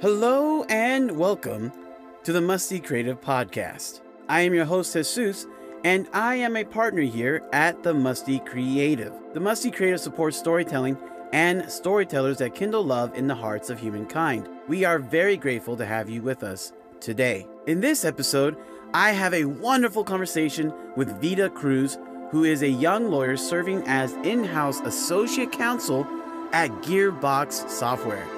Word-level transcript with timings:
Hello 0.00 0.62
and 0.68 1.10
welcome 1.10 1.72
to 2.22 2.32
the 2.32 2.40
Musty 2.40 2.78
Creative 2.78 3.20
Podcast. 3.20 4.00
I 4.28 4.42
am 4.42 4.54
your 4.54 4.64
host, 4.64 4.92
Jesus, 4.92 5.44
and 5.82 6.08
I 6.12 6.36
am 6.36 6.56
a 6.56 6.62
partner 6.62 7.02
here 7.02 7.42
at 7.52 7.82
the 7.82 7.92
Musty 7.92 8.38
Creative. 8.38 9.12
The 9.34 9.40
Musty 9.40 9.72
Creative 9.72 9.98
supports 9.98 10.36
storytelling 10.36 10.96
and 11.32 11.68
storytellers 11.68 12.38
that 12.38 12.54
kindle 12.54 12.84
love 12.84 13.12
in 13.16 13.26
the 13.26 13.34
hearts 13.34 13.70
of 13.70 13.80
humankind. 13.80 14.48
We 14.68 14.84
are 14.84 15.00
very 15.00 15.36
grateful 15.36 15.76
to 15.76 15.84
have 15.84 16.08
you 16.08 16.22
with 16.22 16.44
us 16.44 16.72
today. 17.00 17.48
In 17.66 17.80
this 17.80 18.04
episode, 18.04 18.56
I 18.94 19.10
have 19.10 19.34
a 19.34 19.46
wonderful 19.46 20.04
conversation 20.04 20.72
with 20.94 21.20
Veda 21.20 21.50
Cruz, 21.50 21.98
who 22.30 22.44
is 22.44 22.62
a 22.62 22.68
young 22.68 23.10
lawyer 23.10 23.36
serving 23.36 23.82
as 23.88 24.12
in 24.22 24.44
house 24.44 24.78
associate 24.78 25.50
counsel 25.50 26.06
at 26.52 26.70
Gearbox 26.82 27.68
Software. 27.68 28.37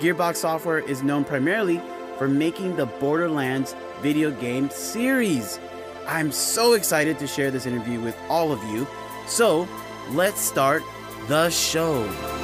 Gearbox 0.00 0.36
Software 0.36 0.78
is 0.78 1.02
known 1.02 1.24
primarily 1.24 1.80
for 2.18 2.28
making 2.28 2.76
the 2.76 2.86
Borderlands 2.86 3.74
video 4.00 4.30
game 4.30 4.70
series. 4.70 5.58
I'm 6.06 6.30
so 6.30 6.74
excited 6.74 7.18
to 7.18 7.26
share 7.26 7.50
this 7.50 7.66
interview 7.66 8.00
with 8.00 8.16
all 8.28 8.52
of 8.52 8.62
you. 8.70 8.86
So, 9.26 9.68
let's 10.12 10.40
start 10.40 10.82
the 11.26 11.50
show. 11.50 12.37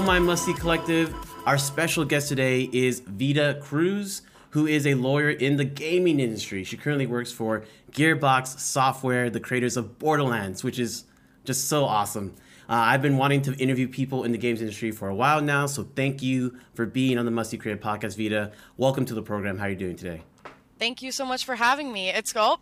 Hello, 0.00 0.12
my 0.12 0.18
Musty 0.18 0.54
Collective. 0.54 1.14
Our 1.44 1.58
special 1.58 2.06
guest 2.06 2.28
today 2.28 2.70
is 2.72 3.00
Veda 3.00 3.60
Cruz, 3.60 4.22
who 4.48 4.66
is 4.66 4.86
a 4.86 4.94
lawyer 4.94 5.28
in 5.28 5.56
the 5.56 5.64
gaming 5.66 6.20
industry. 6.20 6.64
She 6.64 6.78
currently 6.78 7.06
works 7.06 7.30
for 7.30 7.64
Gearbox 7.92 8.58
Software, 8.58 9.28
the 9.28 9.40
creators 9.40 9.76
of 9.76 9.98
Borderlands, 9.98 10.64
which 10.64 10.78
is 10.78 11.04
just 11.44 11.68
so 11.68 11.84
awesome. 11.84 12.34
Uh, 12.66 12.76
I've 12.76 13.02
been 13.02 13.18
wanting 13.18 13.42
to 13.42 13.54
interview 13.58 13.88
people 13.88 14.24
in 14.24 14.32
the 14.32 14.38
games 14.38 14.62
industry 14.62 14.90
for 14.90 15.10
a 15.10 15.14
while 15.14 15.42
now, 15.42 15.66
so 15.66 15.86
thank 15.94 16.22
you 16.22 16.56
for 16.72 16.86
being 16.86 17.18
on 17.18 17.26
the 17.26 17.30
Musty 17.30 17.58
Creative 17.58 17.84
Podcast, 17.84 18.16
Veda. 18.16 18.52
Welcome 18.78 19.04
to 19.04 19.12
the 19.12 19.22
program. 19.22 19.58
How 19.58 19.66
are 19.66 19.70
you 19.70 19.76
doing 19.76 19.96
today? 19.96 20.22
Thank 20.78 21.02
you 21.02 21.12
so 21.12 21.26
much 21.26 21.44
for 21.44 21.56
having 21.56 21.92
me. 21.92 22.08
It's 22.08 22.32
oh, 22.34 22.60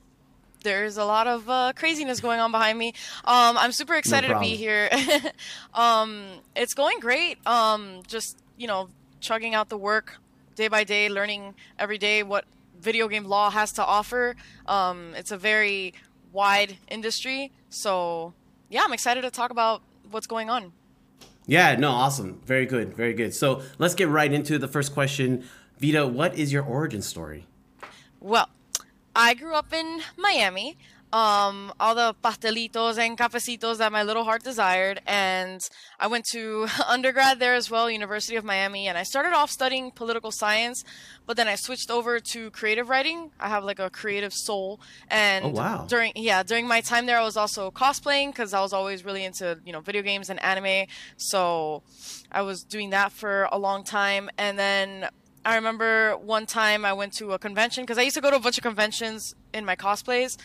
there's 0.62 0.96
a 0.96 1.04
lot 1.04 1.26
of 1.26 1.48
uh, 1.48 1.72
craziness 1.74 2.20
going 2.20 2.40
on 2.40 2.50
behind 2.50 2.78
me. 2.78 2.88
Um, 3.24 3.56
I'm 3.56 3.72
super 3.72 3.94
excited 3.94 4.28
no 4.28 4.34
to 4.34 4.40
be 4.40 4.56
here. 4.56 4.90
um, 5.74 6.26
it's 6.56 6.74
going 6.74 7.00
great. 7.00 7.44
Um, 7.46 8.02
just 8.06 8.38
you 8.56 8.66
know, 8.66 8.88
chugging 9.20 9.54
out 9.54 9.68
the 9.68 9.78
work 9.78 10.18
day 10.54 10.68
by 10.68 10.84
day, 10.84 11.08
learning 11.08 11.54
every 11.78 11.98
day 11.98 12.22
what 12.22 12.44
video 12.80 13.08
game 13.08 13.24
law 13.24 13.50
has 13.50 13.72
to 13.72 13.84
offer. 13.84 14.36
Um, 14.66 15.14
it's 15.16 15.30
a 15.30 15.38
very 15.38 15.94
wide 16.32 16.76
industry, 16.88 17.52
so 17.70 18.34
yeah, 18.68 18.82
I'm 18.84 18.92
excited 18.92 19.22
to 19.22 19.30
talk 19.30 19.50
about 19.50 19.82
what's 20.10 20.26
going 20.26 20.50
on. 20.50 20.72
Yeah, 21.46 21.76
no, 21.76 21.90
awesome. 21.90 22.42
Very 22.44 22.66
good, 22.66 22.94
very 22.94 23.14
good. 23.14 23.34
So 23.34 23.62
let's 23.78 23.94
get 23.94 24.08
right 24.08 24.30
into 24.30 24.58
the 24.58 24.68
first 24.68 24.92
question. 24.92 25.44
Veda, 25.78 26.06
what 26.06 26.36
is 26.36 26.52
your 26.52 26.62
origin 26.62 27.00
story? 27.00 27.46
Well, 28.20 28.50
I 29.18 29.34
grew 29.34 29.54
up 29.54 29.72
in 29.72 30.00
Miami. 30.16 30.78
Um, 31.10 31.72
all 31.80 31.94
the 31.94 32.14
pastelitos 32.22 32.98
and 32.98 33.16
cafecitos 33.18 33.78
that 33.78 33.90
my 33.90 34.02
little 34.02 34.24
heart 34.24 34.44
desired. 34.44 35.00
And 35.06 35.60
I 35.98 36.06
went 36.06 36.24
to 36.32 36.68
undergrad 36.86 37.40
there 37.40 37.54
as 37.54 37.68
well, 37.68 37.90
University 37.90 38.36
of 38.36 38.44
Miami. 38.44 38.86
And 38.86 38.96
I 38.96 39.02
started 39.02 39.32
off 39.32 39.50
studying 39.50 39.90
political 39.90 40.30
science, 40.30 40.84
but 41.26 41.36
then 41.36 41.48
I 41.48 41.56
switched 41.56 41.90
over 41.90 42.20
to 42.20 42.50
creative 42.52 42.90
writing. 42.90 43.32
I 43.40 43.48
have 43.48 43.64
like 43.64 43.80
a 43.80 43.90
creative 43.90 44.32
soul. 44.32 44.80
And 45.10 45.46
oh, 45.46 45.48
wow. 45.48 45.86
during, 45.88 46.12
yeah, 46.14 46.44
during 46.44 46.68
my 46.68 46.80
time 46.80 47.06
there, 47.06 47.18
I 47.18 47.24
was 47.24 47.38
also 47.38 47.72
cosplaying 47.72 48.28
because 48.28 48.54
I 48.54 48.60
was 48.60 48.72
always 48.72 49.04
really 49.04 49.24
into, 49.24 49.58
you 49.64 49.72
know, 49.72 49.80
video 49.80 50.02
games 50.02 50.30
and 50.30 50.40
anime. 50.44 50.86
So 51.16 51.82
I 52.30 52.42
was 52.42 52.62
doing 52.62 52.90
that 52.90 53.10
for 53.10 53.48
a 53.50 53.58
long 53.58 53.82
time. 53.82 54.30
And 54.38 54.56
then 54.56 55.08
I 55.48 55.54
remember 55.54 56.14
one 56.18 56.44
time 56.44 56.84
I 56.84 56.92
went 56.92 57.14
to 57.14 57.32
a 57.32 57.38
convention 57.38 57.82
because 57.82 57.96
I 57.96 58.02
used 58.02 58.16
to 58.16 58.20
go 58.20 58.30
to 58.30 58.36
a 58.36 58.38
bunch 58.38 58.58
of 58.58 58.62
conventions 58.62 59.34
in 59.54 59.64
my 59.64 59.76
cosplays. 59.76 60.36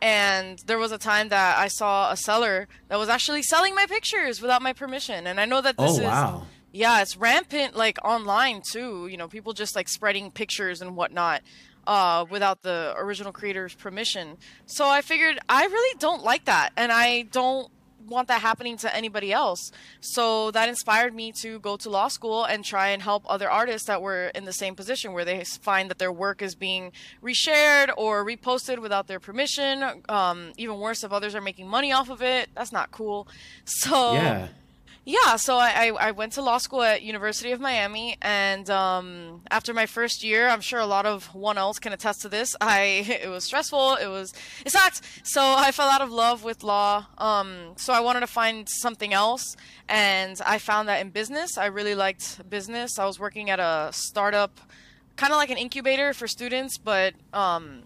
And 0.00 0.58
there 0.64 0.78
was 0.78 0.92
a 0.92 0.98
time 0.98 1.28
that 1.28 1.58
I 1.58 1.68
saw 1.68 2.10
a 2.10 2.16
seller 2.16 2.66
that 2.88 2.98
was 2.98 3.10
actually 3.10 3.42
selling 3.42 3.74
my 3.74 3.84
pictures 3.84 4.40
without 4.40 4.62
my 4.62 4.72
permission. 4.72 5.26
And 5.26 5.38
I 5.38 5.44
know 5.44 5.60
that 5.60 5.76
this 5.76 5.98
oh, 5.98 6.02
wow. 6.02 6.38
is 6.38 6.80
yeah, 6.80 7.02
it's 7.02 7.18
rampant 7.18 7.76
like 7.76 7.98
online 8.02 8.62
too. 8.62 9.08
You 9.08 9.18
know, 9.18 9.28
people 9.28 9.52
just 9.52 9.76
like 9.76 9.90
spreading 9.90 10.30
pictures 10.30 10.80
and 10.80 10.96
whatnot 10.96 11.42
uh, 11.86 12.24
without 12.30 12.62
the 12.62 12.94
original 12.96 13.32
creator's 13.32 13.74
permission. 13.74 14.38
So 14.64 14.88
I 14.88 15.02
figured 15.02 15.38
I 15.50 15.66
really 15.66 15.98
don't 15.98 16.24
like 16.24 16.46
that, 16.46 16.70
and 16.78 16.90
I 16.92 17.22
don't 17.30 17.70
want 18.08 18.28
that 18.28 18.40
happening 18.40 18.76
to 18.78 18.94
anybody 18.94 19.32
else. 19.32 19.70
So 20.00 20.50
that 20.52 20.68
inspired 20.68 21.14
me 21.14 21.32
to 21.42 21.58
go 21.60 21.76
to 21.76 21.90
law 21.90 22.08
school 22.08 22.44
and 22.44 22.64
try 22.64 22.88
and 22.88 23.02
help 23.02 23.24
other 23.28 23.50
artists 23.50 23.86
that 23.88 24.02
were 24.02 24.26
in 24.34 24.44
the 24.44 24.52
same 24.52 24.74
position 24.74 25.12
where 25.12 25.24
they 25.24 25.44
find 25.44 25.90
that 25.90 25.98
their 25.98 26.12
work 26.12 26.42
is 26.42 26.54
being 26.54 26.92
reshared 27.22 27.90
or 27.96 28.24
reposted 28.24 28.78
without 28.78 29.06
their 29.06 29.20
permission. 29.20 30.02
Um, 30.08 30.52
even 30.56 30.78
worse, 30.78 31.04
if 31.04 31.12
others 31.12 31.34
are 31.34 31.40
making 31.40 31.68
money 31.68 31.92
off 31.92 32.10
of 32.10 32.22
it, 32.22 32.48
that's 32.54 32.72
not 32.72 32.90
cool. 32.90 33.28
So 33.64 34.14
yeah 34.14 34.48
yeah, 35.08 35.36
so 35.36 35.56
I, 35.56 35.92
I 36.00 36.10
went 36.10 36.32
to 36.32 36.42
law 36.42 36.58
school 36.58 36.82
at 36.82 37.00
University 37.00 37.52
of 37.52 37.60
Miami, 37.60 38.16
and 38.20 38.68
um, 38.68 39.42
after 39.52 39.72
my 39.72 39.86
first 39.86 40.24
year, 40.24 40.48
I'm 40.48 40.60
sure 40.60 40.80
a 40.80 40.86
lot 40.86 41.06
of 41.06 41.32
one 41.32 41.56
else 41.56 41.78
can 41.78 41.92
attest 41.92 42.22
to 42.22 42.28
this. 42.28 42.56
I 42.60 42.80
it 43.22 43.28
was 43.28 43.44
stressful. 43.44 43.98
It 44.02 44.08
was 44.08 44.34
it 44.64 44.72
sucked. 44.72 45.02
So 45.22 45.40
I 45.40 45.70
fell 45.70 45.88
out 45.88 46.00
of 46.00 46.10
love 46.10 46.42
with 46.42 46.64
law. 46.64 47.06
Um, 47.18 47.74
so 47.76 47.92
I 47.92 48.00
wanted 48.00 48.20
to 48.20 48.26
find 48.26 48.68
something 48.68 49.12
else, 49.12 49.56
and 49.88 50.40
I 50.44 50.58
found 50.58 50.88
that 50.88 51.00
in 51.00 51.10
business, 51.10 51.56
I 51.56 51.66
really 51.66 51.94
liked 51.94 52.50
business. 52.50 52.98
I 52.98 53.06
was 53.06 53.20
working 53.20 53.48
at 53.48 53.60
a 53.60 53.90
startup, 53.92 54.58
kind 55.14 55.32
of 55.32 55.36
like 55.36 55.50
an 55.50 55.56
incubator 55.56 56.14
for 56.14 56.26
students, 56.26 56.78
but 56.78 57.14
um, 57.32 57.84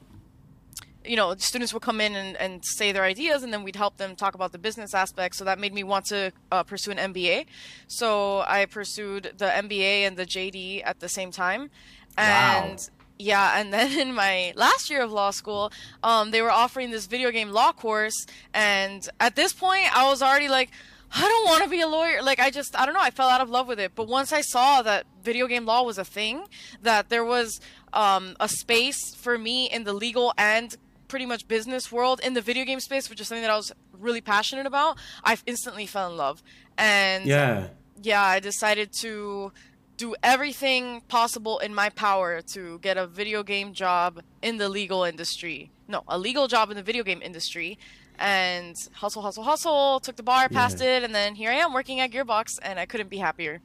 you 1.04 1.16
know, 1.16 1.34
students 1.36 1.72
would 1.72 1.82
come 1.82 2.00
in 2.00 2.14
and, 2.14 2.36
and 2.36 2.64
say 2.64 2.92
their 2.92 3.04
ideas, 3.04 3.42
and 3.42 3.52
then 3.52 3.62
we'd 3.62 3.76
help 3.76 3.96
them 3.96 4.14
talk 4.14 4.34
about 4.34 4.52
the 4.52 4.58
business 4.58 4.94
aspects. 4.94 5.38
So 5.38 5.44
that 5.44 5.58
made 5.58 5.72
me 5.72 5.82
want 5.82 6.06
to 6.06 6.32
uh, 6.52 6.62
pursue 6.62 6.90
an 6.90 7.12
MBA. 7.12 7.46
So 7.86 8.40
I 8.40 8.66
pursued 8.66 9.34
the 9.38 9.46
MBA 9.46 10.06
and 10.06 10.16
the 10.16 10.26
JD 10.26 10.82
at 10.84 11.00
the 11.00 11.08
same 11.08 11.30
time. 11.30 11.70
And 12.18 12.78
wow. 12.78 13.04
yeah, 13.18 13.60
and 13.60 13.72
then 13.72 13.98
in 13.98 14.14
my 14.14 14.52
last 14.56 14.90
year 14.90 15.02
of 15.02 15.10
law 15.10 15.30
school, 15.30 15.72
um, 16.02 16.32
they 16.32 16.42
were 16.42 16.50
offering 16.50 16.90
this 16.90 17.06
video 17.06 17.30
game 17.30 17.50
law 17.50 17.72
course. 17.72 18.26
And 18.52 19.08
at 19.18 19.36
this 19.36 19.52
point, 19.52 19.96
I 19.96 20.06
was 20.06 20.22
already 20.22 20.48
like, 20.48 20.70
I 21.12 21.22
don't 21.22 21.44
want 21.46 21.64
to 21.64 21.70
be 21.70 21.80
a 21.80 21.88
lawyer. 21.88 22.22
Like, 22.22 22.38
I 22.38 22.50
just, 22.50 22.78
I 22.78 22.84
don't 22.84 22.94
know, 22.94 23.00
I 23.00 23.10
fell 23.10 23.28
out 23.28 23.40
of 23.40 23.50
love 23.50 23.66
with 23.66 23.80
it. 23.80 23.92
But 23.94 24.06
once 24.06 24.32
I 24.32 24.42
saw 24.42 24.82
that 24.82 25.06
video 25.24 25.46
game 25.48 25.64
law 25.64 25.82
was 25.82 25.98
a 25.98 26.04
thing, 26.04 26.44
that 26.82 27.08
there 27.08 27.24
was 27.24 27.60
um, 27.92 28.36
a 28.38 28.48
space 28.48 29.14
for 29.16 29.36
me 29.36 29.68
in 29.68 29.82
the 29.84 29.92
legal 29.92 30.32
and 30.38 30.76
pretty 31.10 31.26
much 31.26 31.46
business 31.48 31.92
world 31.92 32.20
in 32.22 32.32
the 32.34 32.40
video 32.40 32.64
game 32.64 32.80
space, 32.80 33.10
which 33.10 33.20
is 33.20 33.28
something 33.28 33.42
that 33.42 33.50
I 33.50 33.56
was 33.56 33.72
really 33.98 34.22
passionate 34.22 34.64
about, 34.64 34.96
I 35.24 35.36
instantly 35.44 35.84
fell 35.84 36.10
in 36.10 36.16
love. 36.16 36.42
And 36.78 37.26
yeah, 37.26 37.66
yeah, 38.02 38.22
I 38.22 38.40
decided 38.40 38.92
to 39.00 39.52
do 39.98 40.14
everything 40.22 41.02
possible 41.08 41.58
in 41.58 41.74
my 41.74 41.90
power 41.90 42.40
to 42.40 42.78
get 42.78 42.96
a 42.96 43.06
video 43.06 43.42
game 43.42 43.74
job 43.74 44.22
in 44.40 44.56
the 44.56 44.68
legal 44.70 45.04
industry. 45.04 45.70
No, 45.88 46.04
a 46.08 46.18
legal 46.18 46.48
job 46.48 46.70
in 46.70 46.76
the 46.76 46.82
video 46.82 47.04
game 47.04 47.20
industry. 47.20 47.78
And 48.18 48.76
hustle, 48.92 49.22
hustle, 49.22 49.44
hustle, 49.44 50.00
took 50.00 50.16
the 50.16 50.22
bar, 50.22 50.48
passed 50.48 50.80
yeah. 50.80 50.98
it, 50.98 51.04
and 51.04 51.14
then 51.14 51.34
here 51.34 51.50
I 51.50 51.54
am 51.54 51.72
working 51.72 52.00
at 52.00 52.10
Gearbox, 52.10 52.58
and 52.62 52.78
I 52.78 52.86
couldn't 52.86 53.10
be 53.10 53.18
happier. 53.18 53.60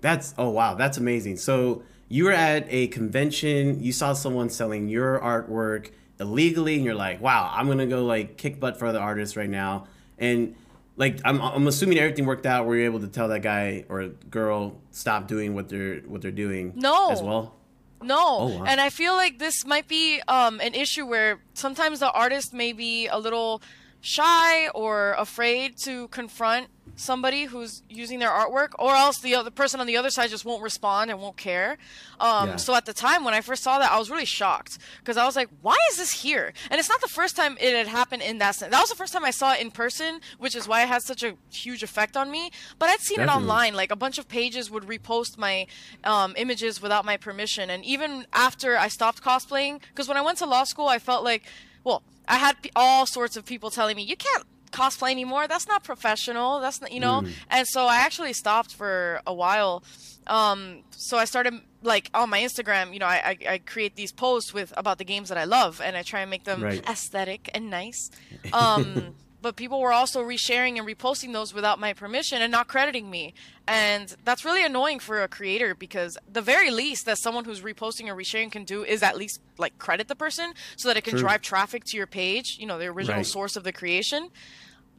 That's, 0.00 0.34
oh 0.36 0.50
wow, 0.50 0.74
that's 0.74 0.98
amazing. 0.98 1.36
So 1.36 1.82
you 2.08 2.24
were 2.24 2.32
at 2.32 2.66
a 2.68 2.88
convention, 2.88 3.82
you 3.82 3.92
saw 3.92 4.12
someone 4.12 4.48
selling 4.48 4.88
your 4.88 5.20
artwork, 5.20 5.90
illegally 6.20 6.76
and 6.76 6.84
you're 6.84 6.94
like, 6.94 7.20
wow, 7.20 7.50
I'm 7.52 7.66
gonna 7.66 7.86
go 7.86 8.04
like 8.04 8.36
kick 8.36 8.60
butt 8.60 8.78
for 8.78 8.86
other 8.86 9.00
artists 9.00 9.36
right 9.36 9.50
now. 9.50 9.86
And 10.18 10.54
like 10.96 11.20
I'm, 11.24 11.40
I'm 11.40 11.66
assuming 11.66 11.98
everything 11.98 12.26
worked 12.26 12.46
out 12.46 12.66
where 12.66 12.76
you're 12.76 12.86
able 12.86 13.00
to 13.00 13.08
tell 13.08 13.28
that 13.28 13.42
guy 13.42 13.84
or 13.88 14.08
girl 14.30 14.80
stop 14.90 15.28
doing 15.28 15.54
what 15.54 15.68
they're 15.68 15.98
what 16.00 16.22
they're 16.22 16.30
doing 16.30 16.72
no 16.74 17.10
as 17.10 17.22
well 17.22 17.54
no 18.02 18.16
oh, 18.18 18.58
wow. 18.58 18.64
and 18.66 18.80
i 18.80 18.90
feel 18.90 19.14
like 19.14 19.38
this 19.38 19.64
might 19.64 19.88
be 19.88 20.20
um, 20.28 20.60
an 20.60 20.74
issue 20.74 21.06
where 21.06 21.40
sometimes 21.54 22.00
the 22.00 22.10
artist 22.10 22.52
may 22.52 22.72
be 22.72 23.06
a 23.08 23.18
little 23.18 23.62
shy 24.06 24.68
or 24.68 25.14
afraid 25.18 25.76
to 25.76 26.06
confront 26.08 26.68
somebody 26.98 27.44
who's 27.44 27.82
using 27.90 28.20
their 28.20 28.30
artwork, 28.30 28.68
or 28.78 28.94
else 28.94 29.18
the 29.18 29.34
other 29.34 29.50
person 29.50 29.80
on 29.80 29.86
the 29.86 29.96
other 29.96 30.08
side 30.08 30.30
just 30.30 30.44
won't 30.46 30.62
respond 30.62 31.10
and 31.10 31.20
won't 31.20 31.36
care. 31.36 31.76
Um, 32.20 32.50
Yeah. 32.50 32.56
So 32.56 32.74
at 32.74 32.86
the 32.86 32.94
time 32.94 33.22
when 33.24 33.34
I 33.34 33.40
first 33.42 33.62
saw 33.64 33.78
that, 33.80 33.90
I 33.90 33.98
was 33.98 34.08
really 34.08 34.24
shocked 34.24 34.78
because 35.00 35.16
I 35.18 35.24
was 35.26 35.34
like, 35.36 35.48
"Why 35.60 35.76
is 35.90 35.96
this 35.98 36.12
here?" 36.22 36.54
And 36.70 36.78
it's 36.78 36.88
not 36.88 37.00
the 37.02 37.08
first 37.08 37.34
time 37.36 37.58
it 37.60 37.74
had 37.74 37.88
happened 37.88 38.22
in 38.22 38.38
that 38.38 38.54
sense. 38.54 38.70
That 38.70 38.80
was 38.80 38.88
the 38.88 38.94
first 39.02 39.12
time 39.12 39.24
I 39.24 39.30
saw 39.32 39.52
it 39.54 39.60
in 39.60 39.70
person, 39.72 40.20
which 40.38 40.54
is 40.54 40.66
why 40.68 40.82
it 40.84 40.88
had 40.88 41.02
such 41.02 41.22
a 41.24 41.34
huge 41.50 41.82
effect 41.82 42.16
on 42.16 42.30
me. 42.30 42.50
But 42.78 42.88
I'd 42.90 43.00
seen 43.00 43.18
Definitely. 43.18 43.42
it 43.42 43.42
online. 43.42 43.74
Like 43.74 43.90
a 43.90 43.96
bunch 43.96 44.16
of 44.18 44.28
pages 44.28 44.70
would 44.70 44.84
repost 44.84 45.36
my 45.36 45.66
um, 46.04 46.32
images 46.38 46.80
without 46.80 47.04
my 47.04 47.16
permission, 47.18 47.68
and 47.68 47.84
even 47.84 48.26
after 48.32 48.78
I 48.78 48.88
stopped 48.88 49.20
cosplaying, 49.22 49.80
because 49.90 50.06
when 50.08 50.16
I 50.16 50.22
went 50.22 50.38
to 50.38 50.46
law 50.46 50.64
school, 50.64 50.86
I 50.88 50.98
felt 51.00 51.24
like, 51.24 51.42
well, 51.86 52.02
I 52.28 52.36
had 52.46 52.54
all 52.74 53.06
sorts 53.06 53.34
of 53.38 53.42
people 53.52 53.70
telling 53.70 53.96
me, 53.96 54.02
"You 54.02 54.16
can't." 54.16 54.44
cosplay 54.72 55.10
anymore. 55.12 55.44
That's 55.48 55.68
not 55.68 55.84
professional. 55.84 56.60
That's 56.60 56.80
not 56.82 56.90
you 56.92 57.00
know? 57.00 57.18
And 57.48 57.64
so 57.74 57.80
i 57.86 57.96
actually 58.06 58.34
stopped 58.34 58.72
for 58.80 59.22
a 59.26 59.32
while. 59.32 59.82
Um 60.26 60.60
so 60.90 61.16
i 61.16 61.24
started 61.24 61.54
like 61.92 62.10
on 62.20 62.28
my 62.34 62.40
instagram 62.48 62.92
you 62.92 62.98
know 63.02 63.06
I, 63.16 63.18
I 63.30 63.34
i 63.54 63.58
create 63.72 63.94
these 63.94 64.12
posts 64.24 64.50
with 64.58 64.70
about 64.82 64.96
the 64.98 65.04
games 65.12 65.28
that 65.30 65.38
i 65.38 65.46
love 65.58 65.72
and 65.84 65.92
i 65.96 66.02
try 66.02 66.20
and 66.24 66.30
make 66.34 66.44
them 66.50 66.60
Right. 66.68 66.82
aesthetic 66.94 67.42
and 67.54 67.64
nice. 67.80 68.00
Um 68.62 69.14
but 69.46 69.54
people 69.54 69.80
were 69.80 69.92
also 69.92 70.24
resharing 70.24 70.76
and 70.76 70.84
reposting 70.84 71.32
those 71.32 71.54
without 71.54 71.78
my 71.78 71.92
permission 71.92 72.42
and 72.42 72.50
not 72.50 72.66
crediting 72.66 73.08
me. 73.08 73.32
And 73.68 74.12
that's 74.24 74.44
really 74.44 74.64
annoying 74.64 74.98
for 74.98 75.22
a 75.22 75.28
creator 75.28 75.72
because 75.72 76.18
the 76.28 76.42
very 76.42 76.68
least 76.68 77.06
that 77.06 77.16
someone 77.18 77.44
who's 77.44 77.60
reposting 77.60 78.08
or 78.08 78.16
resharing 78.16 78.50
can 78.50 78.64
do 78.64 78.82
is 78.82 79.04
at 79.04 79.16
least 79.16 79.40
like 79.56 79.78
credit 79.78 80.08
the 80.08 80.16
person 80.16 80.52
so 80.76 80.88
that 80.88 80.96
it 80.96 81.04
can 81.04 81.12
True. 81.12 81.20
drive 81.20 81.42
traffic 81.42 81.84
to 81.84 81.96
your 81.96 82.08
page 82.08 82.56
you 82.58 82.66
know 82.66 82.76
the 82.76 82.86
original 82.86 83.18
Right. 83.18 83.26
source 83.26 83.54
of 83.54 83.62
the 83.62 83.72
creation. 83.72 84.30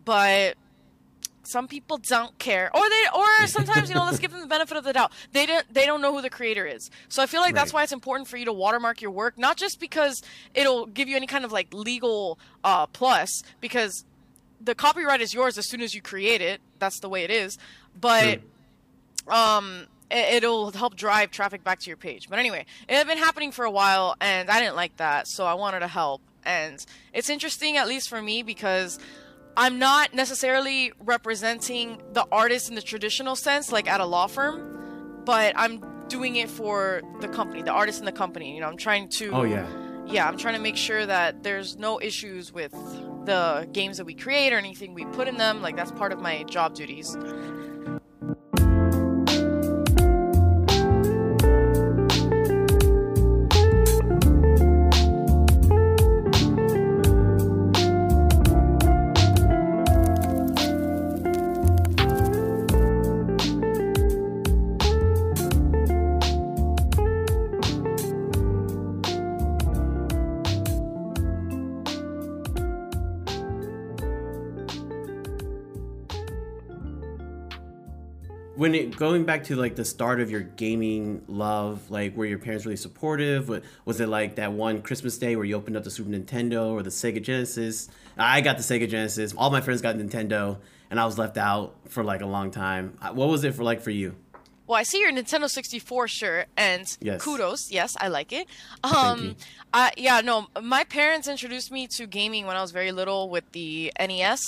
But 0.06 0.56
some 1.44 1.68
people 1.68 1.98
don't 1.98 2.38
care. 2.40 2.74
Or 2.74 2.90
they 2.90 3.04
or 3.14 3.26
sometimes 3.48 3.90
you 3.90 3.96
know 3.96 4.06
let's 4.06 4.20
give 4.20 4.32
them 4.32 4.40
the 4.40 4.48
benefit 4.48 4.78
of 4.78 4.86
the 4.86 4.94
doubt. 4.94 5.12
They 5.34 5.46
don't 5.46 5.66
they 5.74 5.86
don't 5.86 6.02
know 6.02 6.14
who 6.16 6.22
the 6.22 6.30
creator 6.30 6.66
is. 6.66 6.90
So 7.10 7.22
i 7.22 7.26
feel 7.26 7.42
like 7.42 7.54
that's 7.54 7.74
why 7.74 7.84
it's 7.84 7.92
important 7.92 8.30
for 8.30 8.38
you 8.38 8.46
to 8.46 8.54
watermark 8.54 9.02
your 9.02 9.12
work 9.12 9.38
not 9.38 9.58
just 9.58 9.82
because 9.82 10.22
it'll 10.54 10.86
give 10.86 11.10
you 11.10 11.18
any 11.18 11.28
kind 11.28 11.44
of 11.44 11.52
like 11.52 11.74
legal 11.74 12.40
uh 12.64 12.88
plus 12.88 13.44
because 13.60 14.06
the 14.60 14.76
copyright 14.76 15.22
is 15.22 15.34
yours 15.34 15.58
as 15.58 15.68
soon 15.70 15.82
as 15.82 15.94
you 15.94 16.02
create 16.02 16.42
it. 16.42 16.62
That's 16.80 17.00
the 17.00 17.10
way 17.10 17.24
it 17.24 17.32
is. 17.32 17.58
But 18.00 18.40
um 19.28 19.88
it- 20.10 20.36
it'll 20.36 20.72
help 20.72 20.96
drive 20.96 21.32
traffic 21.32 21.64
back 21.64 21.80
to 21.80 21.88
your 21.90 21.98
page. 21.98 22.30
But 22.30 22.40
anyway 22.40 22.66
it 22.88 22.96
had 22.96 23.08
been 23.08 23.18
happening 23.18 23.52
for 23.52 23.66
a 23.66 23.72
while 23.72 24.16
and 24.22 24.50
i 24.50 24.60
didn't 24.60 24.76
like 24.76 24.96
that 24.98 25.28
so 25.28 25.46
i 25.46 25.54
wanted 25.54 25.80
to 25.82 25.88
help. 25.88 26.22
And 26.46 26.84
it's 27.14 27.30
interesting 27.30 27.76
at 27.76 27.88
least 27.88 28.08
for 28.10 28.22
me 28.22 28.42
because 28.42 29.00
i'm 29.58 29.80
not 29.80 30.14
necessarily 30.14 30.94
representing 31.04 32.02
the 32.14 32.26
artist 32.32 32.70
in 32.70 32.76
the 32.76 32.82
traditional 32.82 33.36
sense 33.36 33.72
like 33.72 33.88
at 33.90 34.00
a 34.00 34.06
law 34.06 34.28
firm 34.28 35.22
but 35.26 35.54
i'm 35.58 35.84
doing 36.08 36.38
it 36.38 36.50
for 36.50 37.02
the 37.20 37.28
company 37.28 37.62
the 37.62 37.72
artist 37.72 38.00
in 38.00 38.06
the 38.06 38.12
company. 38.14 38.54
You 38.56 38.62
know 38.62 38.68
i'm 38.68 38.78
trying 38.78 39.10
to 39.10 39.30
Oh 39.34 39.44
yeah. 39.44 39.68
yeah, 40.06 40.26
I'm 40.26 40.38
trying 40.38 40.54
to 40.56 40.62
make 40.62 40.78
sure 40.78 41.06
that 41.06 41.44
there's 41.44 41.76
no 41.76 42.00
issues 42.00 42.54
with 42.54 42.74
the 43.28 43.68
games 43.72 43.98
that 43.98 44.06
we 44.06 44.16
create 44.16 44.52
or 44.52 44.58
anything 44.58 44.96
we 44.96 45.06
put 45.06 45.28
in 45.28 45.38
them. 45.38 45.62
Like 45.62 45.76
that's 45.76 45.92
part 45.92 46.12
of 46.12 46.20
my 46.20 46.42
job 46.44 46.74
duties. 46.74 47.16
When 78.68 78.76
it 78.76 78.98
going 78.98 79.24
back 79.24 79.46
to 79.46 79.56
like 79.56 79.78
the 79.78 79.86
start 79.86 80.20
of 80.20 80.30
your 80.30 80.42
gaming 80.42 81.22
love 81.30 81.90
like 81.90 82.18
were 82.18 82.26
your 82.26 82.38
parents 82.38 82.66
really 82.66 82.76
supportive 82.76 83.48
was 83.86 84.02
it 84.02 84.08
like 84.10 84.36
that 84.36 84.52
one 84.52 84.82
christmas 84.82 85.18
day 85.18 85.38
where 85.38 85.46
you 85.46 85.56
opened 85.56 85.78
up 85.78 85.86
the 85.86 85.90
super 85.90 86.10
nintendo 86.10 86.72
or 86.74 86.84
the 86.84 86.90
sega 86.90 87.22
genesis 87.22 87.88
i 88.18 88.42
got 88.42 88.58
the 88.58 88.64
sega 88.64 88.90
genesis 88.90 89.34
all 89.38 89.50
my 89.52 89.62
friends 89.62 89.82
got 89.82 89.96
nintendo 89.96 90.58
and 90.90 91.00
i 91.00 91.06
was 91.06 91.18
left 91.18 91.38
out 91.38 91.76
for 91.88 92.04
like 92.04 92.20
a 92.22 92.26
long 92.26 92.52
time 92.52 92.98
what 93.14 93.30
was 93.30 93.46
it 93.46 93.54
for 93.56 93.64
like 93.64 93.80
for 93.82 93.92
you 93.92 94.14
Well, 94.68 94.78
I 94.78 94.84
see 94.84 95.00
your 95.00 95.14
Nintendo 95.14 95.48
64 95.50 96.10
shirt, 96.10 96.48
and 96.58 96.84
Yes. 97.00 97.22
kudos. 97.24 97.72
Yes, 97.72 97.96
I 98.02 98.10
like 98.10 98.34
it. 98.34 98.48
you. 98.84 98.92
Um, 98.92 99.36
I, 99.74 99.94
yeah, 99.96 100.20
no, 100.20 100.48
my 100.62 100.84
parents 100.84 101.30
introduced 101.30 101.72
me 101.72 101.88
to 101.96 102.06
gaming 102.06 102.46
when 102.48 102.58
I 102.58 102.62
was 102.62 102.72
very 102.72 102.92
little 102.92 103.30
with 103.30 103.46
the 103.54 103.94
NES. 103.98 104.42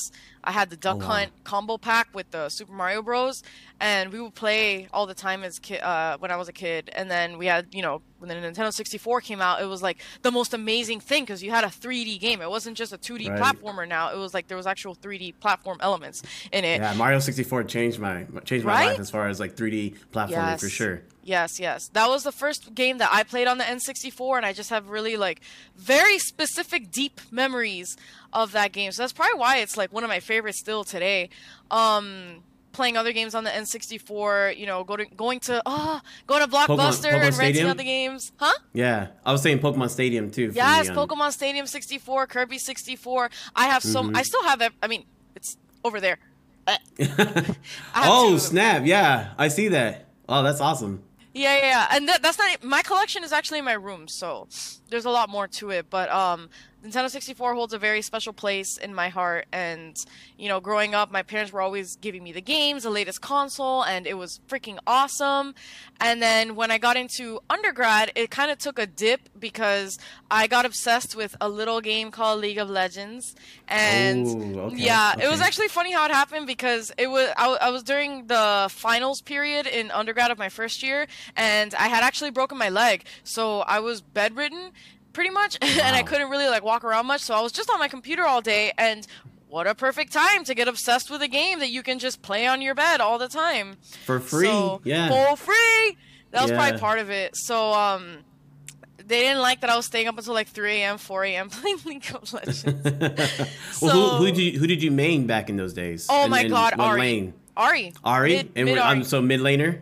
I 0.44 0.52
had 0.52 0.70
the 0.72 0.76
Duck 0.76 0.98
Oh, 0.98 1.00
wow. 1.00 1.06
Hunt 1.14 1.32
combo 1.46 1.78
pack 1.78 2.10
with 2.14 2.32
the 2.32 2.50
Super 2.50 2.74
Mario 2.74 3.02
Bros. 3.02 3.44
And 3.82 4.12
we 4.12 4.20
would 4.20 4.36
play 4.36 4.88
all 4.92 5.06
the 5.06 5.14
time 5.14 5.44
as 5.44 5.58
ki- 5.60 5.80
uh, 5.80 6.18
when 6.18 6.32
I 6.32 6.36
was 6.36 6.50
a 6.50 6.54
kid. 6.54 6.90
And 6.94 7.10
then 7.10 7.38
we 7.38 7.46
had, 7.46 7.68
you 7.74 7.82
know, 7.82 8.02
when 8.18 8.28
the 8.28 8.36
Nintendo 8.36 8.74
64 8.74 9.22
came 9.22 9.40
out, 9.40 9.62
it 9.62 9.66
was 9.66 9.82
like 9.82 10.00
the 10.22 10.32
most 10.32 10.54
amazing 10.54 11.00
thing 11.00 11.24
because 11.24 11.42
you 11.42 11.52
had 11.52 11.64
a 11.64 11.68
3D 11.68 12.20
game. 12.20 12.42
It 12.42 12.50
wasn't 12.50 12.76
just 12.76 12.92
a 12.92 12.98
2D 12.98 13.30
Right. 13.30 13.40
platformer. 13.42 13.88
Now 13.88 14.12
it 14.12 14.18
was 14.18 14.34
like 14.34 14.48
there 14.50 14.58
was 14.58 14.68
actual 14.68 14.96
3D 14.96 15.40
platform 15.40 15.78
elements 15.80 16.22
in 16.52 16.66
it. 16.66 16.82
yeah 16.82 16.94
mario 16.94 17.20
64 17.20 17.64
changed 17.64 18.00
my 18.00 18.26
changed 18.44 18.66
my 18.66 18.74
Right? 18.74 18.86
life 18.88 19.00
as 19.00 19.10
far 19.10 19.30
as 19.30 19.40
like 19.40 19.56
3d 19.56 19.96
platforming 20.12 20.60
for 20.60 20.68
sure 20.70 21.02
Yes, 21.22 21.60
yes. 21.60 21.90
That 21.94 22.10
was 22.10 22.24
the 22.24 22.32
first 22.32 22.74
game 22.74 22.98
that 22.98 23.10
I 23.14 23.22
played 23.22 23.46
on 23.48 23.60
the 23.60 23.64
N64, 23.64 24.38
and 24.38 24.46
I 24.48 24.52
just 24.52 24.72
have 24.72 24.90
really 24.90 25.16
like 25.16 25.42
very 25.76 26.18
specific, 26.18 26.90
deep 26.90 27.22
memories 27.30 27.96
of 28.34 28.52
that 28.54 28.72
game. 28.72 28.92
So 28.92 29.04
that's 29.04 29.14
probably 29.14 29.38
why 29.40 29.58
it's 29.58 29.78
like 29.78 29.94
one 29.94 30.04
of 30.04 30.10
my 30.10 30.22
favorites 30.22 30.60
still 30.60 30.84
today. 30.84 31.30
Um, 31.70 32.44
playing 32.72 32.98
other 32.98 33.12
games 33.14 33.36
on 33.36 33.44
the 33.44 33.50
N64, 33.50 34.58
you 34.58 34.66
know, 34.66 34.84
go 34.84 34.96
to, 34.98 35.06
going 35.06 35.40
to 35.42 35.62
ah, 35.66 36.02
going 36.28 36.42
to 36.42 36.48
Blockbuster 36.48 37.12
Pokemon 37.12 37.14
and 37.14 37.38
renting 37.38 37.56
Stadium? 37.56 37.78
the 37.78 37.84
games, 37.84 38.32
huh? 38.38 38.54
yeah 38.74 39.08
i 39.26 39.32
was 39.32 39.42
saying 39.42 39.60
pokemon 39.60 39.90
stadium 39.90 40.30
too 40.30 40.52
Yes, 40.54 40.90
me, 40.90 40.96
um, 40.96 41.08
Pokemon 41.08 41.32
Stadium 41.32 41.66
64, 41.66 42.28
Kirby 42.28 42.58
64. 42.58 43.30
I 43.56 43.66
have 43.68 43.84
some. 43.84 44.08
Mm-hmm. 44.08 44.16
I 44.18 44.22
still 44.24 44.44
have. 44.44 44.62
I 44.84 44.88
mean, 44.88 45.06
it's 45.36 45.58
over 45.84 46.00
there. 46.00 46.18
Oh 47.96 48.32
two 48.32 48.40
snap 48.40 48.86
yeah 48.86 49.34
i 49.38 49.48
see 49.48 49.70
that 49.70 50.06
oh 50.28 50.44
that's 50.44 50.62
awesome 50.62 51.02
Yeah, 51.34 51.58
yeah, 51.58 51.66
yeah. 51.66 51.88
and 51.92 52.08
that, 52.10 52.22
that's 52.22 52.38
not 52.38 52.64
my 52.64 52.82
collection 52.84 53.24
is 53.24 53.32
actually 53.32 53.60
in 53.60 53.66
my 53.66 53.74
room, 53.74 54.08
so 54.08 54.48
there's 54.90 55.06
a 55.06 55.10
lot 55.10 55.30
more 55.30 55.48
to 55.48 55.70
it. 55.72 55.90
But 55.90 56.10
um, 56.12 56.50
Nintendo 56.84 57.10
64 57.10 57.56
holds 57.56 57.74
a 57.74 57.78
very 57.78 58.02
special 58.02 58.32
place 58.32 58.78
in 58.78 58.96
my 58.96 59.10
heart, 59.10 59.48
and 59.52 59.98
you 60.38 60.48
know, 60.48 60.62
growing 60.62 60.96
up, 60.96 61.12
my 61.12 61.24
parents 61.24 61.52
were 61.52 61.62
always 61.62 61.98
giving 61.98 62.24
me 62.24 62.32
the 62.32 62.42
games, 62.42 62.84
the 62.84 62.90
latest 62.90 63.20
console, 63.22 63.84
and 63.84 64.08
it 64.08 64.18
was 64.18 64.40
freaking 64.48 64.78
awesome. 64.88 65.56
And 66.00 66.22
then 66.22 66.56
when 66.56 66.72
I 66.72 66.78
got 66.78 66.96
into 66.96 67.42
undergrad, 67.50 68.14
it 68.16 68.32
kind 68.32 68.50
of 68.50 68.58
took 68.60 68.80
a 68.80 68.86
dip 68.86 69.28
because 69.38 70.00
I 70.32 70.48
got 70.48 70.66
obsessed 70.66 71.18
with 71.18 71.36
a 71.42 71.50
little 71.50 71.82
game 71.82 72.12
called 72.12 72.40
League 72.40 72.58
of 72.58 72.70
Legends, 72.70 73.36
and 73.68 74.26
Ooh, 74.26 74.60
okay, 74.62 74.78
yeah, 74.78 75.16
it 75.22 75.30
was 75.30 75.42
actually 75.42 75.68
funny 75.68 75.92
how 75.92 76.06
it 76.06 76.12
happened 76.12 76.48
because 76.48 76.94
it 76.98 77.08
was 77.08 77.30
I, 77.36 77.58
I 77.62 77.70
was 77.72 77.84
during 77.84 78.28
the 78.28 78.68
finals 78.72 79.22
period 79.22 79.68
in 79.68 79.92
undergrad 79.92 80.32
of 80.32 80.38
my 80.38 80.48
first 80.48 80.82
year, 80.82 81.08
and 81.36 81.76
I 81.76 81.90
had 81.90 82.04
actually 82.04 82.32
broken 82.32 82.58
my 82.58 82.70
leg, 82.70 83.04
so 83.26 83.60
I 83.62 83.82
was 83.82 84.00
bedridden 84.00 84.72
pretty 85.20 85.32
much, 85.32 85.58
and 85.62 85.96
I 85.98 86.02
couldn't 86.02 86.30
really 86.30 86.48
like 86.48 86.64
walk 86.64 86.86
around 86.86 87.06
much, 87.06 87.20
so 87.20 87.34
I 87.36 87.42
was 87.42 87.52
just 87.52 87.70
on 87.70 87.78
my 87.78 87.90
computer 87.90 88.24
all 88.26 88.40
day, 88.40 88.72
and 88.78 89.06
what 89.50 89.68
a 89.68 89.76
perfect 89.76 90.14
time 90.14 90.46
to 90.46 90.56
get 90.56 90.70
obsessed 90.70 91.12
with 91.12 91.22
a 91.22 91.28
game 91.28 91.60
that 91.60 91.70
you 91.72 91.84
can 91.84 92.00
just 92.00 92.22
play 92.22 92.48
on 92.48 92.62
your 92.62 92.74
bed 92.74 93.02
all 93.02 93.18
the 93.18 93.28
time 93.28 93.76
for 94.06 94.22
free 94.22 94.46
so, 94.48 94.80
yeah 94.86 95.10
for 95.10 95.36
free. 95.36 95.98
That 96.32 96.44
was 96.44 96.52
Yeah. 96.52 96.58
probably 96.58 96.80
part 96.80 97.00
of 97.00 97.10
it. 97.10 97.36
So 97.36 97.74
um, 97.74 98.20
they 98.98 99.20
didn't 99.22 99.42
like 99.42 99.60
that 99.60 99.70
I 99.70 99.76
was 99.76 99.88
staying 99.88 100.08
up 100.08 100.18
until 100.18 100.34
like 100.36 100.48
3 100.48 100.72
a.m., 100.84 100.98
4 100.98 101.24
a.m. 101.26 101.50
playing 101.56 101.80
League 101.84 102.06
of 102.16 102.32
Legends. 102.32 102.64
well, 103.82 104.18
who, 104.18 104.18
who 104.20 104.26
did 104.28 104.38
you, 104.38 104.58
who 104.60 104.68
did 104.68 104.82
you 104.82 104.92
main 104.92 105.28
back 105.28 105.50
in 105.50 105.58
those 105.58 105.74
days? 105.74 106.08
Oh 106.10 106.22
And- 106.22 106.32
my 106.32 106.48
God, 106.48 106.74
Ahri. 106.74 107.00
lane? 107.00 107.34
Ahri. 107.58 107.94
Ahri, 108.04 108.30
Mid- 108.38 108.52
and 108.56 108.66
mid 108.66 108.76
we're, 108.76 108.82
Ahri. 108.82 108.86
I'm 108.86 109.04
so 109.04 109.22
mid 109.22 109.42
laner. 109.42 109.80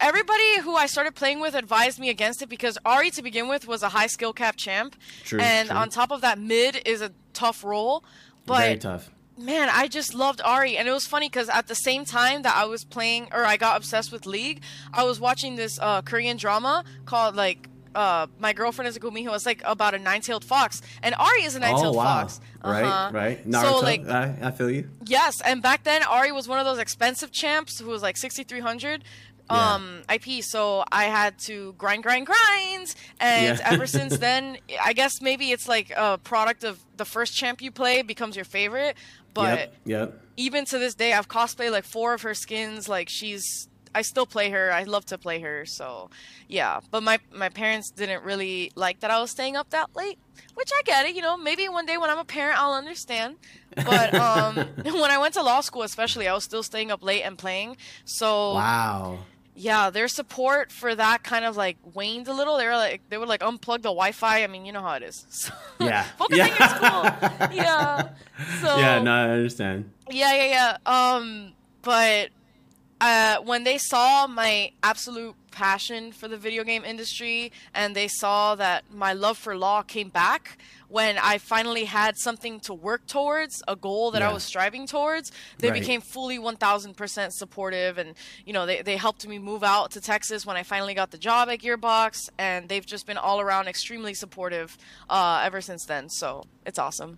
Everybody 0.00 0.60
who 0.60 0.74
I 0.76 0.86
started 0.86 1.14
playing 1.14 1.40
with 1.40 1.54
advised 1.54 1.98
me 1.98 2.10
against 2.10 2.42
it 2.42 2.48
because 2.48 2.76
Ahri 2.84 3.12
to 3.14 3.22
begin 3.22 3.48
with 3.48 3.66
was 3.66 3.82
a 3.82 3.88
high 3.88 4.06
skill 4.06 4.32
cap 4.32 4.56
champ, 4.56 4.96
True, 5.24 5.40
and 5.40 5.68
true. 5.68 5.76
on 5.78 5.88
top 5.88 6.10
of 6.10 6.20
that, 6.20 6.38
mid 6.38 6.82
is 6.86 7.00
a 7.00 7.12
tough 7.32 7.64
role. 7.64 8.04
But 8.44 8.58
Very 8.58 8.76
tough. 8.78 9.10
man, 9.38 9.68
I 9.72 9.88
just 9.88 10.14
loved 10.14 10.40
Ahri, 10.40 10.76
and 10.78 10.86
it 10.86 10.92
was 10.92 11.06
funny 11.06 11.28
because 11.28 11.48
at 11.48 11.68
the 11.68 11.74
same 11.74 12.04
time 12.04 12.42
that 12.42 12.54
I 12.56 12.64
was 12.66 12.84
playing 12.84 13.28
or 13.32 13.44
I 13.44 13.56
got 13.56 13.76
obsessed 13.76 14.12
with 14.12 14.26
League, 14.26 14.62
I 14.92 15.04
was 15.04 15.18
watching 15.20 15.56
this 15.56 15.78
uh, 15.80 16.02
Korean 16.02 16.36
drama 16.36 16.84
called 17.06 17.34
like 17.36 17.68
uh, 17.94 18.26
my 18.38 18.54
girlfriend 18.54 18.88
is 18.88 18.96
a 18.96 19.00
Gumiho. 19.00 19.34
It's 19.34 19.44
like 19.44 19.60
about 19.66 19.92
a 19.94 19.98
nine-tailed 19.98 20.44
fox, 20.44 20.80
and 21.02 21.14
Ahri 21.14 21.44
is 21.46 21.54
a 21.56 21.60
nine-tailed 21.60 21.94
oh, 21.94 21.98
wow. 21.98 22.20
fox. 22.22 22.40
Right, 22.64 22.84
Uh-huh. 22.84 23.10
right. 23.12 23.46
Naruto. 23.48 23.62
So 23.62 23.80
like 23.80 24.08
I, 24.08 24.34
I 24.42 24.50
feel 24.50 24.70
you. 24.70 24.88
Yes, 25.04 25.40
and 25.42 25.60
back 25.62 25.84
then 25.84 26.00
Ahri 26.02 26.34
was 26.34 26.48
one 26.48 26.58
of 26.58 26.64
those 26.64 26.78
expensive 26.78 27.32
champs 27.32 27.78
who 27.80 27.88
was 27.88 28.00
like 28.02 28.16
6300 28.16 29.04
Yeah. 29.52 29.74
um 29.74 30.02
IP, 30.12 30.42
so 30.42 30.84
I 30.90 31.04
had 31.04 31.38
to 31.46 31.74
grind 31.78 32.02
grind 32.02 32.26
grind 32.26 32.94
and 33.20 33.58
Yeah. 33.58 33.70
ever 33.72 33.86
since 33.98 34.18
then 34.18 34.58
I 34.82 34.92
guess 34.92 35.20
maybe 35.20 35.50
it's 35.52 35.68
like 35.68 35.90
a 35.96 36.18
product 36.18 36.64
of 36.64 36.80
the 36.96 37.04
first 37.04 37.34
champ 37.34 37.60
you 37.62 37.70
play 37.70 38.02
becomes 38.02 38.36
your 38.36 38.44
favorite, 38.44 38.96
but 39.34 39.58
yep. 39.58 39.74
Yep. 39.84 40.20
even 40.36 40.64
to 40.66 40.78
this 40.78 40.94
day 40.94 41.12
I've 41.12 41.28
cosplayed 41.28 41.70
like 41.72 41.84
four 41.84 42.14
of 42.14 42.22
her 42.22 42.34
skins 42.34 42.88
like 42.88 43.08
she's 43.08 43.68
I 43.94 44.00
still 44.00 44.24
play 44.24 44.48
her. 44.48 44.72
I 44.72 44.84
love 44.84 45.04
to 45.12 45.18
play 45.18 45.40
her. 45.40 45.66
So, 45.66 46.08
yeah. 46.48 46.80
But 46.90 47.02
my 47.02 47.18
my 47.30 47.50
parents 47.50 47.90
didn't 47.90 48.24
really 48.24 48.72
like 48.74 49.00
that 49.00 49.10
I 49.10 49.20
was 49.20 49.30
staying 49.32 49.54
up 49.54 49.68
that 49.68 49.90
late, 49.94 50.18
which 50.54 50.70
I 50.74 50.80
get 50.86 51.04
it. 51.04 51.14
You 51.14 51.20
know, 51.20 51.36
maybe 51.36 51.68
one 51.68 51.84
day 51.84 51.98
when 51.98 52.08
I'm 52.08 52.16
a 52.18 52.24
parent, 52.24 52.58
I'll 52.58 52.72
understand. 52.72 53.36
But 53.84 54.14
um, 54.28 54.54
when 54.82 55.10
I 55.10 55.18
went 55.18 55.34
to 55.34 55.42
law 55.42 55.60
school, 55.60 55.82
especially, 55.82 56.26
I 56.26 56.32
was 56.32 56.42
still 56.44 56.62
staying 56.62 56.90
up 56.90 57.02
late 57.02 57.20
and 57.22 57.36
playing. 57.36 57.76
So 58.06 58.54
Wow. 58.54 59.18
Yeah, 59.54 59.90
their 59.90 60.08
support 60.08 60.72
for 60.72 60.94
that 60.94 61.22
kind 61.22 61.44
of 61.44 61.56
like 61.56 61.76
waned 61.94 62.26
a 62.28 62.32
little. 62.32 62.56
They 62.56 62.66
were 62.66 62.72
like 62.76 63.02
they 63.10 63.18
would 63.18 63.28
like 63.28 63.40
unplug 63.40 63.78
the 63.82 63.90
Wi-Fi. 63.90 64.42
I 64.42 64.46
mean, 64.46 64.64
you 64.64 64.72
know 64.72 64.82
how 64.82 64.94
it 64.94 65.02
is. 65.02 65.26
So, 65.30 65.52
Yeah. 65.80 66.02
focusing 66.18 66.46
yeah. 66.46 66.70
in 66.70 67.48
school. 67.48 67.48
Yeah. 67.56 68.08
So 68.60 68.78
yeah. 68.78 69.02
No, 69.02 69.12
I 69.12 69.30
understand. 69.30 69.90
yeah, 70.10 70.34
yeah, 70.34 70.76
yeah. 70.86 71.14
Um, 71.16 71.52
but 71.82 72.30
uh, 73.00 73.38
when 73.42 73.64
they 73.64 73.78
saw 73.78 74.26
my 74.26 74.70
absolute 74.82 75.34
passion 75.50 76.12
for 76.12 76.28
the 76.28 76.36
video 76.38 76.64
game 76.64 76.82
industry 76.84 77.52
and 77.74 77.94
they 77.94 78.08
saw 78.08 78.54
that 78.54 78.84
my 78.90 79.12
love 79.12 79.36
for 79.36 79.54
law 79.56 79.82
came 79.82 80.08
back 80.08 80.56
when 80.92 81.16
I 81.16 81.38
finally 81.38 81.84
had 81.84 82.16
something 82.18 82.60
to 82.60 82.74
work 82.74 83.06
towards, 83.06 83.62
a 83.66 83.74
goal 83.74 84.10
that 84.10 84.20
I 84.20 84.30
was 84.32 84.42
striving 84.44 84.86
towards, 84.86 85.32
they 85.58 85.70
Right. 85.70 85.80
became 85.80 86.00
fully 86.02 86.38
1000% 86.38 87.32
supportive 87.32 87.96
and 87.96 88.14
you 88.44 88.52
know, 88.52 88.66
they 88.66 88.82
they 88.82 88.96
helped 88.96 89.26
me 89.26 89.38
move 89.38 89.62
out 89.64 89.90
to 89.92 90.00
Texas 90.00 90.44
when 90.44 90.56
I 90.56 90.62
finally 90.62 90.94
got 90.94 91.10
the 91.10 91.18
job 91.18 91.48
at 91.48 91.60
Gearbox 91.60 92.28
and 92.38 92.68
they've 92.68 92.84
just 92.84 93.06
been 93.06 93.16
all 93.16 93.40
around 93.40 93.68
extremely 93.68 94.12
supportive 94.14 94.76
uh, 95.08 95.40
ever 95.42 95.60
since 95.60 95.86
then. 95.86 96.08
So, 96.10 96.44
it's 96.66 96.78
awesome. 96.78 97.16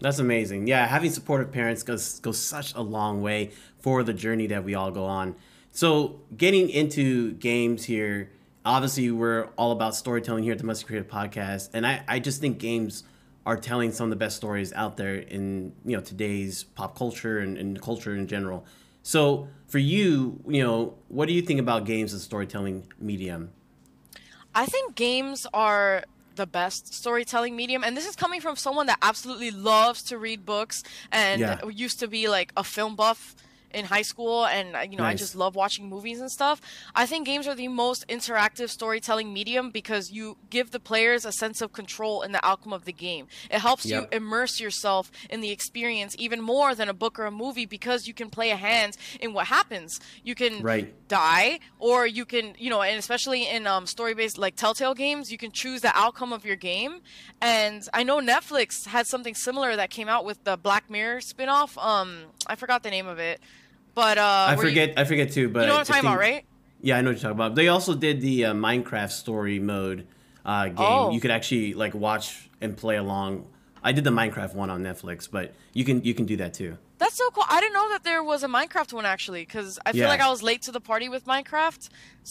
That's 0.00 0.18
amazing. 0.20 0.66
Yeah, 0.68 0.86
having 0.86 1.10
supportive 1.10 1.50
parents 1.50 1.82
goes 1.82 2.20
goes 2.20 2.38
such 2.40 2.74
a 2.74 2.80
long 2.80 3.22
way 3.22 3.50
for 3.80 4.02
the 4.04 4.12
journey 4.14 4.46
that 4.48 4.62
we 4.62 4.74
all 4.74 4.90
go 4.92 5.04
on. 5.04 5.34
So, 5.72 6.20
getting 6.36 6.68
into 6.70 7.32
games 7.32 7.84
here, 7.84 8.30
obviously 8.64 9.10
we're 9.10 9.46
all 9.58 9.72
about 9.72 9.94
storytelling 9.96 10.44
here 10.44 10.52
at 10.52 10.58
the 10.58 10.64
Must 10.64 10.86
Creative 10.86 11.08
Podcast, 11.10 11.70
and 11.72 11.84
I 11.86 12.04
I 12.06 12.18
just 12.20 12.40
think 12.40 12.58
games 12.58 13.02
are 13.46 13.56
telling 13.56 13.92
some 13.92 14.04
of 14.04 14.10
the 14.10 14.16
best 14.16 14.36
stories 14.36 14.72
out 14.72 14.96
there 14.96 15.14
in 15.14 15.72
you 15.84 15.96
know 15.96 16.02
today's 16.02 16.64
pop 16.64 16.98
culture 16.98 17.38
and, 17.38 17.56
and 17.56 17.80
culture 17.80 18.14
in 18.14 18.26
general. 18.26 18.66
So, 19.02 19.46
for 19.68 19.78
you, 19.78 20.40
you 20.48 20.64
know, 20.64 20.98
what 21.06 21.28
do 21.28 21.32
you 21.32 21.40
think 21.40 21.60
about 21.60 21.84
games 21.86 22.12
as 22.12 22.22
a 22.22 22.24
storytelling 22.24 22.92
medium? 22.98 23.52
I 24.52 24.66
think 24.66 24.96
games 24.96 25.46
are 25.54 26.02
the 26.34 26.46
best 26.46 26.92
storytelling 26.92 27.56
medium 27.56 27.82
and 27.82 27.96
this 27.96 28.06
is 28.06 28.14
coming 28.14 28.40
from 28.42 28.56
someone 28.56 28.86
that 28.86 28.98
absolutely 29.00 29.50
loves 29.50 30.02
to 30.02 30.18
read 30.18 30.44
books 30.44 30.82
and 31.10 31.40
Yeah. 31.40 31.58
used 31.70 31.98
to 32.00 32.08
be 32.08 32.28
like 32.28 32.52
a 32.58 32.64
film 32.64 32.94
buff 32.94 33.34
in 33.72 33.86
high 33.86 34.02
school 34.02 34.46
and 34.46 34.74
uh, 34.76 34.80
you 34.80 34.96
know 34.96 35.04
I 35.04 35.14
just 35.14 35.34
love 35.34 35.54
watching 35.54 35.88
movies 35.88 36.20
and 36.20 36.30
stuff. 36.30 36.60
I 36.94 37.06
think 37.06 37.26
games 37.26 37.46
are 37.46 37.54
the 37.54 37.68
most 37.68 38.04
interactive 38.08 38.70
storytelling 38.70 39.32
medium 39.32 39.70
because 39.70 40.10
you 40.10 40.36
give 40.50 40.70
the 40.70 40.80
players 40.80 41.24
a 41.24 41.32
sense 41.32 41.60
of 41.60 41.72
control 41.72 42.22
in 42.22 42.32
the 42.32 42.44
outcome 42.46 42.72
of 42.72 42.84
the 42.84 42.92
game. 42.92 43.26
It 43.50 43.58
helps 43.60 43.86
Yep. 43.86 44.02
you 44.12 44.16
immerse 44.16 44.60
yourself 44.60 45.10
in 45.30 45.40
the 45.40 45.50
experience 45.50 46.14
even 46.18 46.40
more 46.40 46.74
than 46.74 46.88
a 46.88 46.94
book 46.94 47.18
or 47.18 47.24
a 47.26 47.30
movie 47.30 47.66
because 47.66 48.06
you 48.06 48.14
can 48.14 48.30
play 48.30 48.50
a 48.50 48.56
hand 48.56 48.96
in 49.20 49.32
what 49.32 49.46
happens. 49.48 49.98
You 50.24 50.34
can 50.34 50.62
Right. 50.62 50.92
die 51.08 51.60
or 51.78 52.04
you 52.06 52.24
can 52.24 52.54
you 52.58 52.68
know 52.68 52.82
and 52.82 52.98
especially 52.98 53.48
in 53.48 53.66
um, 53.66 53.86
story-based 53.86 54.38
like 54.38 54.56
telltale 54.56 54.92
games 54.94 55.30
you 55.30 55.38
can 55.38 55.52
choose 55.52 55.80
the 55.80 55.96
outcome 55.96 56.32
of 56.32 56.44
your 56.44 56.56
game 56.56 56.98
and 57.40 57.88
i 57.94 58.02
know 58.02 58.18
netflix 58.18 58.86
had 58.88 59.06
something 59.06 59.32
similar 59.34 59.76
that 59.76 59.88
came 59.88 60.08
out 60.08 60.24
with 60.24 60.42
the 60.42 60.56
black 60.56 60.90
mirror 60.90 61.20
spin-off 61.20 61.78
um 61.78 62.24
i 62.48 62.56
forgot 62.56 62.82
the 62.82 62.90
name 62.90 63.06
of 63.06 63.20
it 63.20 63.40
but 63.96 64.16
uh 64.18 64.22
I 64.22 64.54
where 64.54 64.64
you- 64.66 64.70
forget 64.70 64.88
I 64.96 65.04
forget 65.04 65.32
too, 65.32 65.48
but 65.48 65.62
you, 65.62 65.66
know 65.66 65.72
what 65.74 65.80
i'm 65.80 65.86
talking 65.86 66.08
about 66.08 66.18
right 66.20 66.44
Yeah, 66.80 66.98
I 66.98 67.00
know 67.00 67.10
what 67.10 67.16
you're 67.16 67.22
talking 67.22 67.40
about. 67.40 67.54
They 67.56 67.66
also 67.68 67.94
did 67.96 68.20
the 68.20 68.36
uh, 68.44 68.54
Minecraft 68.54 69.10
story 69.10 69.58
mode 69.58 70.06
uh, 70.44 70.66
game. 70.66 70.74
Oh. 70.78 71.10
You 71.10 71.20
could 71.20 71.32
actually 71.32 71.74
like 71.74 71.94
watch 71.94 72.48
and 72.60 72.76
play 72.76 72.96
along. 72.96 73.46
I 73.82 73.90
did 73.92 74.04
the 74.04 74.10
Minecraft 74.20 74.54
one 74.54 74.70
on 74.70 74.82
Netflix, 74.84 75.28
but 75.28 75.54
you 75.72 75.84
can 75.84 76.04
you 76.04 76.14
can 76.14 76.26
do 76.26 76.36
that 76.42 76.52
too. 76.54 76.76
that's 76.98 77.16
so 77.22 77.28
cool 77.34 77.44
i 77.56 77.58
didn't 77.60 77.74
know 77.78 77.88
that 77.94 78.02
there 78.04 78.22
was 78.32 78.40
a 78.48 78.50
minecraft 78.58 78.90
one 78.98 79.04
actually 79.14 79.42
because 79.48 79.78
i 79.86 79.92
feel 79.92 80.02
Yeah. 80.02 80.08
like 80.14 80.22
i 80.28 80.30
was 80.34 80.42
late 80.50 80.62
to 80.68 80.72
the 80.76 80.80
party 80.90 81.08
with 81.14 81.22
minecraft 81.32 81.82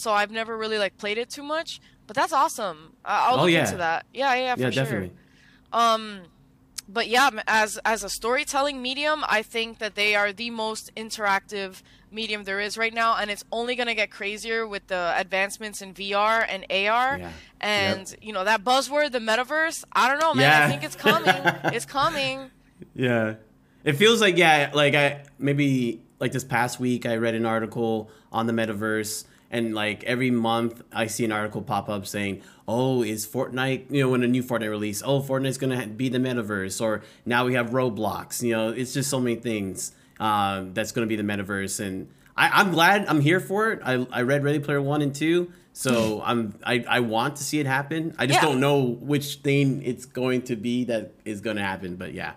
so 0.01 0.07
i've 0.19 0.31
never 0.39 0.53
really 0.63 0.79
like 0.85 0.93
played 1.03 1.19
it 1.23 1.29
too 1.37 1.43
much 1.55 1.69
but 2.07 2.15
that's 2.19 2.33
awesome 2.33 2.77
I- 3.05 3.21
i'll 3.25 3.37
Oh, 3.39 3.41
look 3.43 3.51
yeah. 3.51 3.65
into 3.65 3.77
that 3.77 3.99
yeah 4.21 4.33
yeah, 4.33 4.55
for 4.55 4.61
yeah, 4.61 4.71
sure 4.71 4.83
definitely. 4.83 5.11
Um, 5.81 6.03
but 6.87 7.07
yeah, 7.07 7.29
as 7.47 7.77
as 7.85 8.03
a 8.03 8.09
storytelling 8.09 8.81
medium, 8.81 9.23
I 9.27 9.41
think 9.41 9.79
that 9.79 9.95
they 9.95 10.15
are 10.15 10.31
the 10.31 10.49
most 10.49 10.93
interactive 10.95 11.81
medium 12.11 12.43
there 12.43 12.59
is 12.59 12.77
right 12.77 12.93
now, 12.93 13.17
and 13.17 13.29
it's 13.31 13.43
only 13.51 13.75
gonna 13.75 13.95
get 13.95 14.11
crazier 14.11 14.67
with 14.67 14.87
the 14.87 15.13
advancements 15.17 15.81
in 15.81 15.93
VR 15.93 16.45
and 16.47 16.63
AR. 16.69 17.17
Yeah. 17.17 17.31
And 17.59 18.09
Yep. 18.09 18.19
you 18.21 18.33
know 18.33 18.43
that 18.43 18.63
buzzword, 18.63 19.11
the 19.11 19.19
metaverse. 19.19 19.83
I 19.91 20.07
don't 20.09 20.19
know, 20.19 20.33
man. 20.33 20.61
I 20.63 20.67
think 20.69 20.83
it's 20.83 20.95
coming. 20.95 21.33
it's 21.75 21.85
coming. 21.85 22.51
Yeah. 22.93 23.35
It 23.83 23.93
feels 23.93 24.21
like 24.21 24.37
yeah, 24.37 24.71
like 24.73 24.95
I 24.95 25.23
maybe 25.39 26.01
like 26.19 26.31
this 26.31 26.43
past 26.43 26.79
week 26.79 27.05
I 27.05 27.17
read 27.17 27.35
an 27.35 27.45
article 27.45 28.09
on 28.31 28.47
the 28.47 28.53
metaverse 28.53 29.25
and 29.55 29.73
like 29.73 30.03
every 30.03 30.31
month 30.31 30.81
I 30.91 31.07
see 31.07 31.25
an 31.25 31.31
article 31.31 31.61
pop 31.61 31.87
up 31.89 32.05
saying, 32.05 32.41
"Oh, 32.67 33.03
is 33.03 33.25
Fortnite, 33.25 33.89
you 33.89 34.01
know, 34.01 34.09
when 34.09 34.23
a 34.23 34.27
new 34.27 34.43
Fortnite 34.43 34.69
release, 34.69 35.01
oh, 35.05 35.21
Fortnite's 35.21 35.57
going 35.57 35.79
to 35.79 35.87
be 35.87 36.09
the 36.09 36.19
metaverse 36.19 36.81
or 36.81 37.01
now 37.25 37.45
we 37.45 37.53
have 37.55 37.69
Roblox." 37.71 38.41
You 38.41 38.53
know, 38.55 38.69
it's 38.69 38.93
just 38.93 39.09
so 39.09 39.19
many 39.19 39.35
things 39.37 39.91
um, 40.19 40.73
that's 40.73 40.91
going 40.91 41.07
to 41.07 41.09
be 41.09 41.21
the 41.21 41.27
metaverse 41.33 41.79
and 41.85 42.07
I, 42.37 42.49
I'm 42.59 42.71
glad 42.71 43.05
I'm 43.07 43.21
here 43.21 43.39
for 43.39 43.71
it. 43.71 43.79
I, 43.83 44.05
I 44.11 44.21
read 44.23 44.43
Ready 44.43 44.59
Player 44.59 44.81
One 44.81 45.01
and 45.01 45.15
Two, 45.15 45.51
so 45.71 46.21
I'm 46.29 46.59
I, 46.63 46.83
I 46.87 46.99
want 46.99 47.37
to 47.37 47.43
see 47.43 47.59
it 47.59 47.65
happen. 47.65 48.13
I 48.19 48.27
just 48.27 48.41
Yeah. 48.41 48.47
don't 48.49 48.59
know 48.59 48.81
which 48.83 49.35
thing 49.37 49.81
it's 49.83 50.05
going 50.05 50.41
to 50.49 50.55
be 50.57 50.83
that 50.85 51.13
is 51.23 51.39
going 51.41 51.55
to 51.55 51.63
happen, 51.63 51.95
but 51.95 52.13
yeah. 52.13 52.33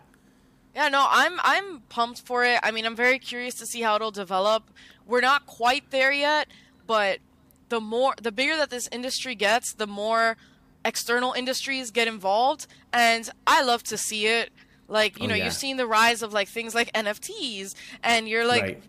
Yeah, 0.77 0.89
no, 0.89 1.05
I'm 1.11 1.35
I'm 1.43 1.81
pumped 1.89 2.21
for 2.21 2.45
it. 2.45 2.61
I 2.63 2.71
mean, 2.71 2.87
I'm 2.87 2.95
very 2.95 3.19
curious 3.19 3.55
to 3.57 3.67
see 3.67 3.81
how 3.81 3.97
it'll 3.97 4.13
develop. 4.13 4.71
We're 5.05 5.21
not 5.33 5.45
quite 5.47 5.91
there 5.91 6.13
yet, 6.13 6.47
but 6.89 7.21
the 7.69 7.81
more 7.81 8.15
the 8.21 8.33
bigger 8.33 8.57
that 8.57 8.71
this 8.71 8.89
industry 8.91 9.37
gets, 9.37 9.73
the 9.73 9.87
more 9.87 10.37
external 10.85 11.33
industries 11.35 11.91
get 11.93 12.09
involved, 12.09 12.67
and 12.93 13.31
I 13.47 13.63
love 13.63 13.85
to 13.85 13.97
see 13.97 14.27
it. 14.27 14.51
Like, 14.89 15.19
you 15.19 15.27
Oh, 15.27 15.29
know, 15.29 15.35
yeah. 15.35 15.45
you've 15.45 15.53
seen 15.55 15.77
the 15.77 15.87
rise 15.87 16.23
of 16.23 16.33
like 16.33 16.49
things 16.49 16.75
like 16.75 16.91
NFTs 16.95 17.75
and 18.03 18.27
you're 18.27 18.47
like 18.47 18.63
right. 18.63 18.83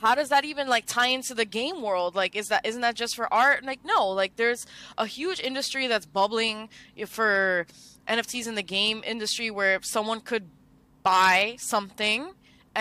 how 0.00 0.14
does 0.14 0.30
that 0.30 0.44
even 0.46 0.68
like 0.68 0.86
tie 0.86 1.08
into 1.08 1.34
the 1.34 1.44
game 1.44 1.82
world 1.82 2.14
like 2.14 2.34
is 2.34 2.48
that 2.48 2.64
isn't 2.64 2.80
that 2.80 2.94
just 2.94 3.14
for 3.14 3.30
art 3.32 3.62
like 3.64 3.80
no 3.84 4.08
like 4.08 4.36
there's 4.36 4.64
a 4.96 5.04
huge 5.06 5.38
industry 5.40 5.86
that's 5.86 6.06
bubbling 6.06 6.70
for 7.06 7.66
nfts 8.08 8.46
in 8.46 8.54
the 8.54 8.62
game 8.62 9.02
industry 9.04 9.50
where 9.50 9.78
someone 9.82 10.20
could 10.20 10.46
buy 11.02 11.56
something 11.58 12.32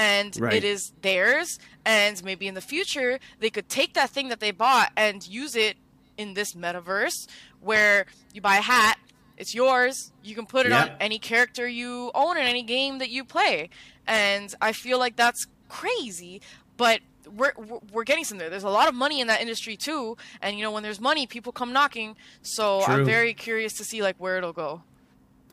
and 0.06 0.38
Right. 0.40 0.54
it 0.54 0.64
is 0.64 0.94
theirs 1.02 1.58
and 1.84 2.24
maybe 2.24 2.48
in 2.48 2.54
the 2.54 2.62
future 2.74 3.20
they 3.40 3.50
could 3.50 3.68
take 3.68 3.94
that 3.96 4.10
thing 4.12 4.30
that 4.30 4.40
they 4.40 4.52
bought 4.52 4.92
and 4.96 5.28
use 5.28 5.56
it 5.56 5.76
in 6.18 6.36
this 6.36 6.54
metaverse 6.54 7.28
where 7.62 8.06
you 8.34 8.40
buy 8.42 8.58
a 8.58 8.62
hat 8.62 8.98
it's 9.38 9.54
yours 9.56 10.12
you 10.24 10.36
can 10.36 10.46
put 10.46 10.66
it 10.68 10.72
on 10.72 10.92
any 11.00 11.18
character 11.20 11.68
you 11.68 12.12
own 12.14 12.38
in 12.38 12.44
any 12.44 12.62
game 12.64 13.00
that 13.00 13.10
you 13.10 13.24
play 13.26 13.70
and 14.06 14.54
i 14.62 14.72
feel 14.72 15.00
like 15.00 15.16
that's 15.16 15.48
crazy 15.68 16.42
but 16.78 17.00
we're, 17.36 17.52
we're- 17.92 18.06
getting 18.06 18.24
somewhere. 18.24 18.50
There's 18.50 18.64
a 18.64 18.70
lot 18.70 18.88
of 18.88 18.96
money 18.96 19.20
in 19.20 19.28
that 19.28 19.42
industry 19.42 19.76
too, 19.76 20.16
and 20.42 20.58
you 20.58 20.64
know 20.64 20.72
when 20.72 20.82
there's 20.82 21.02
money, 21.02 21.28
people 21.28 21.52
come 21.52 21.74
knocking. 21.74 22.16
So 22.42 22.82
I'm 22.86 23.04
very 23.04 23.34
curious 23.34 23.74
to 23.80 23.84
see 23.84 24.02
like 24.02 24.16
where 24.18 24.38
it'll 24.38 24.54
go. 24.54 24.82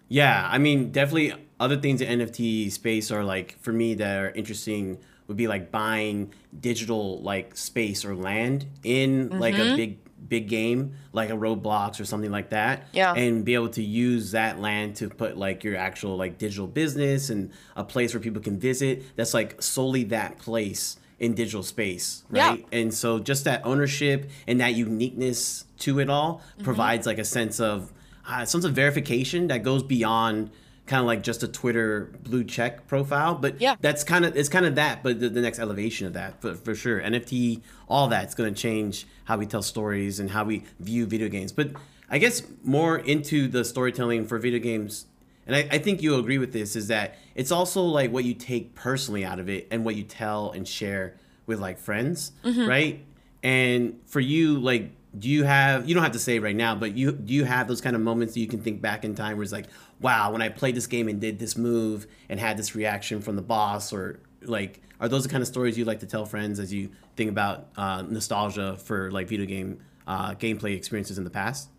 Yeah, 0.08 0.48
I 0.48 0.58
mean, 0.58 0.92
definitely 0.92 1.34
other 1.64 1.76
things 1.84 2.00
in 2.00 2.20
NFT 2.20 2.70
space 2.70 3.10
are 3.10 3.24
like 3.24 3.58
for 3.60 3.72
me 3.72 3.94
that 3.94 4.18
are 4.22 4.30
interesting 4.30 4.98
would 5.26 5.36
be 5.36 5.48
like 5.48 5.70
buying 5.70 6.32
digital 6.58 7.20
like 7.22 7.56
space 7.56 8.04
or 8.04 8.14
land 8.14 8.66
in 8.82 9.30
like 9.40 9.54
Mm-hmm. 9.54 9.72
a 9.72 9.76
big 9.76 9.98
big 10.26 10.48
game 10.48 10.94
like 11.12 11.28
a 11.28 11.34
Roblox 11.34 12.00
or 12.00 12.04
something 12.06 12.30
like 12.30 12.48
that. 12.50 12.86
Yeah. 12.92 13.12
And 13.12 13.44
be 13.44 13.54
able 13.54 13.68
to 13.70 13.82
use 13.82 14.30
that 14.30 14.58
land 14.58 14.96
to 14.96 15.10
put 15.10 15.36
like 15.36 15.64
your 15.64 15.76
actual 15.76 16.16
like 16.16 16.38
digital 16.38 16.66
business 16.66 17.28
and 17.28 17.50
a 17.76 17.84
place 17.84 18.14
where 18.14 18.20
people 18.22 18.40
can 18.40 18.58
visit 18.58 19.02
that's 19.16 19.34
like 19.34 19.60
solely 19.60 20.04
that 20.04 20.38
place 20.38 20.96
in 21.18 21.34
digital 21.34 21.62
space, 21.62 22.24
right? 22.30 22.60
Yeah. 22.60 22.78
And 22.80 22.92
so 22.94 23.18
just 23.18 23.44
that 23.44 23.60
ownership 23.66 24.30
and 24.46 24.60
that 24.62 24.74
uniqueness 24.74 25.64
to 25.80 25.98
it 26.00 26.08
all 26.10 26.40
Mm-hmm. 26.54 26.64
provides 26.64 27.06
like 27.06 27.18
a 27.18 27.24
sense 27.24 27.60
of 27.60 27.92
uh, 28.26 28.44
sense 28.46 28.64
of 28.64 28.72
verification 28.72 29.48
that 29.48 29.62
goes 29.62 29.82
beyond 29.82 30.50
kind 30.86 31.00
of 31.00 31.06
like 31.06 31.22
just 31.22 31.42
a 31.42 31.48
Twitter 31.48 32.12
blue 32.22 32.44
check 32.44 32.86
profile. 32.86 33.34
But 33.34 33.60
Yeah. 33.60 33.76
that's 33.80 34.04
kind 34.04 34.24
of 34.24 34.36
it's 34.36 34.48
kind 34.48 34.66
of 34.66 34.74
that, 34.74 35.02
but 35.02 35.20
the, 35.20 35.28
the 35.28 35.40
next 35.40 35.58
elevation 35.58 36.06
of 36.06 36.12
that 36.12 36.40
for, 36.40 36.54
for 36.54 36.74
sure. 36.74 37.00
NFT, 37.00 37.62
all 37.88 38.08
that's 38.08 38.34
going 38.34 38.52
to 38.52 38.60
change 38.60 39.06
how 39.24 39.38
we 39.38 39.46
tell 39.46 39.62
stories 39.62 40.20
and 40.20 40.30
how 40.30 40.44
we 40.44 40.64
view 40.80 41.06
video 41.06 41.28
games. 41.28 41.52
But 41.52 41.70
I 42.10 42.18
guess 42.18 42.42
more 42.62 42.98
into 42.98 43.48
the 43.48 43.64
storytelling 43.64 44.26
for 44.26 44.38
video 44.38 44.60
games 44.60 45.06
and 45.46 45.56
I, 45.56 45.68
I 45.72 45.78
think 45.78 46.02
you'll 46.02 46.20
agree 46.20 46.38
with 46.38 46.52
this 46.52 46.76
is 46.76 46.88
that 46.88 47.16
it's 47.34 47.50
also 47.50 47.82
like 47.82 48.10
what 48.10 48.24
you 48.24 48.34
take 48.34 48.74
personally 48.74 49.24
out 49.24 49.38
of 49.38 49.48
it 49.48 49.68
and 49.70 49.84
what 49.84 49.94
you 49.96 50.02
tell 50.02 50.50
and 50.52 50.66
share 50.66 51.16
with 51.46 51.60
like 51.60 51.78
friends 51.78 52.32
mm-hmm. 52.44 52.66
right 52.66 53.04
and 53.42 54.00
for 54.06 54.20
you 54.20 54.58
like 54.58 54.90
do 55.18 55.28
you 55.28 55.44
have 55.44 55.88
you 55.88 55.94
don't 55.94 56.02
have 56.02 56.12
to 56.12 56.18
say 56.18 56.38
right 56.38 56.56
now 56.56 56.74
but 56.74 56.96
you 56.96 57.12
do 57.12 57.32
you 57.32 57.44
have 57.44 57.68
those 57.68 57.80
kind 57.80 57.94
of 57.94 58.02
moments 58.02 58.34
that 58.34 58.40
you 58.40 58.46
can 58.46 58.60
think 58.60 58.80
back 58.80 59.04
in 59.04 59.14
time 59.14 59.36
where 59.36 59.42
it's 59.42 59.52
like 59.52 59.66
wow 60.04 60.30
when 60.30 60.42
i 60.42 60.50
played 60.50 60.74
this 60.74 60.86
game 60.86 61.08
and 61.08 61.18
did 61.18 61.38
this 61.38 61.56
move 61.56 62.06
and 62.28 62.38
had 62.38 62.58
this 62.58 62.74
reaction 62.74 63.22
from 63.22 63.36
the 63.36 63.42
boss 63.42 63.90
or 63.90 64.20
like 64.42 64.82
are 65.00 65.08
those 65.08 65.22
the 65.22 65.28
kind 65.30 65.40
of 65.40 65.48
stories 65.48 65.78
you 65.78 65.84
like 65.86 66.00
to 66.00 66.06
tell 66.06 66.26
friends 66.26 66.60
as 66.60 66.72
you 66.72 66.90
think 67.16 67.30
about 67.30 67.68
uh, 67.76 68.02
nostalgia 68.02 68.76
for 68.76 69.10
like 69.10 69.26
video 69.28 69.46
game 69.46 69.80
uh, 70.06 70.34
gameplay 70.34 70.76
experiences 70.76 71.16
in 71.16 71.24
the 71.24 71.30
past 71.30 71.70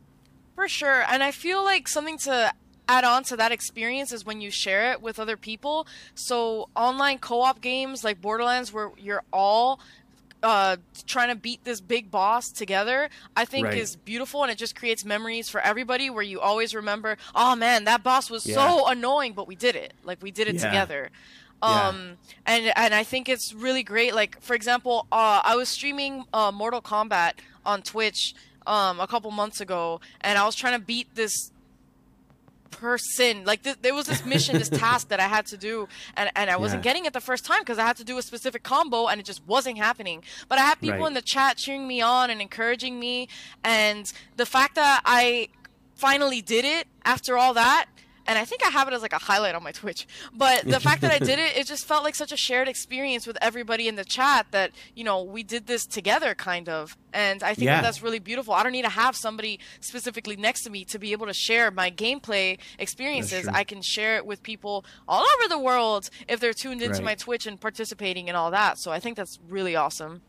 For 0.56 0.68
sure. 0.68 1.04
And 1.12 1.22
I 1.22 1.32
feel 1.32 1.64
like 1.64 1.88
something 1.88 2.18
to 2.20 2.52
add 2.88 3.04
on 3.04 3.24
to 3.26 3.38
that 3.38 3.52
experience 3.52 4.12
is 4.12 4.26
when 4.26 4.42
you 4.42 4.50
share 4.50 4.92
it 4.94 5.02
with 5.02 5.20
other 5.20 5.38
people. 5.38 5.86
So 6.16 6.70
online 6.76 7.20
co-op 7.20 7.62
games 7.62 8.04
like 8.04 8.22
Borderlands 8.22 8.72
where 8.74 8.92
you're 8.98 9.24
all 9.32 9.80
uh, 10.46 10.78
trying 11.08 11.30
to 11.30 11.36
beat 11.36 11.64
this 11.64 11.82
big 11.82 12.12
boss 12.12 12.50
together, 12.52 13.10
I 13.36 13.46
think 13.46 13.66
Right. 13.66 13.78
is 13.78 13.96
beautiful 13.96 14.44
and 14.44 14.52
it 14.52 14.58
just 14.58 14.76
creates 14.76 15.04
memories 15.04 15.50
for 15.50 15.60
everybody 15.62 16.10
where 16.10 16.24
you 16.24 16.40
always 16.40 16.74
remember, 16.76 17.18
oh 17.34 17.56
man, 17.56 17.84
that 17.86 18.04
boss 18.04 18.30
was 18.30 18.46
Yeah. 18.46 18.56
so 18.56 18.88
annoying, 18.88 19.34
but 19.34 19.48
we 19.48 19.56
did 19.56 19.76
it. 19.76 19.94
Like 20.04 20.22
we 20.22 20.32
did 20.32 20.48
it 20.48 20.56
Yeah. 20.56 20.62
together. 20.68 21.10
Yeah. 21.64 21.88
Um, 21.88 22.18
and 22.46 22.72
and 22.76 22.94
I 22.94 23.04
think 23.04 23.28
it's 23.28 23.52
really 23.54 23.82
great. 23.82 24.14
Like 24.14 24.40
for 24.42 24.54
example, 24.54 25.08
uh, 25.12 25.42
I 25.44 25.56
was 25.56 25.68
streaming 25.70 26.26
uh, 26.32 26.52
Mortal 26.52 26.82
Kombat 26.82 27.34
on 27.66 27.82
Twitch 27.82 28.36
um, 28.68 29.00
a 29.00 29.08
couple 29.08 29.32
months 29.32 29.60
ago, 29.62 30.00
and 30.22 30.38
I 30.38 30.46
was 30.46 30.56
trying 30.56 30.78
to 30.80 30.86
beat 30.86 31.08
this 31.16 31.52
person. 32.80 33.44
Like 33.46 33.64
th- 33.64 33.78
there 33.82 33.94
was 33.94 34.06
this 34.06 34.26
mission, 34.26 34.58
this 34.58 34.70
task 34.86 35.08
that 35.10 35.20
I 35.20 35.28
had 35.28 35.46
to 35.48 35.58
do, 35.58 35.88
and 36.16 36.30
and 36.36 36.50
I 36.50 36.58
wasn't 36.58 36.80
Yeah. 36.84 36.90
getting 36.92 37.06
it 37.06 37.14
the 37.14 37.22
first 37.22 37.46
time 37.46 37.60
because 37.60 37.80
I 37.80 37.86
had 37.86 37.98
to 37.98 38.04
do 38.04 38.18
a 38.18 38.22
specific 38.22 38.64
combo, 38.64 39.08
and 39.08 39.20
it 39.20 39.26
just 39.26 39.42
wasn't 39.48 39.78
happening. 39.78 40.24
But 40.50 40.60
I 40.60 40.64
had 40.64 40.80
people 40.80 41.00
Right. 41.00 41.08
in 41.08 41.14
the 41.14 41.22
chat 41.22 41.58
cheering 41.58 41.88
me 41.88 42.02
on 42.02 42.30
and 42.30 42.42
encouraging 42.42 43.00
me, 43.00 43.28
and 43.64 44.12
the 44.38 44.46
fact 44.46 44.76
that 44.76 45.02
I 45.06 45.50
finally 45.96 46.42
did 46.42 46.66
it 46.66 46.88
after 47.06 47.38
all 47.38 47.54
that 47.54 47.86
and 48.28 48.38
I 48.40 48.46
think 48.46 48.66
I 48.66 48.70
have 48.70 48.88
it 48.88 48.94
as 48.94 49.02
like 49.02 49.14
a 49.14 49.18
highlight 49.20 49.56
on 49.56 49.64
my 49.64 49.72
Twitch. 49.72 50.08
But 50.34 50.66
the 50.66 50.80
fact 50.80 51.02
that 51.02 51.12
I 51.12 51.20
did 51.20 51.40
it, 51.40 51.56
it 51.58 51.68
just 51.68 51.86
felt 51.86 52.04
like 52.04 52.16
such 52.16 52.32
a 52.32 52.38
shared 52.38 52.68
experience 52.68 53.28
with 53.28 53.38
everybody 53.42 53.88
in 53.88 53.96
the 53.96 54.06
chat 54.06 54.48
that, 54.52 54.72
you 54.96 55.04
know, 55.04 55.22
we 55.24 55.44
did 55.44 55.68
this 55.68 55.86
together 55.86 56.34
kind 56.36 56.68
of. 56.70 56.98
And 57.14 57.44
I 57.44 57.54
think 57.54 57.66
Yeah. 57.68 57.78
that 57.78 57.84
that's 57.84 58.02
really 58.02 58.20
beautiful. 58.20 58.54
I 58.54 58.64
don't 58.64 58.72
need 58.74 58.84
to 58.84 58.90
have 58.90 59.16
somebody 59.16 59.60
specifically 59.80 60.36
next 60.36 60.64
to 60.64 60.70
me 60.70 60.84
to 60.86 61.00
be 61.00 61.12
able 61.12 61.28
to 61.28 61.34
share 61.34 61.72
my 61.72 61.90
gameplay 61.92 62.58
experiences. 62.80 63.48
I 63.48 63.64
can 63.64 63.82
share 63.82 64.18
it 64.18 64.26
with 64.26 64.44
people 64.44 64.86
all 65.08 65.22
over 65.40 65.48
the 65.50 65.60
world 65.60 66.10
if 66.28 66.40
they're 66.40 66.54
tuned 66.54 66.82
into 66.82 66.96
Right. 66.96 67.04
my 67.04 67.16
Twitch 67.16 67.46
and 67.46 67.60
participating 67.60 68.28
and 68.30 68.36
all 68.38 68.52
that. 68.52 68.78
So 68.80 68.92
I 68.92 69.00
think 69.00 69.18
that's 69.18 69.40
really 69.48 69.76
awesome. 69.76 70.22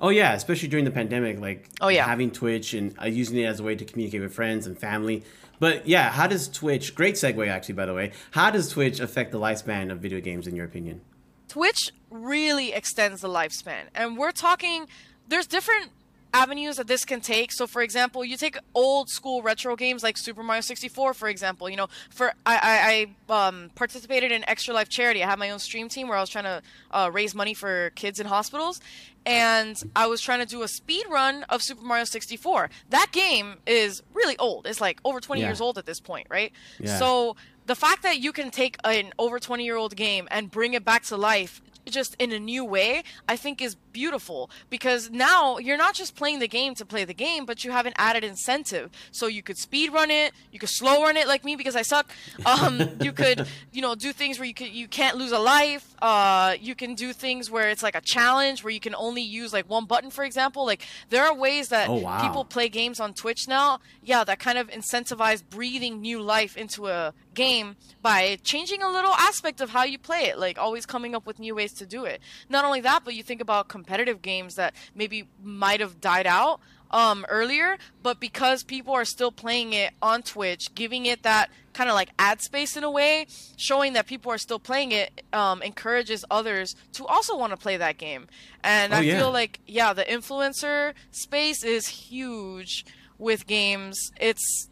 Oh 0.00 0.10
yeah, 0.10 0.34
especially 0.34 0.68
during 0.68 0.84
the 0.84 0.90
pandemic, 0.92 1.40
like 1.40 1.68
Oh, 1.80 1.88
yeah. 1.88 2.04
having 2.06 2.30
Twitch 2.30 2.72
and 2.74 2.94
uh, 3.02 3.06
using 3.06 3.38
it 3.38 3.44
as 3.46 3.58
a 3.58 3.62
way 3.64 3.74
to 3.74 3.84
communicate 3.84 4.20
with 4.20 4.32
friends 4.34 4.66
and 4.66 4.78
family. 4.78 5.24
But 5.58 5.86
yeah, 5.86 6.10
how 6.10 6.26
does 6.26 6.48
Twitch? 6.48 6.94
Great 6.94 7.14
segue, 7.14 7.48
actually, 7.48 7.74
by 7.74 7.86
the 7.86 7.94
way. 7.94 8.12
How 8.32 8.50
does 8.50 8.68
Twitch 8.68 9.00
affect 9.00 9.32
the 9.32 9.40
lifespan 9.40 9.90
of 9.90 9.98
video 9.98 10.20
games, 10.20 10.46
in 10.46 10.54
your 10.54 10.66
opinion? 10.66 11.00
Twitch 11.48 11.90
really 12.10 12.72
extends 12.72 13.22
the 13.22 13.28
lifespan. 13.28 13.84
And 13.94 14.16
we're 14.16 14.32
talking, 14.32 14.86
there's 15.28 15.46
different 15.46 15.90
avenues 16.34 16.76
that 16.76 16.86
this 16.86 17.04
can 17.04 17.20
take. 17.20 17.52
So, 17.52 17.66
for 17.66 17.82
example, 17.82 18.24
you 18.24 18.36
take 18.36 18.56
old 18.74 19.08
school 19.08 19.42
retro 19.42 19.76
games 19.76 20.02
like 20.02 20.16
Super 20.18 20.42
Mario 20.42 20.60
64, 20.60 21.14
for 21.14 21.28
example. 21.28 21.68
You 21.70 21.76
know, 21.76 21.88
for 22.10 22.32
I, 22.44 23.08
I, 23.28 23.32
I 23.32 23.46
um, 23.48 23.70
participated 23.74 24.30
in 24.32 24.48
Extra 24.48 24.74
Life 24.74 24.88
Charity. 24.88 25.22
I 25.22 25.28
had 25.28 25.38
my 25.38 25.50
own 25.50 25.58
stream 25.58 25.88
team 25.88 26.08
where 26.08 26.16
I 26.16 26.20
was 26.20 26.30
trying 26.30 26.44
to 26.44 26.62
uh, 26.90 27.10
raise 27.12 27.34
money 27.34 27.54
for 27.54 27.90
kids 27.90 28.20
in 28.20 28.26
hospitals. 28.26 28.80
And 29.26 29.80
I 29.94 30.06
was 30.06 30.20
trying 30.22 30.38
to 30.40 30.46
do 30.46 30.62
a 30.62 30.68
speed 30.68 31.04
run 31.10 31.42
of 31.44 31.62
Super 31.62 31.84
Mario 31.84 32.04
64. 32.04 32.70
That 32.90 33.08
game 33.12 33.56
is 33.66 34.02
really 34.14 34.38
old. 34.38 34.66
It's 34.66 34.80
like 34.80 35.00
over 35.04 35.20
20 35.20 35.40
Yeah. 35.42 35.48
years 35.48 35.60
old 35.60 35.76
at 35.76 35.84
this 35.86 36.00
point, 36.00 36.26
right? 36.30 36.52
Yeah. 36.80 36.98
So 36.98 37.36
the 37.66 37.74
fact 37.74 38.02
that 38.04 38.20
you 38.20 38.32
can 38.32 38.50
take 38.50 38.76
an 38.84 39.12
over 39.18 39.38
20 39.38 39.64
year 39.64 39.76
old 39.76 39.96
game 39.96 40.28
and 40.30 40.50
bring 40.50 40.72
it 40.72 40.84
back 40.84 41.02
to 41.04 41.16
life 41.18 41.60
just 41.90 42.14
in 42.18 42.32
a 42.32 42.38
new 42.38 42.64
way 42.64 43.02
i 43.28 43.36
think 43.36 43.60
is 43.60 43.76
beautiful. 43.92 44.48
Because 44.70 45.10
now 45.10 45.58
you're 45.58 45.76
not 45.76 45.92
just 45.94 46.14
playing 46.14 46.38
the 46.38 46.46
game 46.46 46.76
to 46.76 46.86
play 46.86 47.04
the 47.04 47.14
game 47.14 47.44
but 47.44 47.64
you 47.64 47.72
have 47.72 47.84
an 47.84 47.94
added 47.96 48.22
incentive. 48.22 48.90
So 49.10 49.26
you 49.26 49.42
could 49.42 49.58
speed 49.58 49.92
run 49.92 50.10
it 50.10 50.32
you 50.52 50.58
could 50.60 50.68
slow 50.68 51.02
run 51.02 51.16
it 51.16 51.26
like 51.26 51.44
me 51.44 51.56
because 51.56 51.74
i 51.74 51.82
suck. 51.82 52.08
Um, 52.46 52.74
you 53.00 53.12
could 53.12 53.46
you 53.72 53.82
know 53.82 53.94
do 53.96 54.12
things 54.12 54.38
where 54.38 54.46
you 54.46 54.54
could 54.54 54.68
you 54.68 54.86
can't 54.88 55.16
lose 55.16 55.32
a 55.32 55.38
life. 55.38 55.94
Uh, 56.00 56.54
you 56.60 56.74
can 56.76 56.94
do 56.94 57.12
things 57.12 57.50
where 57.50 57.68
it's 57.70 57.82
like 57.82 57.96
a 57.96 58.00
challenge 58.00 58.62
where 58.62 58.72
you 58.72 58.80
can 58.80 58.94
only 58.94 59.22
use 59.22 59.52
like 59.52 59.68
one 59.68 59.84
button 59.86 60.10
for 60.10 60.24
example. 60.24 60.64
Like 60.64 60.82
there 61.10 61.24
are 61.24 61.34
ways 61.34 61.68
that 61.70 61.88
Oh, 61.88 61.94
wow. 61.96 62.20
people 62.22 62.44
play 62.44 62.68
games 62.68 63.00
on 63.00 63.14
Twitch 63.14 63.48
now, 63.48 63.80
yeah, 64.02 64.22
that 64.24 64.38
kind 64.38 64.58
of 64.58 64.68
incentivize 64.70 65.42
breathing 65.48 66.00
new 66.00 66.20
life 66.22 66.56
into 66.56 66.86
a 66.86 67.12
game 67.44 67.76
by 68.02 68.38
changing 68.42 68.82
a 68.82 68.90
little 68.90 69.12
aspect 69.12 69.60
of 69.60 69.70
how 69.70 69.84
you 69.84 69.98
play 69.98 70.22
it, 70.30 70.38
like 70.38 70.58
always 70.58 70.84
coming 70.86 71.14
up 71.14 71.24
with 71.26 71.38
new 71.38 71.54
ways 71.54 71.72
to 71.74 71.86
do 71.86 72.04
it. 72.04 72.20
Not 72.48 72.64
only 72.64 72.80
that, 72.82 73.00
but 73.04 73.14
you 73.14 73.22
think 73.22 73.40
about 73.40 73.68
competitive 73.68 74.20
games 74.22 74.54
that 74.56 74.74
maybe 74.94 75.28
might 75.42 75.80
have 75.80 76.00
died 76.00 76.26
out 76.26 76.60
um, 76.90 77.24
earlier, 77.28 77.76
but 78.02 78.18
because 78.18 78.62
people 78.64 78.94
are 78.94 79.04
still 79.04 79.30
playing 79.30 79.72
it 79.72 79.92
on 80.00 80.22
Twitch, 80.22 80.74
giving 80.74 81.06
it 81.06 81.22
that 81.22 81.50
kind 81.74 81.90
of 81.90 81.94
like 81.94 82.10
ad 82.18 82.40
space 82.40 82.76
in 82.78 82.82
a 82.84 82.90
way, 82.90 83.26
showing 83.56 83.92
that 83.92 84.06
people 84.06 84.32
are 84.32 84.38
still 84.38 84.58
playing 84.58 84.90
it, 84.92 85.22
um, 85.32 85.60
encourages 85.62 86.24
others 86.30 86.74
to 86.94 87.04
also 87.06 87.36
want 87.36 87.50
to 87.52 87.56
play 87.58 87.76
that 87.76 87.98
game. 87.98 88.26
And 88.64 88.92
Oh, 88.92 88.96
I 88.96 89.00
yeah. 89.02 89.18
feel 89.18 89.30
like, 89.30 89.60
yeah, 89.66 89.92
the 89.92 90.04
influencer 90.04 90.94
space 91.10 91.62
is 91.62 91.86
huge 91.88 92.84
with 93.18 93.46
games. 93.46 94.10
It's 94.18 94.68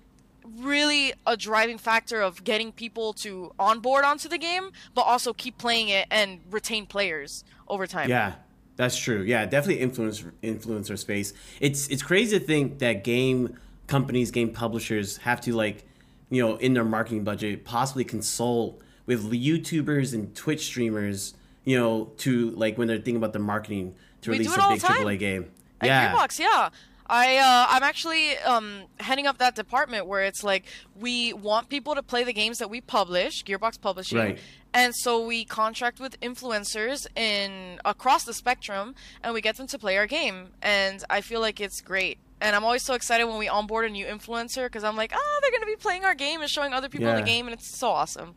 really 0.60 1.12
a 1.26 1.36
driving 1.36 1.78
factor 1.78 2.20
of 2.20 2.44
getting 2.44 2.72
people 2.72 3.12
to 3.14 3.52
onboard 3.58 4.04
onto 4.04 4.28
the 4.28 4.38
game, 4.38 4.70
but 4.94 5.02
also 5.02 5.32
keep 5.32 5.58
playing 5.58 5.88
it 5.88 6.06
and 6.10 6.40
retain 6.50 6.86
players 6.86 7.44
over 7.68 7.86
time. 7.86 8.08
Yeah, 8.08 8.34
that's 8.76 8.96
true. 8.96 9.22
Yeah, 9.22 9.46
definitely 9.46 9.82
influence 9.82 10.24
influencer 10.42 10.98
space. 10.98 11.32
It's 11.60 11.88
it's 11.88 12.02
crazy 12.02 12.38
to 12.38 12.44
think 12.44 12.78
that 12.78 13.04
game 13.04 13.58
companies, 13.86 14.30
game 14.30 14.50
publishers 14.52 15.18
have 15.18 15.40
to 15.42 15.54
like, 15.54 15.84
you 16.30 16.42
know, 16.42 16.56
in 16.56 16.74
their 16.74 16.84
marketing 16.84 17.24
budget, 17.24 17.64
possibly 17.64 18.04
consult 18.04 18.80
with 19.06 19.30
YouTubers 19.30 20.12
and 20.12 20.34
Twitch 20.34 20.64
streamers, 20.64 21.34
you 21.64 21.78
know, 21.78 22.12
to 22.18 22.50
like 22.50 22.76
when 22.76 22.88
they're 22.88 22.96
thinking 22.96 23.16
about 23.16 23.32
their 23.32 23.42
marketing 23.42 23.94
to 24.22 24.30
We 24.30 24.38
release 24.38 24.56
a 24.56 24.68
big 24.68 24.80
the. 24.80 24.86
AAA 24.86 25.18
game. 25.18 25.50
At 25.80 25.86
yeah. 25.86 26.14
Gearbox, 26.14 26.38
yeah. 26.38 26.70
I 27.08 27.36
uh, 27.36 27.66
I'm 27.74 27.82
actually 27.82 28.36
um, 28.38 28.84
heading 28.98 29.26
up 29.26 29.38
that 29.38 29.54
department 29.54 30.06
where 30.06 30.22
it's 30.24 30.42
like 30.42 30.64
we 30.98 31.32
want 31.32 31.68
people 31.68 31.94
to 31.94 32.02
play 32.02 32.24
the 32.24 32.32
games 32.32 32.58
that 32.58 32.68
we 32.70 32.80
publish, 32.80 33.44
Gearbox 33.44 33.80
Publishing, 33.80 34.18
Right. 34.18 34.38
and 34.74 34.94
so 34.94 35.24
we 35.24 35.44
contract 35.44 36.00
with 36.00 36.18
influencers 36.20 37.06
in 37.16 37.78
across 37.84 38.24
the 38.24 38.34
spectrum, 38.34 38.94
and 39.22 39.34
we 39.34 39.40
get 39.40 39.56
them 39.56 39.66
to 39.68 39.78
play 39.78 39.96
our 39.96 40.06
game, 40.06 40.48
and 40.62 41.02
I 41.08 41.20
feel 41.20 41.40
like 41.40 41.60
it's 41.60 41.80
great. 41.80 42.18
And 42.40 42.54
I'm 42.54 42.64
always 42.64 42.82
so 42.84 42.92
excited 42.94 43.24
when 43.24 43.38
we 43.38 43.48
onboard 43.48 43.86
a 43.86 43.88
new 43.88 44.04
influencer 44.04 44.64
because 44.66 44.84
I'm 44.84 44.96
like, 44.96 45.12
oh, 45.14 45.38
they're 45.42 45.52
gonna 45.52 45.64
be 45.66 45.76
playing 45.76 46.04
our 46.04 46.14
game 46.14 46.40
and 46.42 46.50
showing 46.50 46.72
other 46.74 46.88
people 46.88 47.06
Yeah. 47.08 47.16
the 47.16 47.22
game, 47.22 47.46
and 47.46 47.54
it's 47.54 47.78
so 47.78 47.88
awesome. 47.90 48.34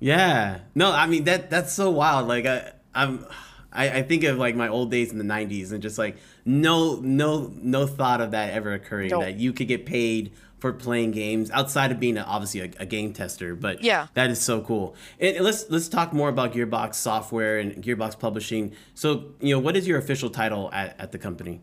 Yeah. 0.00 0.60
No, 0.74 0.90
I 0.92 1.06
mean 1.06 1.24
that 1.24 1.50
that's 1.50 1.72
so 1.72 1.90
wild. 1.90 2.28
Like 2.28 2.46
I, 2.46 2.72
I'm 2.94 3.24
I, 3.72 3.98
I 3.98 4.02
think 4.02 4.24
of 4.24 4.38
like 4.38 4.54
my 4.56 4.68
old 4.68 4.90
days 4.90 5.12
in 5.12 5.18
the 5.18 5.24
'90s 5.24 5.72
and 5.72 5.82
just 5.82 5.98
like 5.98 6.16
no 6.44 6.96
no 6.96 7.52
no 7.56 7.86
thought 7.86 8.20
of 8.20 8.30
that 8.30 8.52
ever 8.52 8.72
occurring 8.72 9.10
Nope. 9.10 9.22
that 9.22 9.36
you 9.36 9.52
could 9.52 9.68
get 9.68 9.86
paid 9.86 10.32
for 10.58 10.72
playing 10.72 11.10
games 11.10 11.50
outside 11.50 11.92
of 11.92 12.00
being 12.00 12.16
a, 12.16 12.22
obviously 12.22 12.60
a, 12.60 12.70
a 12.80 12.86
game 12.86 13.12
tester. 13.12 13.54
But 13.54 13.82
Yeah. 13.84 14.06
that 14.14 14.30
is 14.30 14.40
so 14.40 14.62
cool. 14.62 14.94
And 15.20 15.38
let's 15.40 15.68
let's 15.68 15.88
talk 15.88 16.12
more 16.14 16.28
about 16.30 16.54
Gearbox 16.54 16.94
software 16.94 17.58
and 17.58 17.74
Gearbox 17.82 18.18
publishing. 18.18 18.72
So 18.94 19.32
you 19.40 19.54
know, 19.54 19.58
what 19.58 19.76
is 19.76 19.86
your 19.86 19.98
official 19.98 20.30
title 20.30 20.70
at, 20.72 20.98
at 20.98 21.12
the 21.12 21.18
company? 21.18 21.60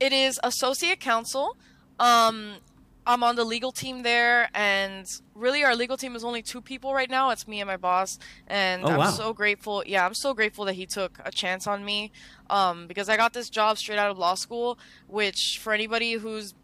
It 0.00 0.12
is 0.12 0.40
associate 0.42 0.98
counsel. 1.00 1.56
Um, 2.00 2.54
I'm 3.06 3.22
on 3.22 3.36
the 3.36 3.44
legal 3.44 3.70
team 3.70 4.02
there, 4.02 4.48
and 4.54 5.06
really, 5.34 5.62
our 5.62 5.76
legal 5.76 5.96
team 5.96 6.16
is 6.16 6.24
only 6.24 6.40
two 6.42 6.60
people 6.62 6.94
right 6.94 7.10
now. 7.10 7.30
It's 7.30 7.46
me 7.46 7.60
and 7.60 7.68
my 7.68 7.76
boss, 7.76 8.18
and 8.46 8.82
Oh, 8.84 8.88
I'm 8.88 8.98
wow. 8.98 9.10
so 9.10 9.32
grateful. 9.34 9.82
Yeah, 9.86 10.06
I'm 10.06 10.14
so 10.14 10.32
grateful 10.32 10.64
that 10.64 10.74
he 10.74 10.86
took 10.86 11.18
a 11.24 11.30
chance 11.30 11.66
on 11.66 11.84
me, 11.84 12.12
um, 12.48 12.86
because 12.86 13.08
I 13.10 13.16
got 13.16 13.32
this 13.34 13.50
job 13.50 13.76
straight 13.78 13.98
out 13.98 14.10
of 14.10 14.18
law 14.18 14.34
school. 14.34 14.78
Which, 15.06 15.58
for 15.60 15.72
anybody 15.74 16.14
who's 16.14 16.54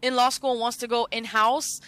in 0.00 0.14
law 0.14 0.28
school 0.28 0.52
and 0.52 0.60
wants 0.60 0.76
to 0.78 0.86
go 0.86 1.08
in 1.10 1.24
house, 1.24 1.80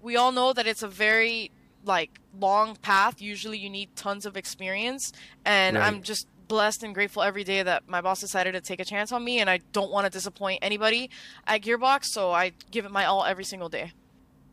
we 0.00 0.16
all 0.16 0.30
know 0.30 0.52
that 0.52 0.66
it's 0.66 0.82
a 0.84 0.88
very 0.88 1.50
like 1.84 2.20
long 2.38 2.76
path. 2.76 3.20
Usually, 3.20 3.58
you 3.58 3.68
need 3.70 3.96
tons 3.96 4.26
of 4.26 4.36
experience, 4.36 5.12
and 5.44 5.76
I'm 5.76 6.02
just 6.02 6.28
blessed 6.48 6.82
and 6.82 6.94
grateful 6.94 7.22
every 7.22 7.44
day 7.44 7.62
that 7.62 7.88
my 7.88 8.00
boss 8.00 8.20
decided 8.20 8.52
to 8.52 8.60
take 8.60 8.80
a 8.80 8.84
chance 8.84 9.12
on 9.12 9.24
me, 9.24 9.40
and 9.40 9.50
I 9.50 9.60
don't 9.72 9.90
want 9.90 10.06
to 10.06 10.10
disappoint 10.10 10.60
anybody 10.62 11.10
at 11.46 11.62
Gearbox, 11.62 12.06
so 12.06 12.32
I 12.32 12.52
give 12.70 12.84
it 12.84 12.90
my 12.90 13.04
all 13.04 13.24
every 13.24 13.44
single 13.44 13.68
day. 13.68 13.92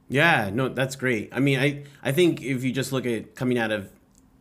Yeah, 0.09 0.49
no, 0.53 0.69
that's 0.69 0.95
great. 0.95 1.29
I 1.31 1.39
mean, 1.39 1.59
I 1.59 1.83
I 2.03 2.11
think 2.11 2.41
if 2.41 2.63
you 2.63 2.71
just 2.71 2.91
look 2.91 3.05
at 3.05 3.35
coming 3.35 3.57
out 3.57 3.71
of, 3.71 3.89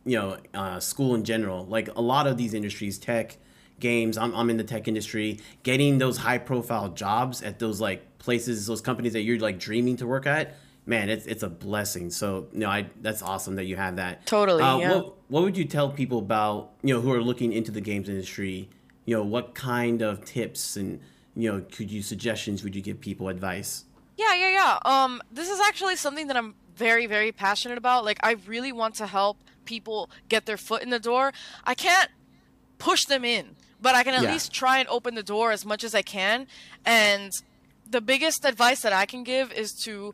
you 0.05 0.17
know, 0.17 0.37
uh, 0.53 0.79
school 0.79 1.15
in 1.15 1.23
general, 1.23 1.65
like 1.65 1.95
a 1.95 2.01
lot 2.01 2.27
of 2.27 2.37
these 2.37 2.53
industries, 2.53 2.97
tech, 2.97 3.37
games. 3.79 4.17
I'm 4.17 4.33
I'm 4.33 4.49
in 4.49 4.57
the 4.57 4.63
tech 4.63 4.87
industry. 4.87 5.39
Getting 5.61 5.99
those 5.99 6.17
high 6.17 6.39
profile 6.39 6.89
jobs 6.89 7.43
at 7.43 7.59
those 7.59 7.79
like 7.79 8.17
places, 8.17 8.65
those 8.65 8.81
companies 8.81 9.13
that 9.13 9.21
you're 9.21 9.39
like 9.39 9.59
dreaming 9.59 9.97
to 9.97 10.07
work 10.07 10.25
at, 10.25 10.55
man, 10.85 11.09
it's 11.09 11.25
it's 11.25 11.43
a 11.43 11.49
blessing. 11.49 12.09
So 12.09 12.47
no, 12.53 12.69
I 12.69 12.87
that's 13.01 13.21
awesome 13.21 13.55
that 13.55 13.65
you 13.65 13.75
have 13.75 13.95
that. 13.97 14.25
Totally, 14.25 14.63
Uh, 14.63 14.77
yeah. 14.77 14.93
What 14.95 15.13
what 15.29 15.43
would 15.43 15.57
you 15.57 15.65
tell 15.65 15.89
people 15.89 16.19
about 16.19 16.71
you 16.83 16.93
know 16.93 17.01
who 17.01 17.11
are 17.13 17.21
looking 17.21 17.53
into 17.53 17.71
the 17.71 17.81
games 17.81 18.09
industry? 18.09 18.69
You 19.05 19.17
know, 19.17 19.23
what 19.23 19.53
kind 19.55 20.01
of 20.01 20.23
tips 20.25 20.75
and 20.77 20.99
you 21.35 21.51
know 21.51 21.61
could 21.71 21.91
you 21.91 22.01
suggestions 22.01 22.63
would 22.63 22.75
you 22.75 22.81
give 22.81 22.99
people 23.01 23.27
advice? 23.29 23.85
Yeah, 24.17 24.35
yeah, 24.35 24.51
yeah. 24.51 24.79
Um, 24.85 25.21
this 25.31 25.49
is 25.49 25.59
actually 25.59 25.95
something 25.95 26.27
that 26.27 26.37
I'm 26.37 26.53
very, 26.75 27.07
very 27.07 27.31
passionate 27.31 27.77
about. 27.79 28.05
Like, 28.05 28.19
I 28.21 28.33
really 28.47 28.71
want 28.71 28.93
to 28.95 29.07
help 29.07 29.37
people 29.65 30.07
get 30.29 30.45
their 30.45 30.57
foot 30.57 30.83
in 30.83 30.91
the 30.91 30.99
door. 30.99 31.33
I 31.65 31.73
can't 31.73 32.09
push 32.77 33.05
them 33.05 33.25
in, 33.25 33.55
but 33.81 33.95
I 33.95 34.03
can 34.03 34.13
at 34.13 34.21
Yeah. 34.23 34.31
least 34.33 34.53
try 34.53 34.77
and 34.77 34.87
open 34.89 35.15
the 35.15 35.23
door 35.23 35.51
as 35.51 35.65
much 35.65 35.83
as 35.83 35.95
I 35.95 36.03
can. 36.03 36.45
And 36.85 37.31
the 37.89 38.01
biggest 38.01 38.45
advice 38.45 38.81
that 38.81 38.93
I 38.93 39.05
can 39.07 39.23
give 39.23 39.51
is 39.51 39.71
to, 39.85 40.13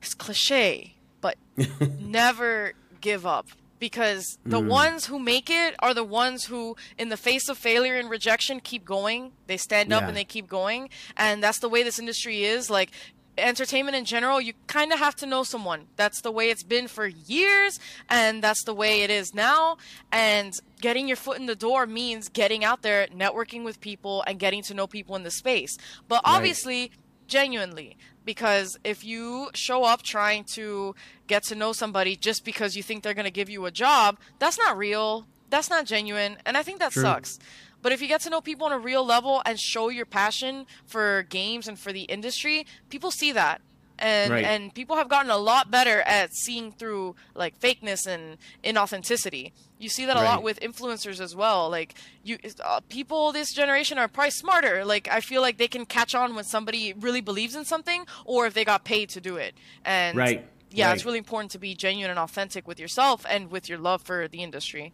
it's 0.00 0.14
cliche, 0.14 0.94
but 1.20 1.36
never 2.00 2.72
give 3.00 3.26
up. 3.26 3.48
Because 3.78 4.38
the 4.44 4.60
mm. 4.60 4.66
ones 4.66 5.06
who 5.06 5.20
make 5.20 5.48
it 5.48 5.76
are 5.78 5.94
the 5.94 6.02
ones 6.02 6.46
who, 6.46 6.74
in 6.98 7.10
the 7.10 7.16
face 7.16 7.48
of 7.48 7.56
failure 7.56 7.94
and 7.94 8.10
rejection, 8.10 8.58
keep 8.58 8.84
going. 8.84 9.30
They 9.46 9.56
stand 9.56 9.92
up 9.92 10.02
and 10.02 10.16
they 10.16 10.24
keep 10.24 10.48
going. 10.48 10.88
And 11.16 11.40
that's 11.40 11.60
the 11.60 11.68
way 11.68 11.84
this 11.84 12.00
industry 12.00 12.42
is. 12.42 12.68
Like, 12.70 12.90
entertainment 13.38 13.96
in 13.96 14.04
general, 14.04 14.40
you 14.40 14.52
kind 14.66 14.92
of 14.92 14.98
have 14.98 15.14
to 15.16 15.26
know 15.26 15.42
someone. 15.42 15.86
That's 15.96 16.20
the 16.20 16.30
way 16.30 16.50
it's 16.50 16.62
been 16.62 16.88
for 16.88 17.06
years, 17.06 17.78
and 18.08 18.42
that's 18.42 18.64
the 18.64 18.74
way 18.74 19.02
it 19.02 19.10
is 19.10 19.34
now. 19.34 19.78
And 20.12 20.52
getting 20.80 21.08
your 21.08 21.16
foot 21.16 21.38
in 21.38 21.46
the 21.46 21.54
door 21.54 21.86
means 21.86 22.28
getting 22.28 22.64
out 22.64 22.82
there, 22.82 23.06
networking 23.06 23.64
with 23.64 23.80
people, 23.80 24.22
and 24.26 24.38
getting 24.38 24.62
to 24.64 24.74
know 24.74 24.86
people 24.86 25.16
in 25.16 25.22
the 25.22 25.30
space. 25.30 25.76
But 26.08 26.22
Right. 26.24 26.34
obviously, 26.36 26.90
genuinely, 27.26 27.96
because 28.28 28.78
if 28.84 29.06
you 29.06 29.48
show 29.54 29.84
up 29.84 30.02
trying 30.02 30.44
to 30.44 30.94
get 31.28 31.44
to 31.44 31.54
know 31.54 31.72
somebody 31.72 32.14
just 32.14 32.44
because 32.44 32.76
you 32.76 32.82
think 32.82 33.02
they're 33.02 33.14
going 33.14 33.24
to 33.24 33.30
give 33.30 33.48
you 33.48 33.64
a 33.64 33.70
job, 33.70 34.18
that's 34.38 34.58
not 34.58 34.76
real. 34.76 35.26
That's 35.48 35.70
not 35.70 35.86
genuine. 35.86 36.36
And 36.44 36.54
I 36.54 36.62
think 36.62 36.78
that 36.80 36.92
True. 36.92 37.04
sucks. 37.04 37.38
But 37.80 37.92
if 37.92 38.02
you 38.02 38.06
get 38.06 38.20
to 38.20 38.30
know 38.30 38.42
people 38.42 38.66
on 38.66 38.72
a 38.72 38.78
real 38.78 39.02
level 39.02 39.40
and 39.46 39.58
show 39.58 39.88
your 39.88 40.04
passion 40.04 40.66
for 40.84 41.22
games 41.22 41.66
and 41.66 41.78
for 41.78 41.90
the 41.90 42.02
industry, 42.02 42.66
people 42.90 43.10
see 43.10 43.32
that. 43.32 43.62
And 43.98 44.30
Right. 44.32 44.44
and 44.44 44.74
people 44.74 44.96
have 44.96 45.08
gotten 45.08 45.30
a 45.30 45.36
lot 45.38 45.70
better 45.70 46.02
at 46.02 46.32
seeing 46.32 46.72
through 46.72 47.16
like 47.34 47.58
fakeness 47.58 48.06
and 48.06 48.38
inauthenticity. 48.62 49.52
You 49.78 49.88
see 49.88 50.06
that 50.06 50.16
a 50.16 50.20
Right. 50.20 50.26
lot 50.26 50.42
with 50.42 50.60
influencers 50.60 51.20
as 51.20 51.34
well. 51.34 51.68
Like 51.68 51.94
you 52.22 52.38
uh, 52.64 52.80
people 52.88 53.32
this 53.32 53.52
generation 53.52 53.98
are 53.98 54.08
probably 54.08 54.30
smarter. 54.30 54.84
Like 54.84 55.08
I 55.08 55.20
feel 55.20 55.42
like 55.42 55.58
they 55.58 55.68
can 55.68 55.84
catch 55.84 56.14
on 56.14 56.34
when 56.34 56.44
somebody 56.44 56.92
really 56.92 57.20
believes 57.20 57.54
in 57.54 57.64
something 57.64 58.04
or 58.24 58.46
if 58.46 58.54
they 58.54 58.64
got 58.64 58.84
paid 58.84 59.08
to 59.10 59.20
do 59.20 59.36
it. 59.36 59.54
And 59.84 60.16
Right, 60.16 60.46
yeah, 60.70 60.92
it's 60.92 61.04
really 61.04 61.18
important 61.18 61.50
to 61.52 61.58
be 61.58 61.74
genuine 61.74 62.10
and 62.10 62.18
authentic 62.18 62.68
with 62.68 62.78
yourself 62.78 63.24
and 63.28 63.50
with 63.50 63.68
your 63.68 63.78
love 63.78 64.02
for 64.02 64.28
the 64.28 64.42
industry. 64.42 64.92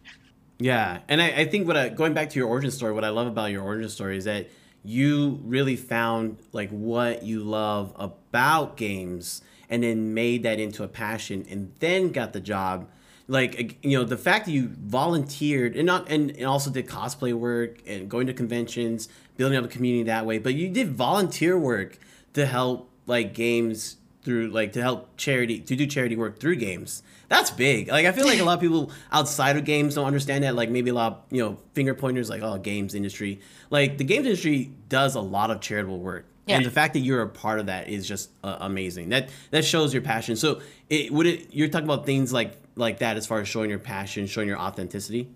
Yeah, 0.59 1.01
and 1.09 1.21
I, 1.21 1.41
I 1.41 1.45
think 1.45 1.67
what 1.67 1.75
I, 1.75 1.89
going 1.89 2.13
back 2.13 2.29
to 2.29 2.39
your 2.39 2.47
origin 2.47 2.71
story, 2.71 2.93
what 2.93 3.03
I 3.03 3.09
love 3.09 3.27
about 3.27 3.51
your 3.51 3.63
origin 3.63 3.89
story 3.89 4.17
is 4.17 4.23
that 4.23 4.47
you 4.85 5.39
really 5.43 5.75
found 5.75 6.37
like 6.51 6.69
what 6.69 7.23
you 7.23 7.43
love 7.43 7.93
about 7.95 8.77
games, 8.77 9.41
and 9.69 9.83
then 9.83 10.13
made 10.13 10.43
that 10.43 10.59
into 10.59 10.83
a 10.83 10.87
passion, 10.87 11.45
and 11.49 11.73
then 11.79 12.11
got 12.11 12.33
the 12.33 12.39
job. 12.39 12.89
Like 13.27 13.83
you 13.83 13.97
know, 13.97 14.03
the 14.03 14.17
fact 14.17 14.45
that 14.45 14.51
you 14.51 14.69
volunteered 14.69 15.75
and 15.75 15.85
not 15.87 16.09
and, 16.09 16.31
and 16.31 16.45
also 16.45 16.69
did 16.69 16.87
cosplay 16.87 17.33
work 17.33 17.79
and 17.87 18.09
going 18.09 18.27
to 18.27 18.33
conventions, 18.33 19.09
building 19.37 19.57
up 19.57 19.65
a 19.65 19.67
community 19.67 20.03
that 20.03 20.25
way, 20.25 20.37
but 20.37 20.53
you 20.53 20.69
did 20.69 20.91
volunteer 20.91 21.57
work 21.57 21.97
to 22.33 22.45
help 22.45 22.91
like 23.07 23.33
games 23.33 23.97
through 24.25 24.47
like 24.49 24.73
to 24.73 24.81
help 24.81 25.15
charity 25.15 25.59
to 25.59 25.75
do 25.75 25.85
charity 25.85 26.15
work 26.15 26.39
through 26.39 26.55
games. 26.57 27.03
That's 27.29 27.51
big. 27.51 27.87
Like 27.87 28.05
i 28.05 28.11
feel 28.11 28.25
like 28.25 28.39
a 28.39 28.43
lot 28.43 28.55
of 28.55 28.59
people 28.59 28.91
outside 29.11 29.55
of 29.55 29.63
games 29.63 29.95
don't 29.95 30.05
understand 30.05 30.43
that. 30.43 30.55
Like 30.55 30.69
maybe 30.69 30.89
a 30.89 30.93
lot 30.93 31.11
of, 31.11 31.17
you 31.29 31.41
know 31.43 31.57
finger 31.73 31.93
pointers 31.93 32.29
like 32.29 32.41
oh 32.41 32.57
games 32.57 32.95
industry. 32.95 33.39
Like 33.69 33.97
the 33.97 34.03
games 34.03 34.25
industry 34.25 34.71
does 34.89 35.15
a 35.15 35.21
lot 35.21 35.51
of 35.51 35.61
charitable 35.61 35.99
work. 35.99 36.25
Yeah. 36.47 36.57
and 36.57 36.65
the 36.65 36.71
fact 36.71 36.93
that 36.93 36.99
you're 36.99 37.23
a 37.23 37.29
part 37.29 37.59
of 37.59 37.67
that 37.67 37.87
is 37.89 38.07
just 38.07 38.29
uh, 38.43 38.57
amazing. 38.59 39.09
That 39.09 39.29
that 39.51 39.63
shows 39.63 39.93
your 39.93 40.03
passion. 40.03 40.35
So 40.35 40.61
it 40.89 41.11
would 41.11 41.27
it 41.27 41.53
you're 41.53 41.69
talking 41.69 41.87
about 41.87 42.05
things 42.05 42.33
like 42.33 42.53
like 42.75 42.99
that 42.99 43.17
as 43.17 43.25
far 43.25 43.39
as 43.39 43.47
showing 43.47 43.69
your 43.69 43.79
passion 43.79 44.27
showing 44.27 44.47
your 44.47 44.59
authenticity? 44.59 45.29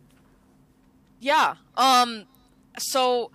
Yeah. 1.19 1.55
Um 1.77 2.25
so 2.77 3.31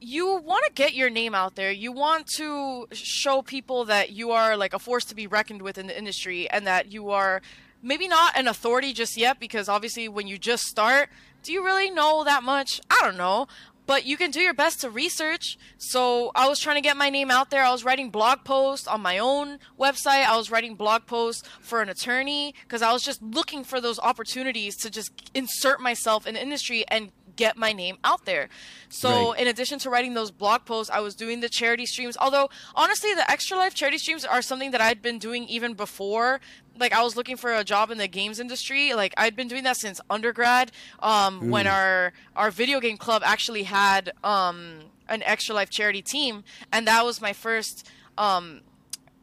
you 0.00 0.36
want 0.36 0.64
to 0.66 0.72
get 0.72 0.94
your 0.94 1.10
name 1.10 1.34
out 1.34 1.54
there. 1.54 1.70
You 1.70 1.92
want 1.92 2.26
to 2.36 2.86
show 2.92 3.42
people 3.42 3.84
that 3.86 4.10
you 4.10 4.30
are 4.30 4.56
like 4.56 4.74
a 4.74 4.78
force 4.78 5.04
to 5.06 5.14
be 5.14 5.26
reckoned 5.26 5.62
with 5.62 5.78
in 5.78 5.86
the 5.86 5.96
industry 5.96 6.48
and 6.50 6.66
that 6.66 6.92
you 6.92 7.10
are 7.10 7.40
maybe 7.82 8.08
not 8.08 8.36
an 8.36 8.48
authority 8.48 8.92
just 8.92 9.16
yet 9.16 9.38
because 9.38 9.68
obviously 9.68 10.08
when 10.08 10.26
you 10.26 10.38
just 10.38 10.64
start, 10.64 11.10
do 11.42 11.52
you 11.52 11.64
really 11.64 11.90
know 11.90 12.24
that 12.24 12.42
much? 12.42 12.80
I 12.90 12.98
don't 13.02 13.16
know. 13.16 13.46
But 13.86 14.06
you 14.06 14.16
can 14.16 14.30
do 14.30 14.40
your 14.40 14.54
best 14.54 14.80
to 14.80 14.88
research. 14.88 15.58
So 15.76 16.32
I 16.34 16.48
was 16.48 16.58
trying 16.58 16.76
to 16.76 16.80
get 16.80 16.96
my 16.96 17.10
name 17.10 17.30
out 17.30 17.50
there. 17.50 17.62
I 17.62 17.70
was 17.70 17.84
writing 17.84 18.08
blog 18.08 18.42
posts 18.42 18.86
on 18.86 19.02
my 19.02 19.18
own 19.18 19.58
website. 19.78 20.24
I 20.24 20.38
was 20.38 20.50
writing 20.50 20.74
blog 20.74 21.04
posts 21.04 21.46
for 21.60 21.82
an 21.82 21.90
attorney 21.90 22.54
because 22.62 22.80
I 22.80 22.92
was 22.92 23.02
just 23.02 23.22
looking 23.22 23.62
for 23.62 23.82
those 23.82 23.98
opportunities 23.98 24.74
to 24.76 24.90
just 24.90 25.12
insert 25.34 25.82
myself 25.82 26.26
in 26.26 26.32
the 26.32 26.40
industry 26.40 26.86
and 26.88 27.10
get 27.36 27.56
my 27.56 27.72
name 27.72 27.98
out 28.04 28.24
there. 28.24 28.48
So 28.88 29.30
Right. 29.32 29.40
in 29.40 29.48
addition 29.48 29.78
to 29.80 29.90
writing 29.90 30.14
those 30.14 30.30
blog 30.30 30.64
posts, 30.64 30.90
I 30.92 31.00
was 31.00 31.14
doing 31.14 31.40
the 31.40 31.48
charity 31.48 31.86
streams. 31.86 32.16
Although 32.16 32.48
honestly, 32.74 33.12
the 33.14 33.28
Extra 33.30 33.56
Life 33.56 33.74
charity 33.74 33.98
streams 33.98 34.24
are 34.24 34.42
something 34.42 34.70
that 34.70 34.80
I'd 34.80 35.02
been 35.02 35.18
doing 35.18 35.44
even 35.44 35.74
before. 35.74 36.40
Like 36.78 36.92
I 36.92 37.02
was 37.02 37.16
looking 37.16 37.36
for 37.36 37.52
a 37.54 37.64
job 37.64 37.90
in 37.90 37.98
the 37.98 38.08
games 38.08 38.38
industry. 38.40 38.94
Like 38.94 39.14
I'd 39.16 39.36
been 39.36 39.48
doing 39.48 39.64
that 39.64 39.76
since 39.76 40.00
undergrad. 40.10 40.72
Um, 41.00 41.50
When 41.50 41.66
our 41.66 42.12
our 42.36 42.50
video 42.50 42.80
game 42.80 42.96
club 42.96 43.22
actually 43.24 43.64
had 43.64 44.12
um, 44.22 44.80
an 45.08 45.22
Extra 45.24 45.54
Life 45.54 45.70
charity 45.70 46.02
team, 46.02 46.44
and 46.72 46.86
that 46.86 47.04
was 47.04 47.20
my 47.20 47.32
first 47.32 47.88
um, 48.18 48.62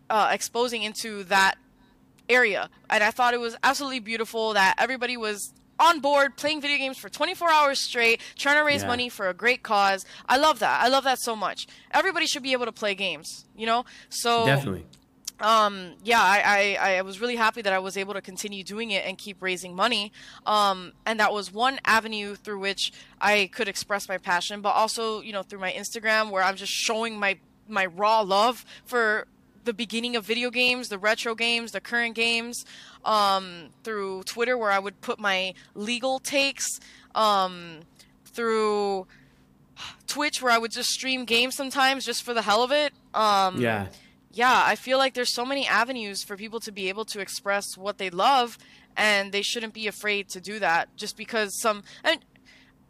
uh, 0.09 0.29
exposing 0.31 0.83
into 0.83 1.23
that 1.25 1.55
area. 2.29 2.69
And 2.89 3.03
I 3.03 3.11
thought 3.11 3.33
it 3.33 3.39
was 3.39 3.55
absolutely 3.63 3.99
beautiful 3.99 4.53
that 4.53 4.75
everybody 4.77 5.17
was 5.17 5.53
on 5.81 5.99
board 5.99 6.37
playing 6.37 6.61
video 6.61 6.77
games 6.77 6.97
for 6.97 7.09
24 7.09 7.49
hours 7.49 7.79
straight, 7.79 8.21
trying 8.37 8.57
to 8.57 8.63
raise 8.63 8.81
Yeah. 8.83 8.87
money 8.87 9.09
for 9.09 9.27
a 9.27 9.33
great 9.33 9.63
cause. 9.63 10.05
I 10.29 10.37
love 10.37 10.59
that. 10.59 10.81
I 10.83 10.87
love 10.87 11.03
that 11.05 11.19
so 11.19 11.35
much. 11.35 11.67
Everybody 11.91 12.27
should 12.27 12.43
be 12.43 12.53
able 12.53 12.65
to 12.65 12.71
play 12.71 12.93
games, 12.95 13.45
you 13.55 13.65
know? 13.65 13.83
So 14.09 14.45
definitely 14.45 14.85
um 15.39 15.95
yeah 16.03 16.21
I, 16.21 16.77
I 16.79 16.97
i 16.97 17.01
was 17.01 17.19
really 17.19 17.35
happy 17.35 17.63
that 17.63 17.73
i 17.73 17.79
was 17.79 17.97
able 17.97 18.13
to 18.13 18.21
continue 18.21 18.63
doing 18.63 18.91
it 18.91 19.03
and 19.07 19.17
keep 19.17 19.41
raising 19.41 19.75
money 19.75 20.11
um 20.45 20.91
and 21.03 21.19
that 21.19 21.33
was 21.33 21.51
one 21.51 21.79
avenue 21.83 22.35
through 22.35 22.59
which 22.59 22.93
i 23.19 23.49
could 23.51 23.67
express 23.67 24.07
my 24.07 24.19
passion 24.19 24.61
but 24.61 24.75
also 24.75 25.19
you 25.21 25.33
know 25.33 25.41
through 25.41 25.57
my 25.57 25.71
instagram 25.71 26.29
where 26.29 26.43
i'm 26.43 26.55
just 26.55 26.71
showing 26.71 27.17
my 27.17 27.39
my 27.67 27.87
raw 27.87 28.21
love 28.21 28.63
for 28.85 29.25
the 29.63 29.73
beginning 29.73 30.15
of 30.15 30.25
video 30.25 30.49
games 30.49 30.89
the 30.89 30.97
retro 30.97 31.35
games 31.35 31.71
the 31.71 31.81
current 31.81 32.15
games 32.15 32.65
um 33.05 33.69
through 33.83 34.23
twitter 34.23 34.57
where 34.57 34.71
i 34.71 34.79
would 34.79 34.99
put 35.01 35.19
my 35.19 35.53
legal 35.75 36.19
takes 36.19 36.79
um 37.15 37.79
through 38.25 39.05
twitch 40.07 40.41
where 40.41 40.51
i 40.51 40.57
would 40.57 40.71
just 40.71 40.89
stream 40.89 41.25
games 41.25 41.55
sometimes 41.55 42.05
just 42.05 42.23
for 42.23 42.33
the 42.33 42.41
hell 42.41 42.63
of 42.63 42.71
it 42.71 42.93
um 43.13 43.59
yeah 43.59 43.87
yeah, 44.33 44.63
I 44.65 44.75
feel 44.75 44.97
like 44.97 45.13
there's 45.13 45.33
so 45.33 45.45
many 45.45 45.67
avenues 45.67 46.23
for 46.23 46.37
people 46.37 46.59
to 46.61 46.71
be 46.71 46.89
able 46.89 47.05
to 47.05 47.19
express 47.19 47.77
what 47.77 47.97
they 47.97 48.09
love, 48.09 48.57
and 48.95 49.31
they 49.31 49.41
shouldn't 49.41 49.73
be 49.73 49.87
afraid 49.87 50.29
to 50.29 50.41
do 50.41 50.59
that 50.59 50.95
just 50.95 51.17
because 51.17 51.59
some. 51.59 51.83
And 52.03 52.19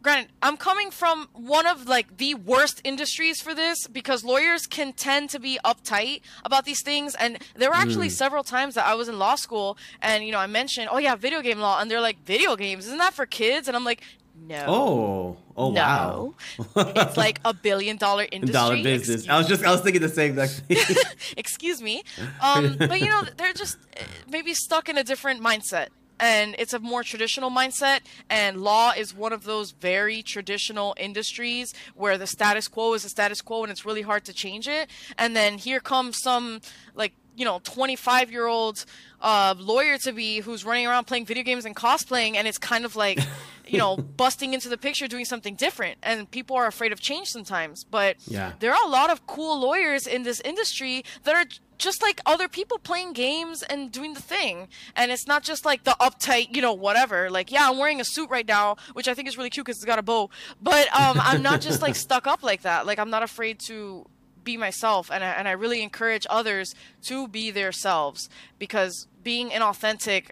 granted, 0.02 0.32
I'm 0.42 0.56
coming 0.56 0.90
from 0.90 1.28
one 1.32 1.66
of 1.66 1.88
like 1.88 2.18
the 2.18 2.34
worst 2.34 2.80
industries 2.84 3.40
for 3.40 3.54
this 3.54 3.86
because 3.86 4.24
lawyers 4.24 4.66
can 4.66 4.92
tend 4.92 5.30
to 5.30 5.38
be 5.38 5.58
uptight 5.64 6.22
about 6.44 6.64
these 6.64 6.82
things. 6.82 7.14
And 7.14 7.38
there 7.54 7.70
were 7.70 7.76
actually 7.76 8.08
mm. 8.08 8.12
several 8.12 8.42
times 8.42 8.74
that 8.74 8.86
I 8.86 8.94
was 8.94 9.08
in 9.08 9.18
law 9.18 9.36
school 9.36 9.78
and, 10.00 10.24
you 10.24 10.32
know, 10.32 10.38
I 10.38 10.46
mentioned, 10.46 10.88
oh 10.90 10.98
yeah, 10.98 11.14
video 11.14 11.40
game 11.40 11.60
law. 11.60 11.80
And 11.80 11.90
they're 11.90 12.00
like, 12.00 12.24
video 12.24 12.56
games, 12.56 12.86
isn't 12.86 12.98
that 12.98 13.14
for 13.14 13.26
kids? 13.26 13.68
And 13.68 13.76
I'm 13.76 13.84
like, 13.84 14.02
no. 14.34 14.64
Oh, 14.66 15.36
oh 15.56 15.70
no. 15.70 15.80
wow. 15.80 16.34
it's 16.96 17.16
like 17.16 17.40
a 17.44 17.54
billion 17.54 17.96
dollar 17.96 18.26
industry. 18.32 18.52
Dollar 18.52 18.76
business. 18.76 19.24
Excuse 19.24 19.28
I 19.28 19.38
was 19.38 19.46
just 19.46 19.64
I 19.64 19.70
was 19.70 19.82
thinking 19.82 20.02
the 20.02 20.08
same 20.08 20.38
exact 20.38 20.66
thing. 20.66 20.96
Excuse 21.36 21.80
me. 21.80 22.02
Um, 22.40 22.76
but 22.78 23.00
you 23.00 23.08
know, 23.08 23.22
they're 23.36 23.52
just 23.52 23.78
eh, 23.96 24.04
maybe 24.28 24.54
stuck 24.54 24.88
in 24.88 24.98
a 24.98 25.04
different 25.04 25.42
mindset 25.42 25.88
and 26.22 26.54
it's 26.56 26.72
a 26.72 26.78
more 26.78 27.02
traditional 27.02 27.50
mindset 27.50 28.00
and 28.30 28.62
law 28.62 28.92
is 28.96 29.12
one 29.12 29.32
of 29.32 29.42
those 29.42 29.72
very 29.72 30.22
traditional 30.22 30.94
industries 30.96 31.74
where 31.96 32.16
the 32.16 32.28
status 32.28 32.68
quo 32.68 32.94
is 32.94 33.02
the 33.02 33.08
status 33.08 33.42
quo 33.42 33.64
and 33.64 33.72
it's 33.72 33.84
really 33.84 34.02
hard 34.02 34.24
to 34.24 34.32
change 34.32 34.68
it. 34.68 34.88
And 35.18 35.34
then 35.34 35.58
here 35.58 35.80
comes 35.80 36.22
some 36.22 36.60
like 36.94 37.12
you 37.34 37.44
know 37.44 37.60
25 37.64 38.30
year 38.30 38.46
old 38.46 38.84
uh, 39.20 39.54
lawyer 39.58 39.98
to 39.98 40.12
be 40.12 40.40
who's 40.40 40.64
running 40.64 40.86
around 40.86 41.06
playing 41.06 41.26
video 41.26 41.42
games 41.42 41.64
and 41.64 41.74
cosplaying 41.74 42.36
and 42.36 42.46
it's 42.46 42.58
kind 42.58 42.84
of 42.84 42.94
like 42.94 43.18
you 43.66 43.78
know 43.78 43.96
busting 43.96 44.54
into 44.54 44.68
the 44.68 44.78
picture 44.78 45.08
doing 45.08 45.24
something 45.24 45.56
different. 45.56 45.98
And 46.04 46.30
people 46.30 46.54
are 46.54 46.68
afraid 46.68 46.92
of 46.92 47.00
change 47.00 47.28
sometimes. 47.30 47.82
But 47.82 48.16
yeah. 48.28 48.52
there 48.60 48.72
are 48.72 48.86
a 48.86 48.88
lot 48.88 49.10
of 49.10 49.26
cool 49.26 49.58
lawyers 49.60 50.06
in 50.06 50.22
this 50.22 50.40
industry 50.42 51.04
that 51.24 51.34
are 51.34 51.46
just 51.82 52.00
like 52.00 52.20
other 52.24 52.48
people 52.48 52.78
playing 52.78 53.12
games 53.12 53.62
and 53.62 53.90
doing 53.90 54.14
the 54.14 54.22
thing. 54.22 54.68
And 54.94 55.10
it's 55.10 55.26
not 55.26 55.42
just 55.42 55.64
like 55.64 55.84
the 55.84 55.96
uptight, 56.00 56.54
you 56.54 56.62
know, 56.62 56.72
whatever. 56.72 57.30
Like, 57.30 57.50
yeah, 57.50 57.68
I'm 57.68 57.78
wearing 57.78 58.00
a 58.00 58.04
suit 58.04 58.30
right 58.30 58.46
now, 58.46 58.76
which 58.92 59.08
I 59.08 59.14
think 59.14 59.28
is 59.28 59.36
really 59.36 59.50
cute 59.50 59.66
because 59.66 59.78
it's 59.78 59.84
got 59.84 59.98
a 59.98 60.02
bow. 60.02 60.30
But 60.60 60.86
um, 60.94 61.18
I'm 61.20 61.42
not 61.42 61.60
just 61.60 61.82
like 61.82 61.96
stuck 62.06 62.26
up 62.26 62.42
like 62.42 62.62
that. 62.62 62.86
Like, 62.86 62.98
I'm 62.98 63.10
not 63.10 63.22
afraid 63.22 63.58
to 63.66 64.06
be 64.44 64.56
myself. 64.56 65.10
And 65.10 65.22
I, 65.24 65.30
and 65.32 65.48
I 65.48 65.52
really 65.52 65.82
encourage 65.82 66.26
others 66.30 66.74
to 67.02 67.28
be 67.28 67.50
themselves 67.50 68.28
because 68.58 69.06
being 69.22 69.50
inauthentic, 69.50 70.30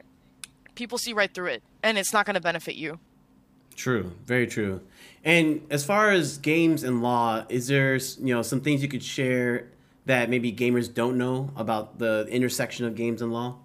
people 0.74 0.98
see 0.98 1.12
right 1.12 1.32
through 1.32 1.46
it 1.46 1.62
and 1.82 1.98
it's 1.98 2.12
not 2.12 2.26
going 2.26 2.34
to 2.34 2.40
benefit 2.40 2.76
you. 2.76 2.98
True, 3.76 4.12
very 4.26 4.46
true. 4.46 4.82
And 5.24 5.66
as 5.70 5.84
far 5.84 6.10
as 6.10 6.38
games 6.38 6.82
and 6.82 7.02
law, 7.02 7.44
is 7.48 7.68
there 7.68 7.94
you 7.96 8.34
know 8.34 8.42
some 8.42 8.60
things 8.60 8.82
you 8.82 8.88
could 8.88 9.02
share 9.02 9.68
that 10.06 10.30
maybe 10.30 10.52
gamers 10.52 10.92
don't 10.92 11.18
know 11.18 11.50
about 11.56 11.98
the 11.98 12.26
intersection 12.30 12.86
of 12.86 12.94
games 12.94 13.22
and 13.22 13.32
law? 13.32 13.56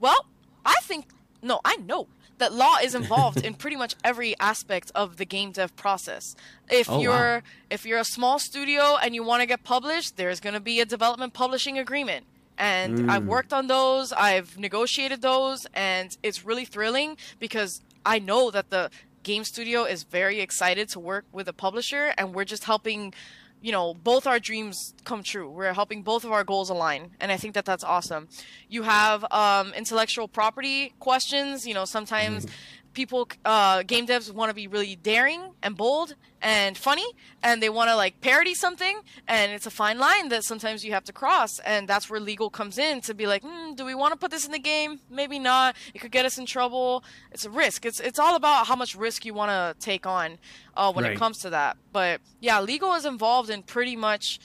Well, 0.00 0.26
I 0.64 0.76
think 0.82 1.06
no, 1.42 1.60
I 1.64 1.76
know 1.76 2.08
that 2.38 2.52
law 2.52 2.76
is 2.82 2.94
involved 3.02 3.44
in 3.44 3.54
pretty 3.54 3.76
much 3.76 3.94
every 4.02 4.38
aspect 4.38 4.90
of 4.94 5.16
the 5.16 5.24
game 5.24 5.52
dev 5.52 5.74
process. 5.76 6.34
If 6.70 6.90
oh, 6.90 7.00
you're 7.00 7.12
wow. 7.12 7.42
if 7.70 7.84
you're 7.84 7.98
a 7.98 8.04
small 8.04 8.38
studio 8.38 8.96
and 8.96 9.14
you 9.14 9.22
want 9.22 9.42
to 9.42 9.46
get 9.46 9.64
published, 9.64 10.16
there's 10.16 10.40
going 10.40 10.54
to 10.54 10.60
be 10.60 10.80
a 10.80 10.86
development 10.86 11.34
publishing 11.34 11.78
agreement. 11.78 12.26
And 12.56 12.98
mm. 12.98 13.10
I've 13.10 13.24
worked 13.24 13.52
on 13.52 13.68
those, 13.68 14.12
I've 14.12 14.58
negotiated 14.58 15.22
those, 15.22 15.64
and 15.74 16.16
it's 16.24 16.44
really 16.44 16.64
thrilling 16.64 17.16
because 17.38 17.82
I 18.04 18.18
know 18.18 18.50
that 18.50 18.70
the 18.70 18.90
game 19.22 19.44
studio 19.44 19.84
is 19.84 20.02
very 20.04 20.40
excited 20.40 20.88
to 20.88 20.98
work 20.98 21.24
with 21.32 21.48
a 21.48 21.52
publisher 21.52 22.14
and 22.16 22.34
we're 22.34 22.44
just 22.44 22.64
helping 22.64 23.12
you 23.60 23.72
know 23.72 23.94
both 23.94 24.26
our 24.26 24.38
dreams 24.38 24.94
come 25.04 25.22
true. 25.22 25.50
We're 25.50 25.72
helping 25.74 26.02
both 26.02 26.24
of 26.24 26.32
our 26.32 26.44
goals 26.44 26.70
align 26.70 27.10
and 27.20 27.32
i 27.32 27.36
think 27.36 27.54
that 27.54 27.64
that's 27.64 27.84
awesome. 27.84 28.28
You 28.68 28.82
have 28.82 29.24
um, 29.32 29.72
intellectual 29.74 30.28
property 30.28 30.92
questions 31.00 31.66
you 31.66 31.74
know 31.74 31.84
sometimes 31.84 32.46
mm 32.46 32.50
people 32.98 33.28
uh, 33.44 33.84
game 33.84 34.08
devs 34.08 34.28
want 34.32 34.50
to 34.50 34.54
be 34.54 34.66
really 34.66 34.96
daring 34.96 35.40
and 35.62 35.76
bold 35.76 36.16
and 36.42 36.76
funny 36.76 37.06
and 37.44 37.62
they 37.62 37.68
want 37.68 37.88
to 37.88 37.94
like 37.94 38.20
parody 38.20 38.56
something 38.56 38.98
and 39.28 39.52
it's 39.52 39.66
a 39.66 39.70
fine 39.70 40.00
line 40.00 40.30
that 40.30 40.42
sometimes 40.42 40.84
you 40.84 40.90
have 40.90 41.04
to 41.04 41.12
cross 41.12 41.60
and 41.60 41.86
that's 41.86 42.10
where 42.10 42.18
legal 42.18 42.50
comes 42.50 42.76
in 42.76 43.00
to 43.00 43.14
be 43.14 43.24
like 43.24 43.44
mm, 43.44 43.76
do 43.76 43.84
we 43.84 43.94
want 43.94 44.12
to 44.12 44.18
put 44.18 44.32
this 44.32 44.44
in 44.44 44.50
the 44.50 44.58
game? 44.58 44.98
Maybe 45.08 45.38
not. 45.38 45.76
It 45.94 46.00
could 46.00 46.10
get 46.10 46.26
us 46.26 46.38
in 46.38 46.44
trouble. 46.44 47.04
It's 47.30 47.44
a 47.44 47.50
risk. 47.50 47.86
It's 47.86 48.00
it's 48.00 48.18
all 48.18 48.34
about 48.34 48.66
how 48.66 48.74
much 48.74 48.96
risk 48.96 49.24
you 49.24 49.32
want 49.32 49.50
to 49.50 49.76
take 49.78 50.04
on 50.04 50.38
uh, 50.76 50.92
when 50.92 51.04
right. 51.04 51.12
it 51.12 51.18
comes 51.20 51.38
to 51.38 51.50
that. 51.50 51.76
But 51.92 52.20
yeah 52.40 52.60
legal 52.60 52.94
is 52.94 53.04
involved 53.04 53.48
in 53.48 53.62
pretty 53.62 53.94
much 53.94 54.40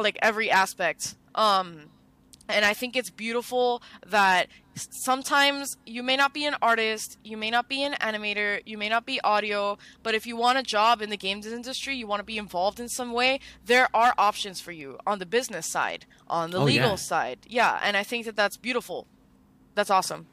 like 0.00 0.16
every 0.22 0.52
aspect. 0.52 1.16
Um 1.34 1.90
and 2.48 2.64
I 2.64 2.74
think 2.74 2.94
it's 2.94 3.10
beautiful 3.10 3.82
that 4.06 4.46
sometimes 4.76 5.76
you 5.86 6.02
may 6.02 6.16
not 6.16 6.34
be 6.34 6.44
an 6.44 6.54
artist, 6.60 7.18
you 7.24 7.36
may 7.36 7.50
not 7.50 7.68
be 7.68 7.82
an 7.82 7.94
animator, 7.94 8.60
you 8.66 8.76
may 8.76 8.88
not 8.88 9.06
be 9.06 9.20
audio, 9.22 9.78
but 10.02 10.14
if 10.14 10.26
you 10.26 10.36
want 10.36 10.58
a 10.58 10.62
job 10.62 11.02
in 11.02 11.10
the 11.10 11.16
games 11.16 11.46
industry, 11.46 11.96
you 11.96 12.06
want 12.06 12.20
to 12.20 12.24
be 12.24 12.38
involved 12.38 12.78
in 12.78 12.88
some 12.88 13.12
way, 13.12 13.40
there 13.64 13.88
are 13.94 14.14
options 14.18 14.60
for 14.60 14.72
you 14.72 14.98
on 15.06 15.18
the 15.18 15.26
business 15.26 15.66
side, 15.66 16.04
on 16.28 16.50
the 16.50 16.58
oh, 16.58 16.64
legal 16.64 16.90
yeah. 16.90 16.96
side. 16.96 17.38
Yeah, 17.48 17.80
and 17.82 17.96
I 17.96 18.02
think 18.02 18.26
that 18.26 18.36
that's 18.36 18.56
beautiful. 18.56 19.06
That's 19.74 19.90
awesome. 19.90 20.26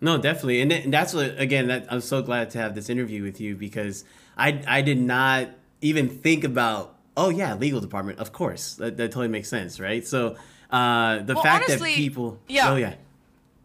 No, 0.00 0.16
definitely. 0.18 0.60
And, 0.60 0.70
and 0.70 0.92
that's 0.92 1.12
what 1.12 1.38
again, 1.38 1.68
that, 1.68 1.86
I'm 1.90 2.00
so 2.00 2.22
glad 2.22 2.50
to 2.50 2.58
have 2.58 2.74
this 2.74 2.88
interview 2.88 3.22
with 3.22 3.40
you 3.40 3.56
because 3.56 4.04
I 4.36 4.62
I 4.66 4.82
did 4.82 5.00
not 5.00 5.48
even 5.80 6.08
think 6.08 6.44
about 6.44 6.94
oh 7.16 7.30
yeah, 7.30 7.54
legal 7.54 7.80
department. 7.80 8.18
Of 8.20 8.32
course. 8.32 8.74
That, 8.74 8.96
that 8.96 9.08
totally 9.08 9.28
makes 9.28 9.48
sense, 9.48 9.80
right? 9.80 10.06
So 10.06 10.36
uh, 10.70 11.18
the 11.18 11.34
well, 11.34 11.42
fact 11.42 11.68
honestly, 11.68 11.90
that 11.90 11.96
people, 11.96 12.38
yeah. 12.48 12.70
oh 12.70 12.76
yeah. 12.76 12.94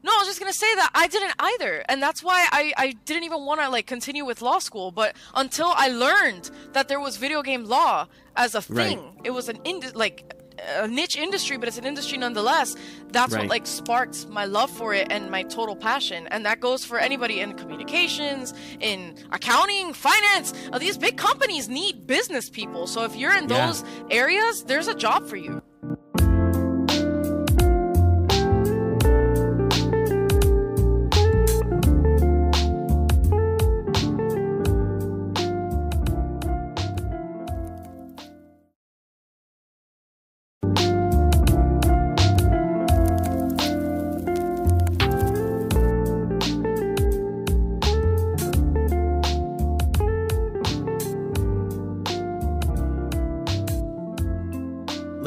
No, 0.04 0.12
I 0.12 0.18
was 0.20 0.28
just 0.28 0.40
gonna 0.40 0.54
say 0.54 0.74
that 0.76 0.92
I 0.94 1.08
didn't 1.08 1.34
either, 1.40 1.84
and 1.88 2.02
that's 2.02 2.22
why 2.24 2.48
I, 2.52 2.74
I 2.78 2.92
didn't 3.06 3.24
even 3.24 3.46
want 3.46 3.62
to 3.62 3.70
like 3.70 3.88
continue 3.88 4.26
with 4.26 4.42
law 4.42 4.60
school. 4.60 4.92
But 4.92 5.16
until 5.34 5.68
I 5.76 5.88
learned 5.88 6.52
that 6.74 6.88
there 6.90 7.00
was 7.00 7.18
video 7.18 7.42
game 7.42 7.64
law 7.64 8.08
as 8.36 8.54
a 8.54 8.62
thing, 8.62 9.00
right. 9.00 9.22
it 9.24 9.32
was 9.32 9.50
an 9.50 9.60
ind- 9.64 9.96
like 9.96 10.34
a 10.78 10.88
niche 10.88 11.16
industry, 11.16 11.58
but 11.58 11.68
it's 11.68 11.78
an 11.78 11.86
industry 11.86 12.18
nonetheless. 12.18 12.76
That's 13.12 13.34
right. 13.34 13.42
what 13.42 13.50
like 13.50 13.68
sparked 13.68 14.28
my 14.28 14.46
love 14.46 14.70
for 14.70 14.94
it 14.94 15.08
and 15.12 15.30
my 15.30 15.44
total 15.44 15.76
passion. 15.76 16.28
And 16.28 16.46
that 16.46 16.60
goes 16.60 16.86
for 16.86 17.00
anybody 17.00 17.40
in 17.40 17.54
communications, 17.54 18.54
in 18.80 19.16
accounting, 19.32 19.94
finance. 19.94 20.54
Uh, 20.72 20.80
these 20.80 20.98
big 20.98 21.18
companies 21.18 21.70
need 21.70 22.08
business 22.08 22.50
people. 22.50 22.88
So 22.88 23.04
if 23.04 23.16
you're 23.16 23.36
in 23.36 23.50
yeah. 23.50 23.68
those 23.68 23.84
areas, 24.10 24.64
there's 24.64 24.88
a 24.88 24.96
job 24.96 25.28
for 25.28 25.38
you. 25.38 25.62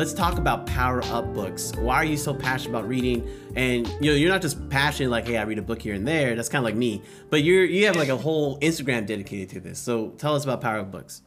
Talk 0.05 0.39
about 0.39 0.67
power 0.67 1.03
up 1.05 1.33
books. 1.35 1.73
Why 1.77 1.97
are 1.97 2.05
you 2.05 2.17
so 2.17 2.35
passionate 2.35 2.71
about 2.71 2.89
reading? 2.89 3.29
And 3.57 3.87
you 4.01 4.11
know, 4.11 4.17
you're 4.17 4.31
not 4.31 4.43
just 4.43 4.69
passionate 4.69 5.11
like, 5.11 5.27
hey, 5.27 5.37
I 5.37 5.43
read 5.43 5.59
a 5.59 5.63
book 5.63 5.81
here 5.83 5.95
and 5.95 6.07
there. 6.07 6.35
That's 6.35 6.49
kind 6.49 6.61
of 6.61 6.65
like 6.65 6.77
me. 6.77 7.03
But 7.31 7.43
you're 7.43 7.65
you 7.65 7.87
have 7.87 7.97
like 7.97 8.09
a 8.09 8.17
whole 8.17 8.59
Instagram 8.61 9.07
dedicated 9.07 9.49
to 9.51 9.61
this. 9.61 9.79
So 9.79 10.11
tell 10.19 10.35
us 10.35 10.45
about 10.45 10.61
power 10.61 10.81
up 10.81 10.91
books. 10.91 11.23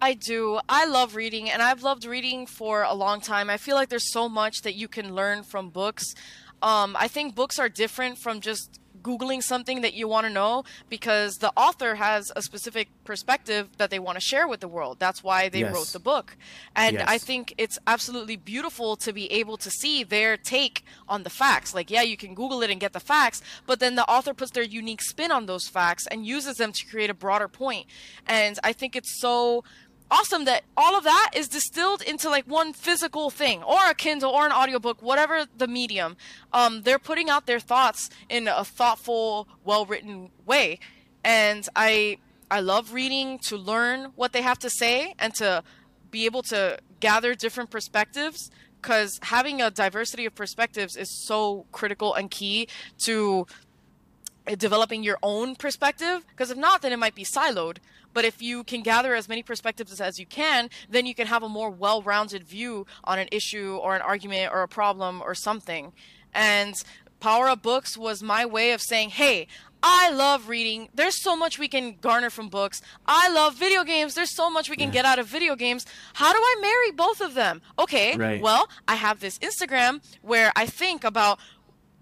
I 0.00 0.14
do. 0.14 0.60
I 0.68 0.86
love 0.86 1.16
reading, 1.16 1.50
and 1.50 1.60
I've 1.60 1.82
loved 1.82 2.04
reading 2.04 2.46
for 2.46 2.82
a 2.82 2.94
long 2.94 3.20
time. 3.20 3.50
I 3.50 3.56
feel 3.56 3.74
like 3.74 3.88
there's 3.88 4.12
so 4.12 4.28
much 4.28 4.62
that 4.62 4.74
you 4.74 4.86
can 4.86 5.14
learn 5.14 5.42
from 5.42 5.70
books. 5.70 6.14
Um, 6.62 6.96
I 6.98 7.08
think 7.08 7.34
books 7.34 7.58
are 7.58 7.68
different 7.68 8.18
from 8.18 8.40
just 8.40 8.80
googling 9.02 9.42
something 9.42 9.80
that 9.82 9.94
you 9.94 10.08
want 10.08 10.26
to 10.26 10.32
know 10.32 10.64
because 10.88 11.36
the 11.36 11.52
author 11.56 11.94
has 11.96 12.32
a 12.36 12.42
specific 12.42 12.88
perspective 13.04 13.68
that 13.78 13.90
they 13.90 13.98
want 13.98 14.16
to 14.16 14.20
share 14.20 14.46
with 14.46 14.60
the 14.60 14.68
world 14.68 14.98
that's 14.98 15.22
why 15.22 15.48
they 15.48 15.60
yes. 15.60 15.74
wrote 15.74 15.88
the 15.88 15.98
book 15.98 16.36
and 16.76 16.94
yes. 16.94 17.04
i 17.08 17.18
think 17.18 17.54
it's 17.58 17.78
absolutely 17.86 18.36
beautiful 18.36 18.96
to 18.96 19.12
be 19.12 19.30
able 19.32 19.56
to 19.56 19.70
see 19.70 20.04
their 20.04 20.36
take 20.36 20.84
on 21.08 21.22
the 21.22 21.30
facts 21.30 21.74
like 21.74 21.90
yeah 21.90 22.02
you 22.02 22.16
can 22.16 22.34
google 22.34 22.62
it 22.62 22.70
and 22.70 22.80
get 22.80 22.92
the 22.92 23.00
facts 23.00 23.42
but 23.66 23.80
then 23.80 23.94
the 23.94 24.08
author 24.08 24.34
puts 24.34 24.50
their 24.52 24.62
unique 24.62 25.02
spin 25.02 25.30
on 25.30 25.46
those 25.46 25.68
facts 25.68 26.06
and 26.08 26.26
uses 26.26 26.56
them 26.56 26.72
to 26.72 26.86
create 26.86 27.10
a 27.10 27.14
broader 27.14 27.48
point 27.48 27.86
and 28.26 28.58
i 28.62 28.72
think 28.72 28.94
it's 28.94 29.20
so 29.20 29.64
awesome 30.10 30.44
that 30.44 30.64
all 30.76 30.96
of 30.96 31.04
that 31.04 31.30
is 31.34 31.48
distilled 31.48 32.02
into 32.02 32.28
like 32.28 32.44
one 32.46 32.72
physical 32.72 33.30
thing 33.30 33.62
or 33.62 33.78
a 33.88 33.94
kindle 33.94 34.30
or 34.30 34.46
an 34.46 34.52
audiobook 34.52 35.02
whatever 35.02 35.46
the 35.56 35.66
medium. 35.66 36.16
Um, 36.52 36.82
they're 36.82 36.98
putting 36.98 37.28
out 37.30 37.46
their 37.46 37.60
thoughts 37.60 38.10
in 38.28 38.48
a 38.48 38.64
thoughtful 38.64 39.48
well 39.64 39.86
written 39.86 40.30
way. 40.46 40.78
And 41.24 41.68
i 41.76 42.18
i 42.50 42.60
love 42.60 42.92
reading 42.92 43.38
to 43.38 43.56
learn 43.56 44.12
what 44.16 44.32
they 44.32 44.42
have 44.42 44.58
to 44.58 44.70
say 44.70 45.14
and 45.18 45.34
to 45.34 45.62
be 46.10 46.24
able 46.24 46.42
to 46.42 46.78
gather 47.00 47.34
different 47.34 47.70
perspectives 47.70 48.50
because 48.80 49.18
having 49.22 49.60
a 49.60 49.70
diversity 49.70 50.24
of 50.24 50.34
perspectives 50.34 50.96
is 50.96 51.10
so 51.26 51.66
critical 51.72 52.14
and 52.14 52.30
key 52.30 52.68
to 52.96 53.46
developing 54.56 55.02
your 55.02 55.18
own 55.22 55.56
perspective 55.56 56.24
because 56.28 56.50
if 56.50 56.56
not 56.56 56.82
then 56.82 56.92
it 56.92 56.98
might 56.98 57.14
be 57.14 57.24
siloed 57.24 57.78
but 58.14 58.24
if 58.24 58.40
you 58.40 58.64
can 58.64 58.82
gather 58.82 59.14
as 59.14 59.28
many 59.28 59.42
perspectives 59.42 60.00
as 60.00 60.18
you 60.18 60.26
can 60.26 60.70
then 60.88 61.06
you 61.06 61.14
can 61.14 61.26
have 61.26 61.42
a 61.42 61.48
more 61.48 61.70
well-rounded 61.70 62.44
view 62.44 62.86
on 63.04 63.18
an 63.18 63.28
issue 63.30 63.78
or 63.82 63.94
an 63.94 64.02
argument 64.02 64.50
or 64.52 64.62
a 64.62 64.68
problem 64.68 65.22
or 65.22 65.34
something 65.34 65.92
and 66.32 66.74
power 67.20 67.48
up 67.48 67.62
books 67.62 67.96
was 67.96 68.22
my 68.22 68.46
way 68.46 68.72
of 68.72 68.80
saying 68.80 69.10
hey 69.10 69.46
I 69.82 70.10
love 70.10 70.48
reading. 70.48 70.88
There's 70.92 71.22
so 71.22 71.36
much 71.36 71.58
we 71.58 71.68
can 71.68 71.96
garner 72.00 72.30
from 72.30 72.48
books. 72.48 72.82
I 73.06 73.28
love 73.28 73.54
video 73.54 73.84
games. 73.84 74.14
There's 74.14 74.34
so 74.34 74.50
much 74.50 74.68
we 74.68 74.76
can 74.76 74.88
yeah. 74.88 74.94
get 74.94 75.04
out 75.04 75.18
of 75.18 75.26
video 75.26 75.54
games. 75.54 75.86
How 76.14 76.32
do 76.32 76.38
I 76.38 76.56
marry 76.60 76.90
both 76.90 77.20
of 77.20 77.34
them? 77.34 77.62
Okay, 77.78 78.16
right. 78.16 78.42
well, 78.42 78.68
I 78.88 78.96
have 78.96 79.20
this 79.20 79.38
Instagram 79.38 80.02
where 80.22 80.52
I 80.56 80.66
think 80.66 81.04
about 81.04 81.38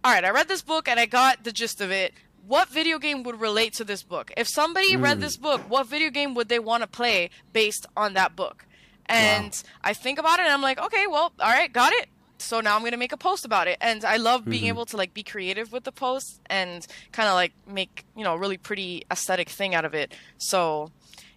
all 0.05 0.13
right, 0.13 0.25
I 0.25 0.31
read 0.31 0.47
this 0.47 0.63
book 0.63 0.87
and 0.87 1.01
I 1.01 1.07
got 1.07 1.43
the 1.43 1.51
gist 1.51 1.81
of 1.81 1.91
it 1.91 2.15
what 2.47 2.69
video 2.69 2.99
game 2.99 3.23
would 3.25 3.41
relate 3.41 3.75
to 3.75 3.85
this 3.85 4.03
book? 4.03 4.31
If 4.37 4.49
somebody 4.49 4.95
mm. 4.95 5.03
read 5.03 5.21
this 5.21 5.37
book, 5.37 5.61
what 5.69 5.87
video 5.87 6.11
game 6.11 6.35
would 6.35 6.49
they 6.49 6.59
want 6.59 6.83
to 6.83 6.87
play 6.87 7.31
based 7.53 7.87
on 7.97 8.15
that 8.15 8.37
book? 8.37 8.67
And 9.07 9.53
wow. 9.53 9.71
I 9.85 9.93
think 9.93 10.19
about 10.19 10.39
it 10.39 10.45
and 10.45 10.53
I'm 10.53 10.63
like, 10.63 10.81
okay, 10.81 11.07
well, 11.07 11.33
all 11.41 11.51
right, 11.51 11.73
got 11.73 11.93
it. 11.93 12.09
So 12.39 12.61
now 12.61 12.75
I'm 12.75 12.83
going 12.83 12.93
to 12.93 12.99
make 12.99 13.13
a 13.13 13.17
post 13.17 13.45
about 13.45 13.67
it. 13.67 13.79
And 13.81 14.05
I 14.05 14.17
love 14.19 14.45
being 14.45 14.63
mm-hmm. 14.63 14.69
able 14.69 14.87
to 14.87 14.97
like 14.97 15.15
be 15.15 15.23
creative 15.23 15.73
with 15.73 15.85
the 15.85 15.93
posts 15.93 16.39
and 16.47 16.87
kind 17.13 17.29
of 17.29 17.35
like 17.35 17.53
make, 17.67 18.05
you 18.17 18.25
know, 18.25 18.35
a 18.35 18.39
really 18.39 18.59
pretty 18.59 19.05
aesthetic 19.11 19.49
thing 19.49 19.75
out 19.75 19.85
of 19.85 19.95
it. 19.95 20.13
So 20.39 20.91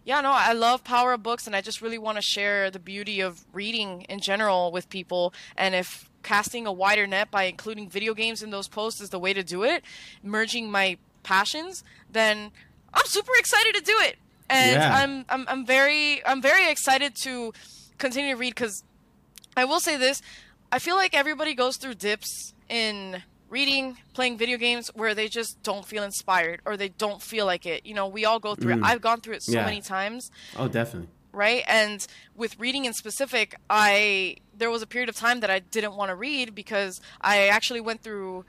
yeah, 0.03 0.21
no, 0.21 0.31
I 0.31 0.53
love 0.53 0.83
power 0.83 1.13
of 1.13 1.23
books 1.23 1.47
and 1.47 1.55
I 1.55 1.61
just 1.61 1.81
really 1.81 1.97
want 1.97 2.17
to 2.17 2.21
share 2.21 2.69
the 2.69 2.79
beauty 2.79 3.21
of 3.21 3.45
reading 3.53 4.01
in 4.09 4.19
general 4.19 4.71
with 4.71 4.89
people. 4.89 5.33
And 5.55 5.75
if 5.75 6.08
casting 6.29 6.67
a 6.67 6.71
wider 6.71 7.07
net 7.07 7.31
by 7.31 7.45
including 7.45 7.89
video 7.89 8.13
games 8.13 8.43
in 8.43 8.51
those 8.51 8.67
posts 8.67 9.01
is 9.01 9.09
the 9.09 9.17
way 9.17 9.33
to 9.33 9.41
do 9.41 9.63
it, 9.63 9.83
merging 10.21 10.69
my 10.69 10.95
passions, 11.23 11.83
then 12.11 12.51
I'm 12.93 13.05
super 13.07 13.31
excited 13.39 13.73
to 13.73 13.81
do 13.81 13.97
it. 14.01 14.15
And 14.47 14.75
yeah. 14.75 14.95
I'm, 14.95 15.25
I'm 15.27 15.45
I'm 15.47 15.65
very 15.65 16.23
I'm 16.23 16.39
very 16.39 16.69
excited 16.69 17.15
to 17.23 17.51
continue 17.97 18.35
to 18.35 18.37
read 18.37 18.55
cuz 18.55 18.83
I 19.57 19.65
will 19.65 19.79
say 19.79 19.97
this, 19.97 20.21
I 20.71 20.77
feel 20.77 20.95
like 20.95 21.15
everybody 21.15 21.55
goes 21.55 21.77
through 21.77 21.95
dips 21.95 22.53
in 22.69 23.23
reading, 23.49 23.97
playing 24.13 24.37
video 24.37 24.59
games 24.59 24.91
where 24.93 25.15
they 25.15 25.27
just 25.27 25.61
don't 25.63 25.83
feel 25.83 26.03
inspired 26.03 26.61
or 26.63 26.77
they 26.77 26.89
don't 26.89 27.23
feel 27.23 27.47
like 27.47 27.65
it. 27.65 27.87
You 27.87 27.95
know, 27.95 28.07
we 28.07 28.25
all 28.25 28.39
go 28.39 28.53
through 28.53 28.75
mm. 28.75 28.77
it. 28.77 28.83
I've 28.83 29.01
gone 29.01 29.21
through 29.21 29.35
it 29.35 29.43
so 29.43 29.53
yeah. 29.53 29.65
many 29.65 29.81
times. 29.81 30.29
Oh, 30.55 30.67
definitely 30.67 31.09
right? 31.31 31.63
And 31.67 32.05
with 32.35 32.59
reading 32.59 32.85
in 32.85 32.93
specific, 32.93 33.55
I 33.69 34.37
there 34.57 34.69
was 34.69 34.81
a 34.81 34.87
period 34.87 35.09
of 35.09 35.15
time 35.15 35.39
that 35.39 35.49
I 35.49 35.59
didn't 35.59 35.95
want 35.95 36.09
to 36.09 36.15
read 36.15 36.53
because 36.53 37.01
I 37.21 37.47
actually 37.47 37.81
went 37.81 38.01
through 38.01 38.45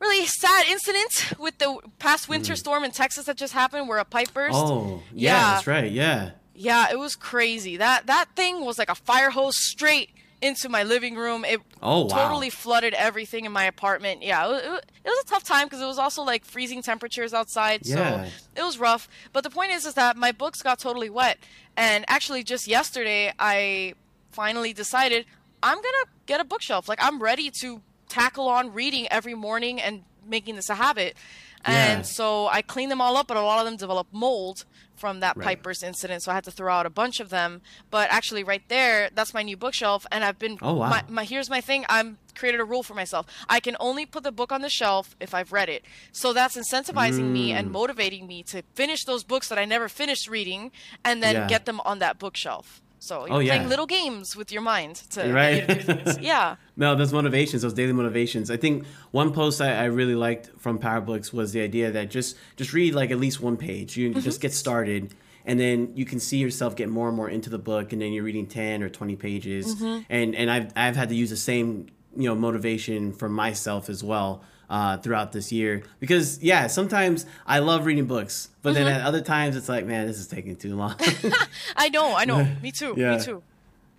really 0.00 0.26
sad 0.26 0.66
incident 0.66 1.34
with 1.38 1.58
the 1.58 1.78
past 1.98 2.28
winter 2.28 2.54
mm. 2.54 2.58
storm 2.58 2.84
in 2.84 2.90
Texas 2.90 3.26
that 3.26 3.36
just 3.36 3.52
happened 3.52 3.88
where 3.88 3.98
a 3.98 4.04
pipe 4.04 4.32
burst. 4.32 4.56
Oh, 4.56 5.02
yeah, 5.12 5.32
yeah, 5.32 5.54
that's 5.54 5.66
right. 5.66 5.90
Yeah. 5.90 6.30
Yeah, 6.54 6.90
it 6.90 6.98
was 6.98 7.16
crazy. 7.16 7.76
That 7.78 8.06
that 8.06 8.36
thing 8.36 8.64
was 8.64 8.78
like 8.78 8.90
a 8.90 8.94
fire 8.94 9.30
hose 9.30 9.56
straight 9.56 10.10
into 10.42 10.68
my 10.68 10.82
living 10.82 11.16
room. 11.16 11.44
It 11.44 11.60
oh, 11.82 12.02
wow. 12.02 12.08
totally 12.08 12.50
flooded 12.50 12.94
everything 12.94 13.44
in 13.44 13.52
my 13.52 13.64
apartment. 13.64 14.22
Yeah, 14.22 14.50
it, 14.50 14.64
it, 14.64 14.84
it 15.04 15.08
was 15.08 15.24
a 15.24 15.26
tough 15.26 15.44
time 15.44 15.66
because 15.66 15.80
it 15.80 15.86
was 15.86 15.98
also 15.98 16.22
like 16.22 16.44
freezing 16.44 16.82
temperatures 16.82 17.34
outside. 17.34 17.80
Yeah. 17.84 18.24
So 18.24 18.30
it 18.56 18.62
was 18.62 18.78
rough. 18.78 19.08
But 19.32 19.44
the 19.44 19.50
point 19.50 19.72
is, 19.72 19.84
is 19.84 19.94
that 19.94 20.16
my 20.16 20.32
books 20.32 20.62
got 20.62 20.78
totally 20.78 21.10
wet. 21.10 21.38
And 21.76 22.04
actually, 22.08 22.42
just 22.42 22.66
yesterday, 22.66 23.32
I 23.38 23.94
finally 24.30 24.72
decided 24.72 25.26
I'm 25.62 25.76
gonna 25.76 26.06
get 26.26 26.40
a 26.40 26.44
bookshelf. 26.44 26.88
Like 26.88 26.98
I'm 27.02 27.22
ready 27.22 27.50
to 27.60 27.82
tackle 28.08 28.48
on 28.48 28.72
reading 28.72 29.06
every 29.10 29.34
morning 29.34 29.80
and 29.80 30.04
making 30.26 30.56
this 30.56 30.68
a 30.68 30.74
habit. 30.74 31.16
And 31.64 31.98
yeah. 31.98 32.02
so 32.02 32.48
I 32.48 32.62
cleaned 32.62 32.90
them 32.90 33.00
all 33.00 33.16
up, 33.16 33.26
but 33.26 33.36
a 33.36 33.42
lot 33.42 33.58
of 33.58 33.66
them 33.66 33.76
developed 33.76 34.12
mold 34.12 34.64
from 34.96 35.20
that 35.20 35.36
right. 35.36 35.44
pipe 35.44 35.62
burst 35.62 35.82
incident. 35.82 36.22
So 36.22 36.30
I 36.30 36.34
had 36.34 36.44
to 36.44 36.50
throw 36.50 36.72
out 36.72 36.86
a 36.86 36.90
bunch 36.90 37.20
of 37.20 37.30
them. 37.30 37.62
But 37.90 38.12
actually, 38.12 38.44
right 38.44 38.62
there, 38.68 39.10
that's 39.14 39.34
my 39.34 39.42
new 39.42 39.56
bookshelf. 39.56 40.06
And 40.10 40.24
I've 40.24 40.38
been. 40.38 40.58
Oh, 40.62 40.74
wow. 40.74 40.90
My, 40.90 41.04
my, 41.08 41.24
here's 41.24 41.50
my 41.50 41.60
thing 41.60 41.84
I'm 41.88 42.18
created 42.34 42.60
a 42.60 42.64
rule 42.64 42.82
for 42.82 42.94
myself. 42.94 43.26
I 43.48 43.60
can 43.60 43.76
only 43.80 44.06
put 44.06 44.22
the 44.22 44.32
book 44.32 44.52
on 44.52 44.62
the 44.62 44.68
shelf 44.68 45.16
if 45.20 45.34
I've 45.34 45.52
read 45.52 45.68
it. 45.68 45.84
So 46.12 46.32
that's 46.32 46.56
incentivizing 46.56 47.24
mm. 47.24 47.32
me 47.32 47.52
and 47.52 47.68
mm. 47.68 47.72
motivating 47.72 48.26
me 48.26 48.42
to 48.44 48.62
finish 48.74 49.04
those 49.04 49.24
books 49.24 49.48
that 49.48 49.58
I 49.58 49.64
never 49.64 49.88
finished 49.88 50.28
reading 50.28 50.70
and 51.04 51.22
then 51.22 51.34
yeah. 51.34 51.46
get 51.48 51.66
them 51.66 51.80
on 51.80 51.98
that 51.98 52.18
bookshelf. 52.18 52.80
So 53.00 53.26
you're 53.26 53.36
oh, 53.36 53.38
yeah. 53.38 53.56
playing 53.56 53.70
little 53.70 53.86
games 53.86 54.36
with 54.36 54.52
your 54.52 54.60
mind 54.60 54.96
to 55.10 55.32
right. 55.32 56.20
yeah. 56.20 56.56
No, 56.76 56.94
those 56.94 57.14
motivations, 57.14 57.62
those 57.62 57.72
daily 57.72 57.94
motivations. 57.94 58.50
I 58.50 58.58
think 58.58 58.86
one 59.10 59.32
post 59.32 59.60
I, 59.62 59.72
I, 59.72 59.84
really 59.84 60.14
liked 60.14 60.50
from 60.58 60.78
Power 60.78 61.00
Books 61.00 61.32
was 61.32 61.52
the 61.52 61.62
idea 61.62 61.90
that 61.90 62.10
just 62.10 62.36
just 62.56 62.74
read 62.74 62.94
like 62.94 63.10
at 63.10 63.18
least 63.18 63.40
one 63.40 63.56
page. 63.56 63.96
You 63.96 64.10
mm-hmm. 64.10 64.20
just 64.20 64.42
get 64.42 64.52
started 64.52 65.14
and 65.46 65.58
then 65.58 65.92
you 65.96 66.04
can 66.04 66.20
see 66.20 66.36
yourself 66.36 66.76
get 66.76 66.90
more 66.90 67.08
and 67.08 67.16
more 67.16 67.30
into 67.30 67.48
the 67.48 67.58
book 67.58 67.94
and 67.94 68.02
then 68.02 68.12
you're 68.12 68.22
reading 68.24 68.46
10 68.46 68.82
or 68.82 68.90
20 68.90 69.16
pages. 69.16 69.76
Mm-hmm. 69.76 70.02
And 70.10 70.34
and 70.34 70.50
I've 70.50 70.70
I've 70.76 70.96
had 70.96 71.08
to 71.08 71.14
use 71.14 71.30
the 71.30 71.38
same, 71.38 71.86
you 72.14 72.28
know, 72.28 72.34
motivation 72.34 73.14
for 73.14 73.30
myself 73.30 73.88
as 73.88 74.04
well 74.04 74.44
uh, 74.70 74.96
throughout 74.98 75.32
this 75.32 75.52
year. 75.52 75.82
Because 75.98 76.42
yeah 76.42 76.68
sometimes 76.68 77.26
i 77.46 77.58
love 77.58 77.84
reading 77.84 78.06
books 78.06 78.48
but 78.62 78.74
mm-hmm. 78.74 78.84
then 78.84 78.94
at 78.94 79.06
other 79.06 79.20
times 79.20 79.56
it's 79.56 79.68
like 79.68 79.84
man 79.84 80.06
this 80.06 80.18
is 80.18 80.28
taking 80.28 80.56
too 80.56 80.74
long. 80.76 80.94
I 81.76 81.88
know 81.90 82.14
i 82.16 82.24
know. 82.24 82.48
Me 82.62 82.72
too 82.72 82.94
yeah. 82.96 83.16
me 83.16 83.22
too. 83.22 83.42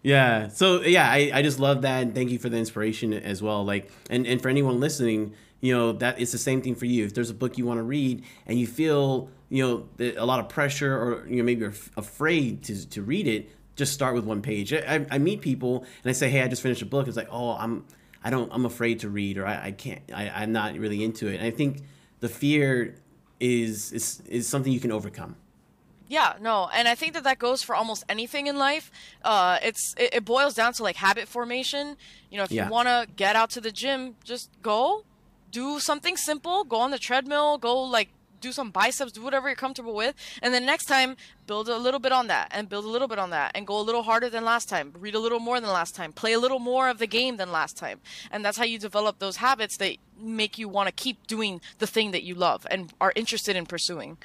Yeah. 0.01 0.47
So 0.47 0.81
yeah 0.81 1.07
I, 1.07 1.31
I 1.33 1.41
just 1.43 1.59
love 1.59 1.83
that 1.83 2.01
and 2.01 2.15
thank 2.15 2.31
you 2.31 2.39
for 2.39 2.49
the 2.49 2.57
inspiration 2.57 3.13
as 3.13 3.41
well. 3.43 3.63
Like 3.63 3.91
and, 4.09 4.25
and 4.25 4.41
for 4.41 4.49
anyone 4.49 4.79
listening 4.79 5.33
you 5.59 5.75
know 5.75 5.91
that 5.93 6.19
it's 6.19 6.31
the 6.31 6.37
same 6.37 6.61
thing 6.61 6.73
for 6.73 6.85
you. 6.85 7.05
If 7.05 7.13
there's 7.13 7.29
a 7.29 7.35
book 7.35 7.57
you 7.57 7.65
want 7.65 7.77
to 7.77 7.83
read 7.83 8.23
and 8.47 8.59
you 8.59 8.65
feel 8.65 9.29
you 9.49 9.87
know 9.99 10.13
a 10.17 10.25
lot 10.25 10.39
of 10.39 10.49
pressure 10.49 10.95
or 10.95 11.27
you 11.27 11.37
know 11.37 11.43
maybe 11.43 11.61
you're 11.61 11.73
afraid 11.97 12.63
to, 12.63 12.89
to 12.89 13.01
read 13.03 13.27
it 13.27 13.49
just 13.75 13.93
start 13.93 14.13
with 14.15 14.25
one 14.25 14.41
page. 14.41 14.73
I, 14.73 15.05
I 15.09 15.17
meet 15.17 15.41
people 15.41 15.85
and 16.03 16.09
i 16.09 16.13
say 16.13 16.29
hey 16.29 16.41
i 16.41 16.47
just 16.47 16.61
finished 16.61 16.81
a 16.81 16.85
book. 16.85 17.07
It's 17.07 17.17
like 17.17 17.29
oh 17.29 17.51
i'm 17.51 17.85
I 18.23 18.29
don't 18.29 18.51
I'm 18.53 18.65
afraid 18.65 18.99
to 19.01 19.09
read 19.09 19.37
or 19.37 19.45
I, 19.45 19.67
I 19.67 19.71
can't 19.71 20.01
I, 20.13 20.29
I'm 20.29 20.51
not 20.51 20.75
really 20.75 21.03
into 21.03 21.27
it. 21.27 21.35
And 21.35 21.45
I 21.45 21.51
think 21.51 21.81
the 22.19 22.29
fear 22.29 22.95
is 23.39 23.91
is 23.91 24.21
is 24.27 24.47
something 24.47 24.71
you 24.71 24.79
can 24.79 24.91
overcome. 24.91 25.35
Yeah, 26.07 26.33
no, 26.41 26.69
and 26.73 26.89
I 26.89 26.95
think 26.95 27.13
that 27.13 27.23
that 27.23 27.39
goes 27.39 27.63
for 27.63 27.73
almost 27.73 28.03
anything 28.09 28.47
in 28.47 28.57
life. 28.57 28.91
Uh, 29.23 29.59
it's 29.63 29.95
it, 29.97 30.15
it 30.15 30.25
boils 30.25 30.53
down 30.53 30.73
to 30.73 30.83
like 30.83 30.97
habit 30.97 31.25
formation. 31.25 31.95
You 32.29 32.37
know, 32.37 32.43
if 32.43 32.51
yeah. 32.51 32.65
you 32.65 32.71
want 32.71 32.89
to 32.89 33.07
get 33.15 33.37
out 33.37 33.49
to 33.51 33.61
the 33.61 33.71
gym, 33.71 34.15
just 34.25 34.49
go, 34.61 35.05
do 35.51 35.79
something 35.79 36.17
simple, 36.17 36.65
go 36.65 36.81
on 36.81 36.91
the 36.91 36.99
treadmill, 36.99 37.57
go 37.57 37.81
like 37.81 38.09
do 38.41 38.51
some 38.51 38.71
biceps, 38.71 39.11
do 39.11 39.21
whatever 39.21 39.47
you're 39.47 39.55
comfortable 39.55 39.93
with, 39.93 40.15
and 40.41 40.53
then 40.53 40.65
next 40.65 40.85
time 40.85 41.15
build 41.47 41.69
a 41.69 41.77
little 41.77 41.99
bit 41.99 42.11
on 42.11 42.27
that 42.27 42.49
and 42.51 42.67
build 42.67 42.85
a 42.85 42.89
little 42.89 43.07
bit 43.07 43.19
on 43.19 43.29
that 43.29 43.51
and 43.55 43.67
go 43.67 43.79
a 43.79 43.81
little 43.81 44.03
harder 44.03 44.29
than 44.29 44.43
last 44.43 44.67
time, 44.67 44.93
read 44.99 45.15
a 45.15 45.19
little 45.19 45.39
more 45.39 45.59
than 45.59 45.69
last 45.69 45.95
time, 45.95 46.11
play 46.11 46.33
a 46.33 46.39
little 46.39 46.59
more 46.59 46.89
of 46.89 46.97
the 46.97 47.07
game 47.07 47.37
than 47.37 47.51
last 47.51 47.77
time. 47.77 47.99
And 48.31 48.43
that's 48.43 48.57
how 48.57 48.65
you 48.65 48.79
develop 48.79 49.19
those 49.19 49.37
habits 49.37 49.77
that 49.77 49.97
make 50.19 50.57
you 50.57 50.67
want 50.67 50.87
to 50.87 50.91
keep 50.91 51.27
doing 51.27 51.61
the 51.79 51.87
thing 51.87 52.11
that 52.11 52.23
you 52.23 52.35
love 52.35 52.67
and 52.69 52.93
are 52.99 53.13
interested 53.15 53.55
in 53.55 53.65
pursuing. 53.65 54.17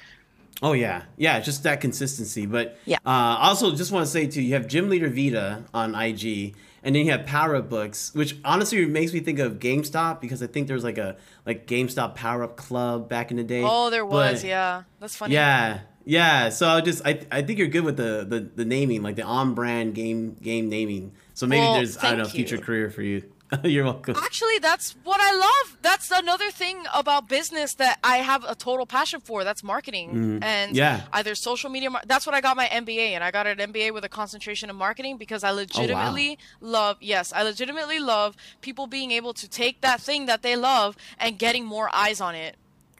Oh 0.61 0.73
yeah, 0.73 1.03
yeah, 1.17 1.39
just 1.39 1.63
that 1.63 1.81
consistency. 1.81 2.45
But 2.45 2.79
yeah, 2.85 2.97
uh, 3.05 3.37
also 3.39 3.75
just 3.75 3.91
want 3.91 4.05
to 4.05 4.11
say 4.11 4.25
too, 4.25 4.41
you 4.41 4.55
have 4.55 4.67
Gym 4.67 4.89
Leader 4.89 5.07
Veda 5.07 5.63
on 5.73 5.93
IG, 5.93 6.55
and 6.87 6.95
then 6.95 7.05
you 7.05 7.11
have 7.11 7.25
Power 7.25 7.57
Up 7.57 7.69
Books, 7.69 8.15
which 8.15 8.37
honestly 8.45 8.85
makes 8.85 9.11
me 9.11 9.19
think 9.19 9.39
of 9.39 9.59
GameStop 9.59 10.21
because 10.21 10.41
I 10.41 10.47
think 10.47 10.69
there's 10.69 10.85
like 10.85 10.97
a 10.97 11.17
like 11.45 11.67
GameStop 11.67 12.15
Power 12.15 12.43
Up 12.43 12.55
Club 12.55 13.09
back 13.09 13.29
in 13.29 13.35
the 13.35 13.43
day. 13.43 13.61
Oh, 13.61 13.89
there 13.89 14.05
was, 14.05 14.41
but, 14.41 14.47
yeah. 14.47 14.83
That's 15.01 15.13
funny. 15.13 15.33
Yeah, 15.33 15.81
yeah. 16.05 16.47
So 16.47 16.69
I 16.69 16.79
just 16.79 17.05
I, 17.05 17.19
I 17.29 17.41
think 17.41 17.59
you're 17.59 17.67
good 17.67 17.83
with 17.83 17.97
the, 17.97 18.25
the 18.25 18.39
the 18.39 18.63
naming, 18.63 19.03
like 19.03 19.17
the 19.17 19.23
on 19.23 19.53
brand 19.53 19.95
game 19.95 20.35
game 20.35 20.69
naming. 20.69 21.11
So 21.33 21.45
maybe 21.45 21.59
well, 21.59 21.73
there's 21.73 21.97
I 21.97 22.11
don't 22.11 22.19
know 22.19 22.23
you. 22.23 22.29
future 22.29 22.57
career 22.57 22.89
for 22.89 23.01
you. 23.01 23.29
You're 23.63 23.85
welcome. 23.85 24.15
Actually, 24.17 24.59
that's 24.59 24.95
what 25.03 25.21
I 25.21 25.33
love. 25.33 25.77
That's 25.81 26.11
another 26.11 26.51
thing 26.51 26.83
about 26.93 27.29
business 27.29 27.75
that 27.75 27.97
I 28.03 28.17
have 28.17 28.43
a 28.43 28.55
total 28.55 28.85
passion 28.85 29.21
for. 29.21 29.43
That's 29.43 29.63
marketing 29.63 30.39
mm. 30.39 30.43
and 30.43 30.75
yeah. 30.75 31.03
either 31.13 31.33
social 31.33 31.69
media. 31.69 31.89
That's 32.05 32.25
what 32.25 32.35
I 32.35 32.41
got 32.41 32.57
my 32.57 32.67
MBA, 32.67 33.11
and 33.11 33.23
I 33.23 33.31
got 33.31 33.47
an 33.47 33.57
MBA 33.57 33.93
with 33.93 34.03
a 34.03 34.09
concentration 34.09 34.69
in 34.69 34.75
marketing 34.75 35.17
because 35.17 35.43
I 35.43 35.51
legitimately 35.51 36.37
oh, 36.61 36.65
wow. 36.65 36.71
love. 36.71 36.97
Yes, 36.99 37.31
I 37.31 37.43
legitimately 37.43 37.99
love 37.99 38.35
people 38.61 38.85
being 38.87 39.11
able 39.11 39.33
to 39.35 39.47
take 39.47 39.81
that 39.81 40.01
thing 40.01 40.25
that 40.25 40.41
they 40.41 40.55
love 40.55 40.97
and 41.17 41.39
getting 41.39 41.65
more 41.65 41.89
eyes 41.93 42.19
on 42.19 42.35
it 42.35 42.57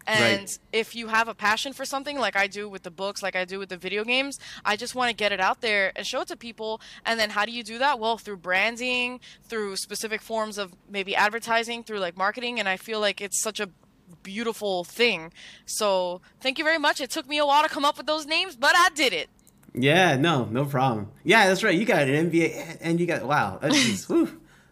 and 0.08 0.42
right. 0.42 0.60
if 0.72 0.96
you 0.96 1.08
have 1.08 1.28
a 1.28 1.36
passion 1.36 1.74
for 1.74 1.84
something 1.84 2.18
like 2.18 2.38
I 2.38 2.48
do 2.48 2.70
with 2.70 2.84
the 2.84 2.92
books, 2.92 3.22
like 3.22 3.36
I 3.36 3.44
do 3.44 3.60
with 3.60 3.70
the 3.70 3.78
video 3.78 4.06
games, 4.06 4.40
I 4.64 4.78
just 4.78 4.96
want 4.96 5.10
to 5.10 5.16
get 5.16 5.34
it 5.34 5.42
out 5.42 5.60
there 5.60 5.92
and 5.96 6.08
show 6.08 6.22
it 6.22 6.30
to 6.30 6.38
people. 6.38 6.80
And 7.06 7.20
then 7.20 7.30
how 7.30 7.46
do 7.46 7.52
you 7.52 7.64
do 7.64 7.78
that? 7.80 8.00
Well, 8.00 8.18
through 8.18 8.38
branding, 8.38 9.20
through 9.44 9.76
specific 9.76 10.22
forms 10.22 10.58
of 10.58 10.74
maybe 10.90 11.16
advertising, 11.16 11.84
through 11.84 12.00
like 12.00 12.18
marketing. 12.18 12.58
And 12.60 12.70
I 12.70 12.78
feel 12.78 13.02
like 13.02 13.20
it's 13.20 13.42
such 13.42 13.60
a 13.60 13.70
beautiful 14.24 14.86
thing. 14.86 15.34
So 15.66 16.22
thank 16.40 16.58
you 16.58 16.64
very 16.64 16.80
much. 16.80 17.02
It 17.02 17.10
took 17.10 17.28
me 17.28 17.38
a 17.38 17.46
while 17.46 17.64
to 17.64 17.70
come 17.70 17.84
up 17.84 17.98
with 17.98 18.06
those 18.06 18.26
names, 18.26 18.56
but 18.56 18.72
I 18.76 18.90
did 18.96 19.12
it. 19.12 19.30
Yeah, 19.74 20.16
no, 20.16 20.46
no 20.46 20.66
problem. 20.66 21.12
Yeah, 21.24 21.48
that's 21.48 21.64
right. 21.64 21.78
You 21.78 21.86
got 21.86 22.08
an 22.08 22.32
MBA 22.32 22.78
and 22.82 23.00
you 23.00 23.06
got 23.06 23.24
wow. 23.26 23.60
That's 23.62 23.84
just, 24.08 24.10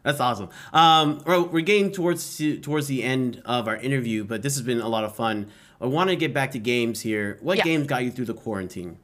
That's 0.05 0.19
awesome. 0.19 0.49
Um, 0.71 1.19
well, 1.25 1.47
we're 1.47 1.61
getting 1.61 1.91
towards 1.91 2.39
towards 2.61 2.85
the 2.87 3.01
end 3.03 3.41
of 3.43 3.67
our 3.67 3.75
interview, 3.75 4.23
but 4.23 4.43
this 4.43 4.53
has 4.55 4.61
been 4.61 4.79
a 4.79 4.87
lot 4.87 5.03
of 5.03 5.15
fun. 5.15 5.47
I 5.81 5.87
want 5.87 6.11
to 6.11 6.15
get 6.15 6.31
back 6.31 6.51
to 6.51 6.59
games 6.59 7.01
here. 7.01 7.39
What 7.41 7.57
Yeah. 7.57 7.63
games 7.63 7.87
got 7.87 8.03
you 8.03 8.11
through 8.11 8.25
the 8.25 8.35
quarantine? 8.35 8.97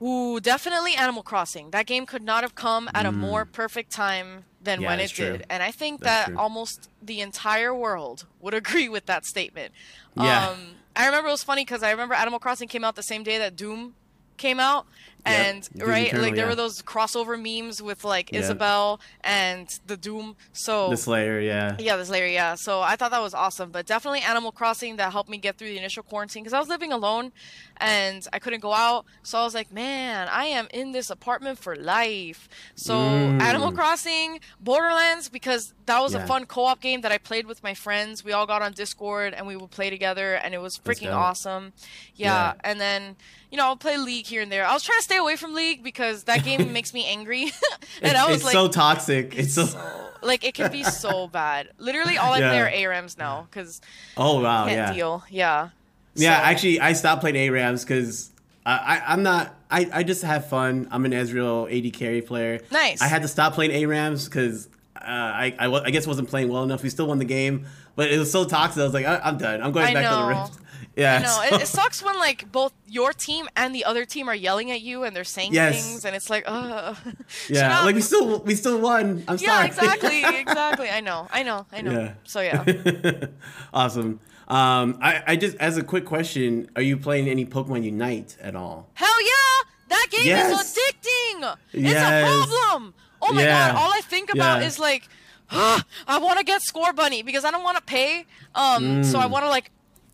Ooh, 0.00 0.38
definitely 0.40 0.94
Animal 0.94 1.22
Crossing. 1.22 1.70
That 1.70 1.86
game 1.86 2.06
could 2.06 2.22
not 2.22 2.44
have 2.44 2.54
come 2.54 2.88
at 2.94 3.04
a 3.06 3.10
more 3.10 3.44
perfect 3.44 3.90
time 3.90 4.44
than 4.62 4.78
Mm. 4.78 4.82
Yeah, 4.82 4.88
when 4.88 5.00
it 5.00 5.10
true. 5.10 5.32
did. 5.38 5.46
And 5.50 5.62
I 5.62 5.70
think 5.72 6.00
That's 6.02 6.26
that 6.26 6.32
true. 6.32 6.38
almost 6.38 6.88
the 7.02 7.20
entire 7.20 7.74
world 7.74 8.26
would 8.40 8.54
agree 8.62 8.88
with 8.90 9.06
that 9.06 9.24
statement. 9.24 9.72
Yeah. 10.14 10.50
Um, 10.50 10.74
I 10.94 11.06
remember 11.06 11.28
it 11.28 11.32
was 11.32 11.42
funny 11.42 11.64
because 11.64 11.82
I 11.82 11.90
remember 11.90 12.14
Animal 12.14 12.38
Crossing 12.38 12.68
came 12.68 12.84
out 12.84 12.94
the 12.94 13.02
same 13.02 13.22
day 13.22 13.38
that 13.38 13.56
Doom 13.56 13.94
came 14.36 14.60
out. 14.60 14.86
And 15.24 15.68
Doom 15.76 15.88
right, 15.88 16.06
Eternal, 16.06 16.24
like 16.24 16.34
there 16.36 16.44
yeah. 16.44 16.50
were 16.50 16.54
those 16.54 16.80
crossover 16.82 17.36
memes 17.36 17.82
with 17.82 18.02
like 18.04 18.32
Yeah. 18.32 18.40
Isabelle 18.40 19.00
and 19.22 19.68
the 19.86 19.96
Doom. 19.96 20.36
So 20.52 20.88
The 20.90 20.96
Slayer, 20.96 21.40
yeah. 21.40 21.76
yeah, 21.78 21.96
this 21.96 22.08
layer, 22.08 22.26
yeah. 22.26 22.54
So 22.54 22.80
I 22.80 22.96
thought 22.96 23.10
that 23.10 23.20
was 23.20 23.34
awesome, 23.34 23.70
but 23.70 23.84
definitely 23.84 24.20
Animal 24.20 24.52
Crossing 24.52 24.96
that 24.96 25.12
helped 25.12 25.28
me 25.28 25.36
get 25.36 25.58
through 25.58 25.68
the 25.68 25.78
initial 25.78 26.02
quarantine 26.02 26.44
because 26.44 26.54
I 26.54 26.58
was 26.60 26.68
living 26.68 26.92
alone 26.92 27.32
and 27.76 28.26
I 28.32 28.38
couldn't 28.38 28.60
go 28.60 28.72
out. 28.72 29.04
So 29.22 29.38
I 29.38 29.44
was 29.44 29.54
like, 29.54 29.70
man, 29.72 30.28
I 30.30 30.46
am 30.46 30.66
in 30.72 30.92
this 30.92 31.10
apartment 31.10 31.58
for 31.58 31.76
life. 31.76 32.48
So 32.74 32.94
Mm. 32.94 33.40
Animal 33.42 33.72
Crossing, 33.72 34.40
Borderlands, 34.60 35.28
because 35.28 35.74
that 35.86 36.00
was 36.00 36.14
Yeah. 36.14 36.24
a 36.24 36.26
fun 36.26 36.46
co-op 36.46 36.80
game 36.80 37.00
that 37.02 37.12
I 37.12 37.18
played 37.18 37.46
with 37.46 37.62
my 37.62 37.74
friends. 37.74 38.24
We 38.24 38.32
all 38.32 38.46
got 38.46 38.62
on 38.62 38.72
Discord 38.72 39.34
and 39.34 39.46
we 39.46 39.56
would 39.56 39.70
play 39.70 39.90
together, 39.90 40.34
and 40.34 40.54
it 40.54 40.58
was 40.58 40.78
freaking 40.78 41.12
awesome. 41.14 41.72
Yeah, 42.14 42.52
Yeah. 42.54 42.54
and 42.64 42.80
then. 42.80 43.16
You 43.50 43.56
know, 43.56 43.64
I'll 43.64 43.76
play 43.76 43.96
League 43.96 44.26
here 44.26 44.42
and 44.42 44.52
there. 44.52 44.66
I 44.66 44.74
was 44.74 44.82
trying 44.82 44.98
to 44.98 45.02
stay 45.08 45.16
away 45.16 45.36
from 45.36 45.54
League 45.54 45.82
because 45.82 46.24
that 46.24 46.44
game 46.44 46.72
makes 46.78 46.92
me 46.92 47.06
angry, 47.06 47.42
and 48.02 48.12
It's, 48.12 48.14
I 48.14 48.26
was 48.26 48.36
it's 48.36 48.44
like, 48.44 48.52
so 48.52 48.68
toxic. 48.68 49.34
It's 49.38 49.54
so. 49.54 49.64
so 49.66 49.80
like 50.22 50.44
it 50.44 50.54
can 50.54 50.70
be 50.70 50.82
so 51.04 51.26
bad. 51.28 51.70
Literally, 51.78 52.16
all 52.18 52.32
I 52.34 52.38
play 52.38 52.58
Yeah. 52.58 52.88
are 52.88 52.92
ARAMs 53.02 53.16
now 53.18 53.46
because 53.50 53.80
Oh 54.16 54.40
wow, 54.42 54.66
can't 54.66 54.76
yeah. 54.76 54.92
deal. 54.92 55.24
Yeah. 55.30 55.70
Yeah, 56.14 56.38
So- 56.38 56.44
actually, 56.44 56.80
I 56.80 56.92
stopped 56.92 57.20
playing 57.22 57.36
ARAMs 57.36 57.84
because 57.84 58.30
I, 58.66 58.72
I, 59.06 59.12
I'm 59.12 59.22
not. 59.22 59.54
I, 59.70 59.88
I 59.92 60.02
just 60.02 60.22
have 60.22 60.48
fun. 60.48 60.88
I'm 60.90 61.04
an 61.04 61.12
Ezreal 61.12 61.68
AD 61.70 61.92
carry 61.94 62.20
player. 62.22 62.60
Nice. 62.70 63.00
I 63.00 63.06
had 63.06 63.22
to 63.22 63.28
stop 63.28 63.52
playing 63.54 63.70
ARAMs 63.70 64.24
because 64.26 64.66
uh, 64.96 65.00
I, 65.06 65.54
I, 65.58 65.66
I 65.70 65.90
guess 65.90 66.06
wasn't 66.06 66.28
playing 66.28 66.48
well 66.48 66.64
enough. 66.64 66.82
We 66.82 66.88
still 66.90 67.06
won 67.06 67.18
the 67.18 67.24
game, 67.24 67.66
but 67.96 68.10
it 68.10 68.18
was 68.18 68.30
so 68.32 68.44
toxic. 68.44 68.80
I 68.80 68.84
was 68.84 68.94
like, 68.94 69.06
I, 69.06 69.18
I'm 69.22 69.38
done. 69.38 69.62
I'm 69.62 69.72
going 69.72 69.86
I 69.86 69.94
back 69.94 70.04
to 70.04 70.10
the 70.10 70.20
know. 70.32 70.40
Rift. 70.42 70.58
Yeah. 70.98 71.18
No, 71.20 71.42
it, 71.56 71.62
it 71.62 71.68
sucks 71.68 72.02
when 72.02 72.16
like 72.18 72.50
both 72.50 72.72
your 72.88 73.12
team 73.12 73.48
and 73.56 73.74
the 73.74 73.84
other 73.84 74.04
team 74.04 74.28
are 74.28 74.34
yelling 74.34 74.70
at 74.72 74.80
you 74.80 75.04
and 75.04 75.14
they're 75.14 75.22
saying 75.24 75.54
Yes. 75.54 75.74
things, 75.74 76.04
and 76.04 76.16
it's 76.16 76.28
like, 76.28 76.44
uh. 76.46 76.94
shut 77.28 77.56
yeah, 77.56 77.82
like 77.84 77.94
we 77.94 78.00
still 78.00 78.40
we 78.40 78.54
still 78.54 78.80
won. 78.80 79.22
I'm 79.28 79.38
Yeah, 79.38 79.48
sorry. 79.56 79.66
exactly, 79.68 80.24
exactly. 80.44 80.90
I 80.90 81.00
know, 81.00 81.28
I 81.32 81.42
know, 81.44 81.66
I 81.72 81.80
know. 81.82 81.92
Yeah. 81.92 82.12
So 82.24 82.40
yeah. 82.40 82.64
awesome. 83.72 84.20
Um, 84.48 84.98
I, 85.02 85.22
I 85.26 85.36
just 85.36 85.56
as 85.58 85.76
a 85.76 85.82
quick 85.84 86.04
question, 86.06 86.70
are 86.74 86.82
you 86.82 86.96
playing 86.96 87.28
any 87.28 87.44
Pokemon 87.44 87.84
Unite 87.84 88.36
at 88.40 88.56
all? 88.56 88.88
Hell 88.94 89.22
yeah! 89.22 89.64
That 89.88 90.06
game 90.10 90.26
Yes. 90.26 90.50
is 90.52 90.78
addicting. 90.78 91.56
It's 91.72 91.82
Yes. 91.92 92.24
a 92.24 92.26
problem. 92.26 92.94
Oh 93.20 93.32
my 93.32 93.42
Yeah. 93.42 93.72
god! 93.72 93.78
All 93.80 93.92
I 93.92 94.00
think 94.00 94.32
about 94.32 94.60
Yeah. 94.60 94.66
is 94.66 94.78
like, 94.78 95.08
I 95.50 96.18
want 96.18 96.38
to 96.38 96.44
get 96.44 96.62
Scorbunny 96.62 97.24
because 97.24 97.44
I 97.44 97.50
don't 97.50 97.62
want 97.62 97.76
to 97.76 97.82
pay. 97.82 98.24
Um, 98.54 99.04
so 99.04 99.18
I 99.20 99.26
Mm. 99.26 99.30
want 99.30 99.44
to 99.44 99.48
like 99.50 99.70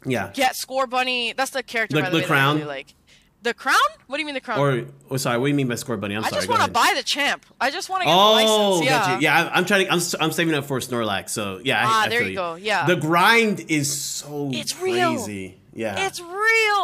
Yeah. 0.06 0.30
get 0.34 0.52
Scorbunny. 0.54 1.36
That's 1.36 1.50
the 1.50 1.62
character. 1.62 1.96
The- 1.96 2.02
by 2.02 2.10
the, 2.10 2.16
the 2.16 2.20
way, 2.20 2.24
I 2.24 2.28
crown? 2.28 2.56
really 2.56 2.68
like. 2.68 2.94
The 3.42 3.52
crown? 3.52 3.76
What 4.06 4.16
do 4.16 4.20
you 4.22 4.24
mean 4.26 4.34
the 4.36 4.40
crown? 4.40 4.58
Or 4.58 4.86
oh, 5.10 5.16
sorry, 5.18 5.36
what 5.36 5.44
do 5.44 5.48
you 5.50 5.54
mean 5.54 5.68
by 5.68 5.74
Scorbunny? 5.74 6.16
I'm 6.16 6.24
I 6.24 6.30
sorry. 6.30 6.40
just 6.40 6.48
want 6.48 6.62
to 6.62 6.70
buy 6.70 6.94
the 6.96 7.02
champ. 7.02 7.44
I 7.60 7.70
just 7.70 7.90
want 7.90 8.00
to 8.00 8.06
get 8.06 8.14
Oh, 8.16 8.78
the 8.78 8.84
license. 8.86 8.86
Yeah. 8.86 9.18
Yeah, 9.20 9.50
I- 9.50 9.58
I'm 9.58 9.66
trying 9.66 9.84
to. 9.84 9.92
I'm, 9.92 10.00
I'm 10.20 10.32
saving 10.32 10.54
up 10.54 10.64
for 10.64 10.78
Snorlax. 10.80 11.28
So 11.30 11.60
yeah. 11.62 11.82
Ah, 11.86 12.04
I 12.04 12.08
there 12.08 12.20
feel 12.20 12.28
you 12.30 12.34
go, 12.36 12.54
yeah. 12.54 12.86
The 12.86 12.96
grind 12.96 13.66
is 13.68 13.94
so 13.94 14.50
It's 14.52 14.80
real. 14.80 15.14
crazy. 15.16 15.58
Yeah. 15.74 16.06
It's 16.06 16.20
real. 16.20 16.30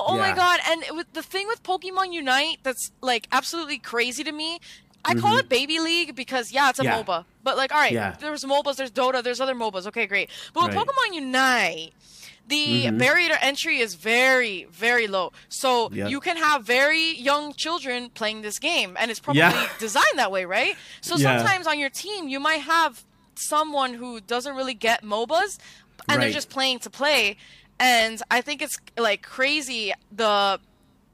Oh 0.07 0.17
my 0.19 0.35
god! 0.35 0.61
And 0.69 0.85
with 0.99 1.11
the 1.15 1.23
thing 1.23 1.47
with 1.47 1.63
Pokemon 1.63 2.13
Unite 2.13 2.59
that's 2.63 2.91
like 3.01 3.27
absolutely 3.33 3.79
crazy 3.79 4.23
to 4.25 4.33
me. 4.33 4.59
I 5.03 5.15
call 5.15 5.37
Mhm. 5.37 5.41
it 5.41 5.49
Baby 5.49 5.79
League 5.81 6.15
because 6.15 6.53
yeah, 6.53 6.69
it's 6.69 6.79
a 6.79 6.85
Yeah. 6.85 7.03
MOBA. 7.03 7.25
But 7.43 7.57
like, 7.57 7.73
all 7.73 7.81
right, 7.81 7.91
Yeah. 7.93 8.17
there's 8.21 8.45
MOBAs, 8.45 8.77
there's 8.77 8.91
Dota, 8.91 9.23
there's 9.23 9.41
other 9.41 9.55
MOBAs. 9.55 9.87
Okay, 9.87 10.07
great. 10.07 10.29
But 10.53 10.65
with 10.67 10.77
Right. 10.77 10.87
Pokemon 10.87 11.15
Unite, 11.15 11.93
the 12.51 12.87
Mhm. 12.87 12.99
barrier 12.99 13.29
to 13.31 13.43
entry 13.43 13.79
is 13.79 13.95
very, 13.95 14.65
very 14.71 15.07
low. 15.07 15.33
So 15.49 15.91
Yep. 15.93 16.11
you 16.11 16.21
can 16.21 16.37
have 16.37 16.65
very 16.65 17.07
young 17.19 17.55
children 17.55 18.11
playing 18.11 18.43
this 18.43 18.59
game, 18.59 18.97
and 19.01 19.11
it's 19.11 19.21
probably 19.21 19.41
Yeah. 19.41 19.69
designed 19.79 20.17
that 20.23 20.31
way, 20.31 20.45
right? 20.45 20.77
So 21.01 21.17
Yeah. 21.17 21.39
sometimes 21.39 21.67
on 21.67 21.79
your 21.79 21.91
team, 21.91 22.29
you 22.29 22.41
might 22.41 22.63
have 22.77 23.05
someone 23.35 23.95
who 23.95 24.21
doesn't 24.21 24.55
really 24.55 24.75
get 24.75 25.03
MOBAs, 25.03 25.59
and 26.09 26.21
they're 26.21 26.31
just 26.33 26.51
playing 26.51 26.81
to 26.81 26.91
play. 26.91 27.37
And 27.79 28.21
I 28.31 28.41
think 28.43 28.61
it's 28.61 28.77
like 28.99 29.23
crazy 29.23 29.93
the 30.13 30.61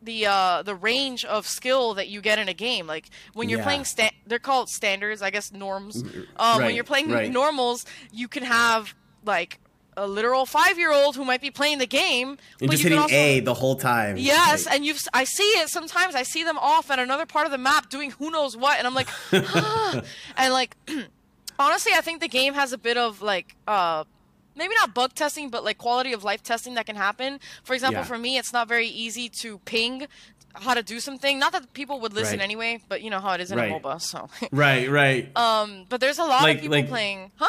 the 0.02 0.26
uh 0.26 0.62
the 0.62 0.74
range 0.74 1.24
of 1.24 1.46
skill 1.46 1.94
that 1.94 2.08
you 2.08 2.20
get 2.20 2.38
in 2.38 2.48
a 2.48 2.54
game 2.54 2.86
like 2.86 3.06
when 3.32 3.48
you're 3.48 3.58
Yeah. 3.60 3.64
playing 3.64 3.84
sta- 3.84 4.14
they're 4.26 4.38
called 4.50 4.68
standards 4.68 5.20
i 5.22 5.30
guess 5.30 5.50
norms 5.52 6.04
um 6.36 6.62
when 6.62 6.74
you're 6.76 6.84
playing 6.84 7.10
right. 7.10 7.32
normals 7.32 7.84
you 8.12 8.28
can 8.28 8.44
have 8.44 8.94
like 9.24 9.58
a 9.96 10.06
literal 10.06 10.44
five 10.46 10.78
year 10.78 10.92
old 10.92 11.16
who 11.16 11.24
might 11.24 11.40
be 11.40 11.50
playing 11.50 11.78
the 11.78 11.86
game 11.86 12.36
but 12.58 12.70
just 12.70 12.82
you 12.82 12.90
hitting 12.90 12.98
also 13.02 13.14
A 13.14 13.40
the 13.40 13.54
whole 13.54 13.76
time. 13.76 14.16
Yes, 14.18 14.66
Like, 14.66 14.74
and 14.74 14.84
you've 14.86 15.02
I 15.14 15.24
see 15.24 15.42
it 15.60 15.68
sometimes. 15.68 16.14
I 16.14 16.22
see 16.22 16.44
them 16.44 16.58
off 16.58 16.90
at 16.90 16.98
another 16.98 17.26
part 17.26 17.46
of 17.46 17.52
the 17.52 17.58
map 17.58 17.88
doing 17.88 18.10
who 18.12 18.30
knows 18.30 18.56
what, 18.56 18.78
and 18.78 18.86
I'm 18.86 18.94
like, 18.94 19.08
ah. 19.32 20.02
and 20.36 20.52
like, 20.52 20.76
honestly, 21.58 21.92
I 21.94 22.00
think 22.00 22.20
the 22.20 22.28
game 22.28 22.54
has 22.54 22.72
a 22.72 22.78
bit 22.78 22.96
of 22.96 23.22
like, 23.22 23.56
uh, 23.66 24.04
maybe 24.54 24.74
not 24.74 24.94
bug 24.94 25.14
testing, 25.14 25.48
but 25.50 25.64
like 25.64 25.78
quality 25.78 26.12
of 26.12 26.24
life 26.24 26.42
testing 26.42 26.74
that 26.74 26.86
can 26.86 26.96
happen. 26.96 27.40
For 27.64 27.74
example, 27.74 28.00
Yeah. 28.00 28.06
for 28.06 28.18
me, 28.18 28.36
it's 28.38 28.52
not 28.52 28.68
very 28.68 28.88
easy 28.88 29.28
to 29.40 29.58
ping 29.60 30.06
how 30.54 30.72
to 30.74 30.82
do 30.82 31.00
something. 31.00 31.38
Not 31.38 31.52
that 31.52 31.72
people 31.74 32.00
would 32.00 32.14
listen 32.14 32.38
Right. 32.38 32.44
anyway, 32.44 32.80
but 32.88 33.02
you 33.02 33.10
know 33.10 33.20
how 33.20 33.32
it 33.32 33.40
is 33.42 33.50
in 33.52 33.58
Right. 33.58 33.70
a 33.70 33.74
MOBA. 33.74 34.00
So, 34.00 34.28
right, 34.52 34.88
right. 34.90 35.36
um, 35.36 35.84
but 35.88 36.00
there's 36.00 36.18
a 36.18 36.24
lot 36.24 36.42
Like- 36.42 36.56
of 36.56 36.62
people 36.62 36.78
like- 36.78 36.88
playing, 36.88 37.30
huh? 37.36 37.48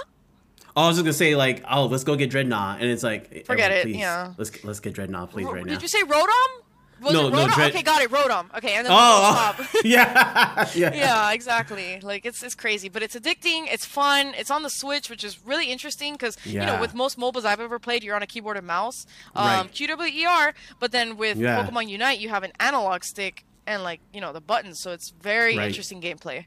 Oh, 0.78 0.84
I 0.84 0.88
was 0.90 0.98
just 0.98 1.06
gonna 1.06 1.14
say 1.14 1.36
like, 1.36 1.64
oh, 1.70 1.88
let's 1.88 2.04
go 2.04 2.16
get 2.16 2.30
Drednaw, 2.30 2.76
and 2.76 2.84
it's 2.86 3.02
like, 3.02 3.46
Forget 3.48 3.72
everyone, 3.72 3.78
it, 3.80 3.84
Please, 3.84 3.98
yeah. 4.00 4.34
Let's 4.38 4.64
let's 4.64 4.80
get 4.80 4.94
Drednaw, 4.94 5.28
please, 5.30 5.46
Ro- 5.46 5.54
right 5.54 5.66
now. 5.66 5.74
Did 5.74 5.82
you 5.82 5.88
say 5.88 6.02
Rotom? 6.04 6.64
Was 7.02 7.14
No, 7.14 7.28
it 7.28 7.32
no, 7.32 7.46
Rotom? 7.48 7.54
Dread- 7.56 7.72
Okay, 7.72 7.82
got 7.84 8.02
it. 8.04 8.10
Rotom. 8.12 8.56
Okay, 8.58 8.74
and 8.76 8.86
then 8.86 8.92
Oh, 8.96 9.56
stop. 9.56 9.56
oh. 9.60 9.82
yeah, 9.84 10.70
yeah, 10.76 10.94
yeah, 10.96 11.32
exactly. 11.32 12.00
Like 12.02 12.26
it's 12.28 12.44
it's 12.44 12.54
crazy, 12.56 12.90
but 12.90 13.02
it's 13.02 13.16
addicting. 13.16 13.66
It's 13.72 13.86
fun. 13.86 14.34
It's 14.38 14.52
on 14.52 14.62
the 14.62 14.70
Switch, 14.70 15.10
which 15.10 15.24
is 15.24 15.44
really 15.46 15.72
interesting 15.72 16.14
because 16.14 16.38
you 16.46 16.60
know 16.60 16.80
with 16.80 16.94
most 16.94 17.18
MOBAs 17.18 17.44
I've 17.46 17.60
ever 17.60 17.80
played, 17.80 18.04
you're 18.04 18.16
on 18.16 18.22
a 18.24 18.28
keyboard 18.28 18.58
and 18.58 18.68
mouse, 18.68 19.06
um, 19.36 19.46
Right. 19.48 19.72
QWER. 19.72 20.54
But 20.80 20.92
then 20.92 21.18
with 21.18 21.38
Yeah. 21.38 21.66
Pokemon 21.68 21.90
Unite, 21.90 22.20
you 22.20 22.30
have 22.30 22.44
an 22.44 22.52
analog 22.60 23.04
stick 23.04 23.46
and 23.66 23.82
like 23.84 24.00
you 24.14 24.22
know 24.22 24.32
the 24.32 24.42
buttons, 24.42 24.80
so 24.82 24.92
it's 24.92 25.12
very 25.22 25.58
Right. 25.58 25.68
interesting 25.68 26.02
gameplay. 26.02 26.46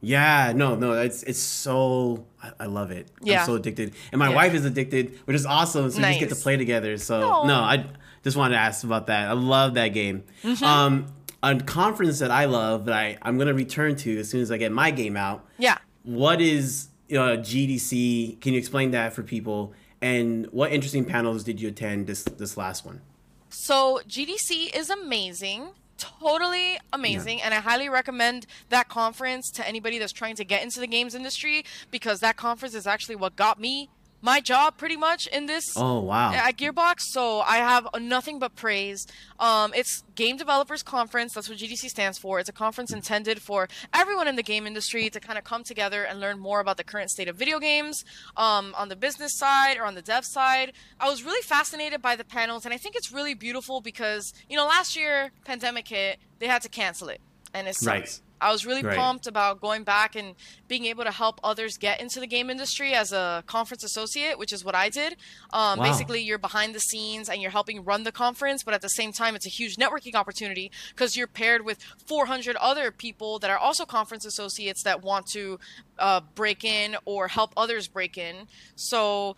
Yeah, 0.00 0.52
no, 0.54 0.74
no, 0.76 0.92
it's 0.92 1.22
it's 1.22 1.38
so 1.38 2.26
I, 2.42 2.52
I 2.60 2.66
love 2.66 2.90
it. 2.90 3.08
Yeah. 3.22 3.40
I'm 3.40 3.46
so 3.46 3.54
addicted, 3.54 3.94
and 4.12 4.18
my 4.18 4.28
Yeah. 4.28 4.34
wife 4.34 4.54
is 4.54 4.64
addicted, 4.64 5.18
which 5.24 5.34
is 5.34 5.46
awesome. 5.46 5.90
So 5.90 5.98
we 5.98 6.04
just 6.04 6.20
get 6.20 6.28
to 6.28 6.36
play 6.36 6.56
together. 6.56 6.96
So 6.98 7.22
Aw. 7.22 7.46
no, 7.46 7.54
I 7.60 7.86
just 8.22 8.36
wanted 8.36 8.54
to 8.54 8.60
ask 8.60 8.84
about 8.84 9.06
that. 9.08 9.28
I 9.28 9.32
love 9.32 9.74
that 9.74 9.88
game. 9.88 10.24
Mm-hmm. 10.42 10.64
Um, 10.64 11.06
a 11.42 11.58
conference 11.60 12.18
that 12.18 12.30
I 12.30 12.44
love 12.44 12.84
that 12.86 12.94
I 12.94 13.18
I'm 13.22 13.38
gonna 13.38 13.54
return 13.54 13.96
to 13.96 14.18
as 14.18 14.28
soon 14.28 14.40
as 14.42 14.50
I 14.50 14.58
get 14.58 14.70
my 14.72 14.90
game 14.90 15.16
out. 15.16 15.44
Yeah. 15.58 15.78
What 16.02 16.40
is 16.40 16.88
uh, 17.10 17.38
GDC? 17.40 18.40
Can 18.40 18.52
you 18.52 18.58
explain 18.58 18.90
that 18.92 19.12
for 19.12 19.22
people? 19.22 19.72
And 20.02 20.46
what 20.52 20.72
interesting 20.72 21.04
panels 21.04 21.42
did 21.42 21.60
you 21.60 21.68
attend 21.68 22.06
this 22.06 22.22
this 22.24 22.56
last 22.56 22.84
one? 22.84 23.00
So 23.48 24.00
GDC 24.08 24.76
is 24.76 24.90
amazing, 24.90 25.68
totally 25.98 26.78
amazing, 26.92 27.42
and 27.42 27.54
I 27.54 27.58
highly 27.58 27.88
recommend 27.88 28.46
that 28.68 28.88
conference 28.88 29.50
to 29.52 29.66
anybody 29.66 29.98
that's 29.98 30.12
trying 30.12 30.36
to 30.36 30.44
get 30.44 30.62
into 30.62 30.80
the 30.80 30.86
games 30.86 31.14
industry 31.14 31.64
because 31.90 32.20
that 32.20 32.36
conference 32.36 32.74
is 32.74 32.86
actually 32.86 33.16
what 33.16 33.36
got 33.36 33.60
me 33.60 33.90
my 34.26 34.40
job 34.40 34.76
pretty 34.76 34.96
much 34.96 35.28
in 35.28 35.46
this 35.46 35.64
Oh 35.76 36.00
wow! 36.00 36.32
at 36.32 36.56
Gearbox, 36.58 36.96
so 37.12 37.40
I 37.40 37.58
have 37.58 37.86
nothing 38.00 38.40
but 38.40 38.56
praise. 38.56 39.06
Um, 39.38 39.72
it's 39.72 40.02
Game 40.16 40.36
Developers 40.36 40.82
Conference. 40.82 41.32
That's 41.32 41.48
what 41.48 41.58
GDC 41.58 41.88
stands 41.88 42.18
for. 42.18 42.40
It's 42.40 42.48
a 42.48 42.52
conference 42.64 42.92
intended 42.92 43.40
for 43.40 43.68
everyone 43.94 44.26
in 44.26 44.34
the 44.34 44.42
game 44.42 44.66
industry 44.66 45.08
to 45.10 45.20
kind 45.20 45.38
of 45.38 45.44
come 45.44 45.62
together 45.62 46.02
and 46.02 46.18
learn 46.18 46.40
more 46.40 46.58
about 46.58 46.76
the 46.76 46.84
current 46.84 47.10
state 47.10 47.28
of 47.28 47.36
video 47.36 47.60
games 47.60 48.04
um, 48.36 48.74
on 48.76 48.88
the 48.88 48.96
business 48.96 49.38
side 49.38 49.76
or 49.78 49.84
on 49.84 49.94
the 49.94 50.02
dev 50.02 50.24
side. 50.24 50.72
I 50.98 51.08
was 51.08 51.22
really 51.22 51.42
fascinated 51.42 52.02
by 52.02 52.16
the 52.16 52.24
panels, 52.24 52.64
and 52.64 52.74
I 52.74 52.78
think 52.78 52.96
it's 52.96 53.12
really 53.12 53.34
beautiful 53.34 53.80
because 53.80 54.34
you 54.50 54.56
know 54.56 54.66
last 54.66 54.96
year 54.96 55.30
pandemic 55.44 55.86
hit, 55.86 56.18
they 56.40 56.48
had 56.48 56.62
to 56.62 56.68
cancel 56.68 57.08
it, 57.08 57.20
and 57.54 57.68
it's. 57.68 57.86
Right. 57.86 58.20
I 58.40 58.52
was 58.52 58.66
really 58.66 58.82
pumped 58.96 59.26
about 59.26 59.60
going 59.60 59.82
back 59.84 60.14
and 60.14 60.34
being 60.68 60.84
able 60.86 61.04
to 61.04 61.10
help 61.10 61.40
others 61.42 61.76
get 61.78 62.00
into 62.00 62.20
the 62.20 62.26
game 62.26 62.50
industry 62.50 62.92
as 62.92 63.12
a 63.12 63.42
conference 63.46 63.82
associate, 63.82 64.38
which 64.38 64.52
is 64.52 64.64
what 64.64 64.74
I 64.74 64.88
did. 64.88 65.16
Um, 65.52 65.78
Wow. 65.78 65.84
Basically, 65.84 66.20
you're 66.22 66.38
behind 66.38 66.74
the 66.74 66.80
scenes 66.80 67.28
and 67.28 67.40
you're 67.40 67.50
helping 67.50 67.84
run 67.84 68.02
the 68.04 68.12
conference, 68.12 68.62
but 68.62 68.74
at 68.74 68.82
the 68.82 68.88
same 68.90 69.12
time, 69.12 69.34
it's 69.36 69.46
a 69.46 69.50
huge 69.50 69.76
networking 69.76 70.14
opportunity 70.14 70.70
because 70.90 71.16
you're 71.16 71.26
paired 71.26 71.64
with 71.64 71.82
400 72.06 72.56
other 72.56 72.90
people 72.90 73.38
that 73.38 73.50
are 73.50 73.58
also 73.58 73.84
conference 73.86 74.24
associates 74.24 74.82
that 74.82 75.02
want 75.02 75.26
to 75.28 75.58
uh, 75.98 76.20
break 76.34 76.64
in 76.64 76.96
or 77.04 77.28
help 77.28 77.52
others 77.56 77.88
break 77.88 78.18
in. 78.18 78.48
So 78.74 79.36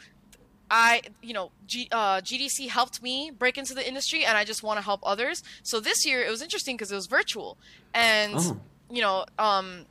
I, 0.70 1.00
you 1.22 1.32
know, 1.32 1.50
G, 1.66 1.88
uh, 1.90 2.20
GDC 2.20 2.68
helped 2.68 3.02
me 3.02 3.30
break 3.30 3.56
into 3.56 3.72
the 3.74 3.86
industry, 3.86 4.24
and 4.26 4.36
I 4.36 4.44
just 4.44 4.62
want 4.62 4.76
to 4.78 4.82
help 4.84 5.00
others. 5.02 5.42
So 5.62 5.80
this 5.80 6.04
year 6.04 6.20
it 6.22 6.30
was 6.30 6.42
interesting 6.42 6.76
because 6.76 6.92
it 6.92 6.94
was 6.94 7.06
virtual, 7.06 7.56
and 7.94 8.34
Oh. 8.36 8.60
You 8.90 9.02
know, 9.02 9.24
um, 9.38 9.86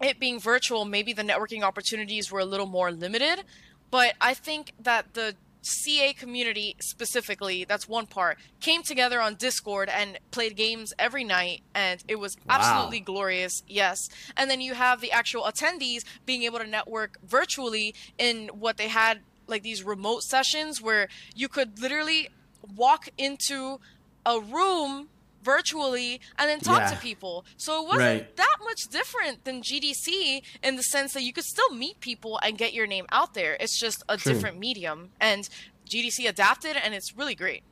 it 0.00 0.18
being 0.18 0.38
virtual, 0.40 0.84
maybe 0.84 1.12
the 1.12 1.22
networking 1.22 1.62
opportunities 1.62 2.30
were 2.30 2.40
a 2.40 2.44
little 2.44 2.66
more 2.66 2.90
limited. 2.90 3.44
But 3.90 4.14
I 4.20 4.34
think 4.34 4.72
that 4.80 5.14
the 5.14 5.34
CA 5.62 6.12
community 6.12 6.76
specifically, 6.80 7.64
that's 7.64 7.88
one 7.88 8.06
part, 8.06 8.36
came 8.60 8.82
together 8.82 9.20
on 9.20 9.34
Discord 9.36 9.88
and 9.88 10.18
played 10.30 10.56
games 10.56 10.92
every 10.98 11.24
night, 11.24 11.62
and 11.74 12.04
it 12.06 12.16
was 12.16 12.36
Wow. 12.46 12.56
absolutely 12.56 13.00
glorious. 13.00 13.62
Yes. 13.66 14.08
And 14.36 14.50
then 14.50 14.60
you 14.60 14.74
have 14.74 15.00
the 15.00 15.10
actual 15.10 15.44
attendees 15.44 16.04
being 16.26 16.42
able 16.42 16.58
to 16.58 16.66
network 16.66 17.18
virtually 17.22 17.94
in 18.18 18.48
what 18.48 18.76
they 18.76 18.88
had 18.88 19.20
like 19.46 19.62
these 19.62 19.82
remote 19.82 20.22
sessions 20.22 20.82
where 20.82 21.08
you 21.34 21.48
could 21.48 21.78
literally 21.78 22.28
walk 22.74 23.08
into 23.16 23.78
a 24.26 24.40
room 24.40 25.08
virtually 25.44 26.20
and 26.38 26.48
then 26.48 26.58
talk 26.60 26.90
to 26.90 26.96
people. 26.98 27.44
So 27.56 27.82
it 27.82 27.86
wasn't 27.88 28.00
Right. 28.00 28.36
that 28.36 28.56
much 28.64 28.88
different 28.88 29.44
than 29.44 29.62
GDC 29.62 30.42
in 30.62 30.76
the 30.76 30.82
sense 30.82 31.12
that 31.12 31.22
you 31.22 31.32
could 31.32 31.44
still 31.44 31.70
meet 31.74 32.00
people 32.00 32.40
and 32.42 32.56
get 32.58 32.72
your 32.72 32.86
name 32.86 33.06
out 33.12 33.34
there. 33.34 33.56
It's 33.60 33.78
just 33.78 34.02
a 34.08 34.16
True. 34.16 34.32
different 34.32 34.58
medium 34.58 35.10
and 35.20 35.48
GDC 35.88 36.26
adapted 36.26 36.76
and 36.76 36.94
it's 36.94 37.16
really 37.16 37.34
great. 37.34 37.62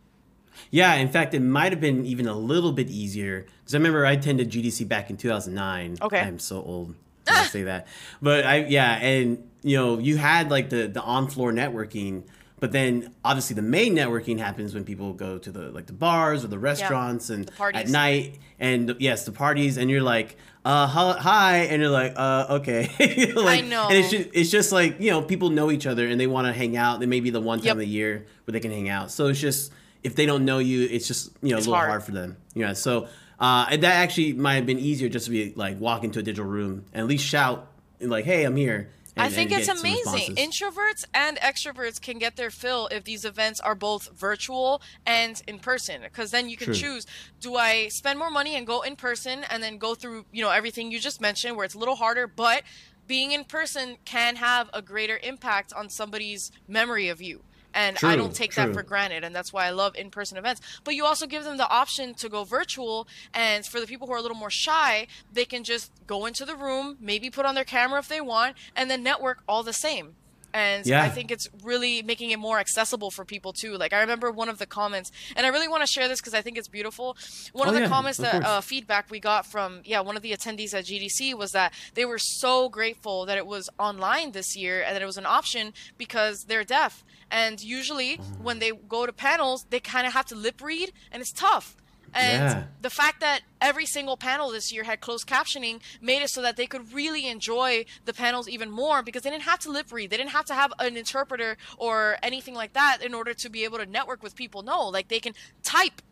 Yeah, 0.71 0.95
in 0.95 1.09
fact, 1.09 1.33
it 1.33 1.41
might 1.41 1.73
have 1.73 1.81
been 1.81 2.05
even 2.05 2.27
a 2.29 2.37
little 2.37 2.73
bit 2.73 2.91
easier 2.91 3.47
because 3.61 3.75
I 3.75 3.79
remember 3.79 4.05
I 4.05 4.13
attended 4.13 4.51
GDC 4.51 4.85
back 4.87 5.09
in 5.09 5.17
2009. 5.17 5.97
Okay. 6.03 6.21
I'm 6.21 6.39
so 6.39 6.63
old. 6.63 6.95
I 7.27 7.45
say 7.47 7.63
that, 7.63 7.87
but 8.21 8.45
I 8.45 8.65
yeah, 8.67 8.97
and 8.97 9.49
you 9.63 9.77
know, 9.77 9.99
you 9.99 10.17
had 10.19 10.51
like 10.51 10.69
the 10.71 10.89
the 10.89 11.01
on 11.01 11.29
floor 11.29 11.53
networking, 11.53 12.25
but 12.63 12.71
then 12.71 13.13
obviously 13.25 13.55
the 13.57 13.61
main 13.63 13.93
networking 13.97 14.39
happens 14.39 14.73
when 14.73 14.85
people 14.85 15.13
go 15.15 15.37
to 15.37 15.51
the 15.51 15.71
like 15.73 15.87
the 15.87 15.93
bars 15.93 16.45
or 16.45 16.47
the 16.49 16.61
restaurants 16.61 17.29
and 17.29 17.47
the 17.49 17.71
at 17.75 17.89
night, 17.89 18.39
and 18.61 18.95
yes, 19.01 19.25
the 19.25 19.33
parties, 19.33 19.77
and 19.77 19.91
you're 19.91 20.01
like. 20.15 20.37
Uh 20.65 20.87
hi- 20.87 21.19
hi, 21.19 21.57
and 21.71 21.83
you're 21.83 21.91
like, 21.91 22.13
uh, 22.15 22.47
okay. 22.61 22.83
like, 23.35 23.65
I 23.65 23.67
know. 23.67 23.89
And 23.89 23.99
it's 23.99 24.11
just, 24.11 24.29
it's 24.33 24.49
just 24.49 24.71
like 24.71 25.01
you 25.01 25.11
know, 25.11 25.21
people 25.21 25.51
know 25.51 25.73
each 25.73 25.89
other 25.89 26.07
and 26.07 26.21
they 26.21 26.29
want 26.29 26.47
to 26.47 26.53
hang 26.53 26.77
out. 26.77 27.01
They 27.01 27.07
may 27.07 27.19
be 27.19 27.31
the 27.31 27.41
one 27.41 27.59
time 27.59 27.67
Yep. 27.67 27.73
of 27.73 27.79
the 27.81 27.87
year 27.89 28.27
where 28.45 28.53
they 28.53 28.61
can 28.61 28.71
hang 28.71 28.89
out. 28.89 29.11
So 29.11 29.27
it's 29.27 29.41
just 29.41 29.73
if 30.05 30.15
they 30.15 30.25
don't 30.25 30.45
know 30.45 30.61
you, 30.61 30.87
it's 30.89 31.09
just 31.09 31.33
you 31.43 31.51
know 31.51 31.57
It's 31.57 31.67
a 31.67 31.71
little 31.71 31.79
hard. 31.81 31.89
hard. 31.91 32.05
for 32.05 32.13
them. 32.13 32.37
Yeah. 32.55 32.75
So 32.75 33.09
uh, 33.41 33.67
and 33.73 33.83
that 33.83 33.97
actually 34.05 34.35
might 34.35 34.55
have 34.55 34.67
been 34.67 34.79
easier 34.79 35.09
just 35.09 35.25
to 35.25 35.33
be 35.33 35.53
like 35.57 35.81
walk 35.81 36.05
into 36.05 36.21
a 36.21 36.23
digital 36.23 36.49
room 36.49 36.85
and 36.93 37.01
at 37.03 37.09
least 37.09 37.27
shout 37.27 37.67
like, 38.01 38.25
"Hey, 38.25 38.45
I'm 38.45 38.55
here." 38.55 38.89
I 39.17 39.29
think 39.29 39.53
it's 39.53 39.69
amazing. 39.69 40.37
Introverts 40.37 41.05
and 41.13 41.37
extroverts 41.39 42.01
can 42.01 42.19
get 42.19 42.37
their 42.37 42.51
fill 42.51 42.89
if 42.89 43.05
these 43.05 43.25
events 43.25 43.61
are 43.61 43.75
both 43.75 44.11
virtual 44.17 44.81
and 45.05 45.41
in 45.47 45.59
person. 45.59 46.03
Because 46.03 46.31
then 46.31 46.49
you 46.49 46.57
can 46.57 46.67
True. 46.67 46.75
choose: 46.75 47.07
do 47.41 47.57
I 47.57 47.89
spend 47.89 48.19
more 48.19 48.31
money 48.31 48.55
and 48.57 48.67
go 48.67 48.83
in 48.83 48.97
person 48.97 49.45
and 49.51 49.63
then 49.63 49.79
go 49.79 49.95
through, 49.95 50.25
you 50.33 50.43
know, 50.43 50.51
everything 50.51 50.91
you 50.91 50.99
just 50.99 51.21
mentioned, 51.21 51.57
where 51.57 51.65
it's 51.65 51.75
a 51.75 51.79
little 51.79 51.97
harder, 51.97 52.27
but 52.27 52.63
being 53.07 53.33
in 53.33 53.45
person 53.45 53.97
can 54.05 54.37
have 54.37 54.71
a 54.73 54.81
greater 54.81 55.19
impact 55.23 55.73
on 55.73 55.89
somebody's 55.89 56.51
memory 56.67 57.09
of 57.09 57.21
you. 57.21 57.43
And 57.75 57.97
I 58.03 58.17
don't 58.17 58.35
take 58.35 58.53
true. 58.53 58.67
that 58.67 58.75
for 58.75 58.83
granted, 58.83 59.25
and 59.25 59.35
that's 59.35 59.53
why 59.53 59.67
I 59.67 59.71
love 59.71 59.97
in-person 59.97 60.37
events. 60.37 60.61
But 60.85 60.95
you 60.95 61.05
also 61.05 61.27
give 61.27 61.45
them 61.45 61.57
the 61.57 61.69
option 61.69 62.15
to 62.15 62.29
go 62.29 62.45
virtual, 62.45 63.09
and 63.33 63.65
for 63.65 63.81
the 63.81 63.87
people 63.87 64.07
who 64.07 64.13
are 64.13 64.19
a 64.19 64.23
little 64.23 64.37
more 64.37 64.51
shy, 64.51 65.07
they 65.33 65.45
can 65.45 65.65
just 65.65 65.91
go 66.07 66.27
into 66.27 66.45
the 66.45 66.57
room, 66.57 66.97
maybe 67.01 67.31
put 67.31 67.47
on 67.47 67.55
their 67.55 67.65
camera 67.65 67.99
if 67.99 68.09
they 68.09 68.21
want, 68.21 68.57
and 68.77 68.91
then 68.91 69.03
network 69.03 69.43
all 69.49 69.63
the 69.63 69.73
same. 69.73 70.17
And 70.55 70.87
Yeah. 70.87 71.03
I 71.03 71.09
think 71.09 71.31
it's 71.31 71.49
really 71.63 72.03
making 72.03 72.31
it 72.31 72.39
more 72.39 72.59
accessible 72.59 73.11
for 73.11 73.25
people 73.25 73.53
too. 73.53 73.77
Like 73.77 73.93
I 73.93 74.01
remember 74.01 74.31
one 74.31 74.49
of 74.49 74.59
the 74.59 74.67
comments, 74.67 75.11
and 75.37 75.47
I 75.47 75.49
really 75.51 75.69
want 75.69 75.83
to 75.83 75.87
share 75.87 76.09
this 76.09 76.21
because 76.21 76.35
I 76.35 76.43
think 76.43 76.59
it's 76.59 76.69
beautiful. 76.69 77.17
One 77.53 77.69
Oh, 77.69 77.71
of 77.71 77.75
the 77.75 77.83
yeah, 77.83 77.89
comments 77.89 78.19
of 78.19 78.25
that 78.27 78.45
uh, 78.45 78.61
feedback 78.61 79.11
we 79.11 79.19
got 79.21 79.47
from 79.47 79.81
yeah 79.85 80.01
one 80.01 80.17
of 80.17 80.23
the 80.23 80.33
attendees 80.33 80.75
at 80.75 80.85
GDC 80.85 81.35
was 81.35 81.53
that 81.53 81.73
they 81.95 82.05
were 82.05 82.19
so 82.19 82.69
grateful 82.69 83.25
that 83.27 83.37
it 83.39 83.47
was 83.47 83.71
online 83.79 84.33
this 84.33 84.57
year 84.57 84.83
and 84.83 84.95
that 84.95 85.03
it 85.03 85.07
was 85.07 85.17
an 85.17 85.27
option 85.27 85.73
because 85.99 86.45
they're 86.45 86.65
deaf. 86.65 87.05
And 87.31 87.63
usually 87.63 88.19
Mm. 88.19 88.41
when 88.43 88.59
they 88.59 88.73
go 88.73 89.07
to 89.07 89.13
panels, 89.13 89.65
they 89.71 89.81
kind 89.81 90.07
of 90.07 90.13
have 90.13 90.27
to 90.27 90.35
lip 90.35 90.61
read, 90.61 90.93
and 91.11 91.23
it's 91.23 91.33
tough. 91.33 91.77
And 92.15 92.43
Yeah. 92.43 92.65
the 92.81 92.91
fact 92.91 93.21
that 93.21 93.41
every 93.61 93.87
single 93.87 94.17
panel 94.17 94.51
this 94.51 94.73
year 94.73 94.85
had 94.85 95.01
closed 95.01 95.27
captioning 95.27 95.81
made 96.01 96.23
it 96.23 96.29
so 96.31 96.43
that 96.43 96.57
they 96.57 96.67
could 96.67 96.93
really 96.93 97.27
enjoy 97.27 97.85
the 98.05 98.13
panels 98.13 98.49
even 98.49 98.71
more 98.71 99.03
because 99.03 99.23
they 99.23 99.31
didn't 99.31 99.45
have 99.45 99.59
to 99.61 99.71
lip 99.71 99.91
read. 99.93 100.11
They 100.11 100.17
didn't 100.19 100.31
have 100.31 100.45
to 100.47 100.55
have 100.55 100.73
an 100.79 100.97
interpreter 100.97 101.57
or 101.79 102.19
anything 102.23 102.55
like 102.55 102.75
that 102.75 102.99
in 103.03 103.15
order 103.15 103.33
to 103.35 103.49
be 103.49 103.65
able 103.65 103.79
to 103.79 103.87
network 103.87 104.23
with 104.23 104.35
people. 104.37 104.63
No, 104.63 104.89
like 104.89 105.09
they 105.09 105.21
can 105.21 105.35
type 105.63 106.03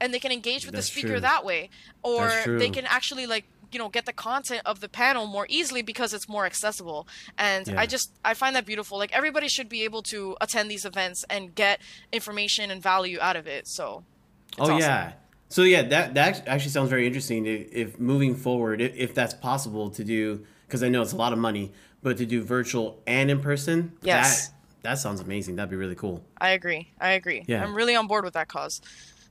and 0.00 0.12
they 0.12 0.18
can 0.18 0.32
engage 0.32 0.66
with 0.66 0.74
That's 0.74 0.88
the 0.88 0.92
speaker 0.92 1.08
true. 1.14 1.20
that 1.20 1.44
way. 1.44 1.70
Or 2.02 2.28
they 2.46 2.70
can 2.70 2.84
actually 2.86 3.26
like 3.26 3.44
you 3.72 3.78
know 3.78 3.88
get 3.88 4.06
the 4.06 4.12
content 4.12 4.62
of 4.64 4.78
the 4.80 4.88
panel 4.88 5.26
more 5.26 5.46
easily 5.48 5.82
because 5.82 6.14
it's 6.14 6.28
more 6.28 6.46
accessible 6.46 7.08
and 7.36 7.66
Yeah. 7.66 7.80
i 7.80 7.86
just 7.86 8.12
i 8.24 8.32
find 8.32 8.54
that 8.54 8.64
beautiful 8.64 8.98
like 8.98 9.10
everybody 9.12 9.48
should 9.48 9.68
be 9.68 9.82
able 9.82 10.00
to 10.02 10.36
attend 10.40 10.70
these 10.70 10.84
events 10.84 11.24
and 11.28 11.52
get 11.56 11.80
information 12.12 12.70
and 12.70 12.80
value 12.80 13.18
out 13.20 13.34
of 13.34 13.48
it 13.48 13.66
so 13.66 14.04
it's 14.50 14.60
oh 14.60 14.64
awesome. 14.64 14.78
yeah. 14.78 15.12
So 15.48 15.62
yeah, 15.62 15.82
that 15.82 16.14
that 16.14 16.46
actually 16.48 16.70
sounds 16.70 16.90
very 16.90 17.06
interesting. 17.06 17.46
If, 17.46 17.72
if 17.72 18.00
moving 18.00 18.34
forward, 18.34 18.80
if, 18.80 18.94
if 18.96 19.14
that's 19.14 19.34
possible 19.34 19.90
to 19.90 20.02
do, 20.04 20.44
because 20.66 20.82
I 20.82 20.88
know 20.88 21.02
it's 21.02 21.12
a 21.12 21.16
lot 21.16 21.32
of 21.32 21.38
money, 21.38 21.72
but 22.02 22.16
to 22.18 22.26
do 22.26 22.42
virtual 22.42 23.00
and 23.06 23.30
in 23.30 23.40
person, 23.40 23.92
Yes. 24.02 24.48
that 24.48 24.54
that 24.82 24.98
sounds 24.98 25.20
amazing. 25.20 25.56
That'd 25.56 25.70
be 25.70 25.76
really 25.76 25.94
cool. 25.94 26.24
I 26.40 26.50
agree. 26.50 26.90
I 27.00 27.12
agree. 27.12 27.44
Yeah. 27.46 27.62
I'm 27.62 27.74
really 27.74 27.94
on 27.96 28.06
board 28.06 28.24
with 28.24 28.34
that 28.34 28.48
cause. 28.48 28.80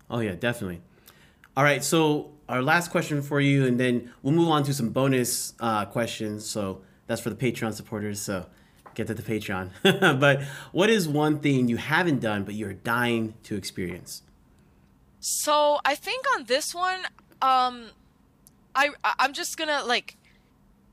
Oh 0.10 0.20
yeah, 0.20 0.36
definitely. 0.36 0.82
All 1.56 1.64
right, 1.64 1.84
so 1.84 2.32
our 2.50 2.64
last 2.64 2.90
question 2.90 3.22
for 3.22 3.40
you, 3.40 3.66
and 3.68 3.80
then 3.80 4.12
we'll 4.24 4.34
move 4.34 4.50
on 4.50 4.64
to 4.64 4.74
some 4.74 4.90
bonus 4.90 5.54
uh, 5.60 5.86
questions. 5.86 6.46
So 6.50 6.82
that's 7.06 7.22
for 7.22 7.30
the 7.30 7.36
Patreon 7.36 7.74
supporters. 7.74 8.20
So 8.22 8.48
get 8.96 9.08
to 9.08 9.14
the 9.14 9.22
Patreon. 9.22 9.70
but 10.20 10.42
what 10.72 10.90
is 10.90 11.08
one 11.08 11.40
thing 11.40 11.68
you 11.68 11.78
haven't 11.78 12.20
done 12.22 12.44
but 12.44 12.54
you're 12.56 12.74
dying 12.74 13.36
to 13.44 13.56
experience? 13.56 14.24
So 15.26 15.80
I 15.86 15.96
think 15.96 16.26
on 16.36 16.44
this 16.44 16.76
one, 16.76 17.00
um, 17.42 17.92
I 18.76 18.90
I'm 19.20 19.32
just 19.32 19.56
gonna 19.58 19.82
like, 19.86 20.18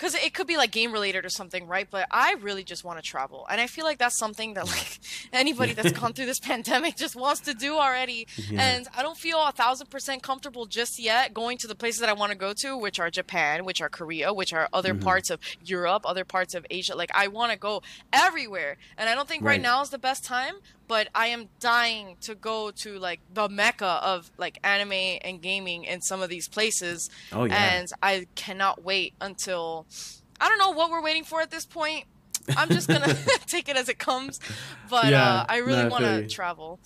cause 0.00 0.14
it 0.14 0.34
could 0.34 0.46
be 0.46 0.56
like 0.56 0.70
game 0.72 0.92
related 0.92 1.24
or 1.24 1.28
something, 1.28 1.66
right? 1.68 1.86
But 1.90 2.08
I 2.10 2.34
really 2.40 2.64
just 2.64 2.82
want 2.84 2.98
to 2.98 3.02
travel, 3.02 3.46
and 3.50 3.60
I 3.60 3.66
feel 3.66 3.84
like 3.84 3.98
that's 3.98 4.18
something 4.18 4.54
that 4.54 4.66
like 4.66 4.98
anybody 5.32 5.72
that's 5.74 5.92
gone 5.92 6.12
through 6.14 6.26
this 6.26 6.40
pandemic 6.50 6.96
just 6.96 7.14
wants 7.14 7.40
to 7.42 7.54
do 7.54 7.74
already. 7.76 8.26
Yeah. 8.36 8.60
And 8.62 8.88
I 8.96 9.02
don't 9.02 9.16
feel 9.18 9.38
a 9.44 9.52
thousand 9.52 9.88
percent 9.90 10.22
comfortable 10.22 10.66
just 10.66 10.98
yet 10.98 11.34
going 11.34 11.58
to 11.58 11.66
the 11.66 11.74
places 11.74 12.00
that 12.00 12.08
I 12.08 12.14
want 12.14 12.32
to 12.32 12.38
go 12.38 12.52
to, 12.54 12.76
which 12.76 12.98
are 12.98 13.10
Japan, 13.10 13.64
which 13.64 13.80
are 13.80 13.88
Korea, 13.88 14.32
which 14.32 14.52
are 14.52 14.68
other 14.72 14.90
Mm-hmm. 14.94 15.04
parts 15.04 15.30
of 15.30 15.38
Europe, 15.64 16.02
other 16.04 16.24
parts 16.24 16.54
of 16.54 16.66
Asia. 16.70 16.96
Like 16.96 17.10
I 17.14 17.28
want 17.28 17.52
to 17.52 17.58
go 17.58 17.82
everywhere, 18.12 18.76
and 18.98 19.08
I 19.08 19.14
don't 19.14 19.28
think 19.28 19.42
right 19.44 19.50
Right. 19.50 19.60
now 19.60 19.82
is 19.82 19.90
the 19.90 19.98
best 19.98 20.24
time 20.24 20.54
but 20.88 21.06
I 21.14 21.28
am 21.28 21.50
dying 21.60 22.16
to 22.22 22.34
go 22.34 22.72
to 22.72 22.98
like 22.98 23.20
the 23.32 23.48
mecca 23.48 24.00
of 24.02 24.28
like 24.38 24.58
anime 24.64 25.18
and 25.22 25.40
gaming 25.40 25.84
in 25.84 26.00
some 26.00 26.20
of 26.20 26.28
these 26.28 26.48
places. 26.48 27.08
Oh, 27.32 27.44
yeah. 27.44 27.74
And 27.74 27.88
I 28.02 28.26
cannot 28.34 28.82
wait 28.82 29.14
until 29.20 29.86
I 30.40 30.48
don't 30.48 30.58
know 30.58 30.70
what 30.70 30.90
we're 30.90 31.02
waiting 31.02 31.24
for 31.24 31.40
at 31.40 31.50
this 31.50 31.66
point. 31.66 32.04
I'm 32.56 32.68
just 32.68 32.88
gonna 32.88 33.14
take 33.46 33.68
it 33.68 33.76
as 33.76 33.88
it 33.88 33.98
comes, 33.98 34.40
but 34.88 35.10
Yeah, 35.10 35.22
uh, 35.22 35.46
I 35.48 35.58
really 35.58 35.88
want 35.88 36.04
to 36.04 36.26
travel. 36.28 36.80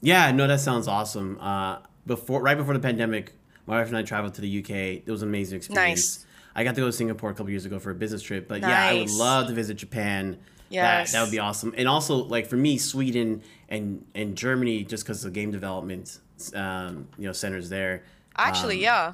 Yeah, 0.00 0.30
no, 0.32 0.46
that 0.46 0.60
sounds 0.60 0.88
awesome. 0.88 1.38
Uh, 1.40 1.78
before, 2.06 2.42
right 2.42 2.56
before 2.56 2.74
the 2.74 2.80
pandemic, 2.80 3.32
my 3.66 3.78
wife 3.78 3.88
and 3.88 3.96
I 3.96 4.02
traveled 4.02 4.34
to 4.34 4.40
the 4.40 4.58
UK. 4.60 4.70
It 4.70 5.08
was 5.08 5.22
an 5.22 5.28
amazing 5.28 5.56
experience. 5.58 6.18
Nice. 6.18 6.26
I 6.54 6.64
got 6.64 6.74
to 6.74 6.80
go 6.80 6.86
to 6.86 6.92
Singapore 6.92 7.30
a 7.30 7.34
couple 7.34 7.50
years 7.50 7.66
ago 7.66 7.78
for 7.78 7.90
a 7.90 7.94
business 7.94 8.22
trip, 8.22 8.48
but 8.48 8.60
yeah, 8.60 8.86
I 8.86 8.94
would 8.94 9.10
love 9.10 9.48
to 9.48 9.52
visit 9.54 9.76
Japan. 9.76 10.38
Yes. 10.68 11.12
that, 11.12 11.18
that 11.18 11.24
would 11.24 11.30
be 11.30 11.38
awesome. 11.38 11.74
And 11.76 11.86
also, 11.88 12.16
like 12.16 12.46
for 12.46 12.56
me, 12.56 12.78
Sweden 12.78 13.42
and 13.68 14.04
and 14.14 14.36
Germany, 14.36 14.82
just 14.84 15.04
because 15.04 15.24
of 15.24 15.32
game 15.32 15.50
development, 15.50 16.18
um, 16.54 17.08
you 17.18 17.26
know, 17.26 17.32
centers 17.32 17.68
there. 17.68 18.04
Actually, 18.36 18.76
Um, 18.76 18.82
yeah. 18.82 19.12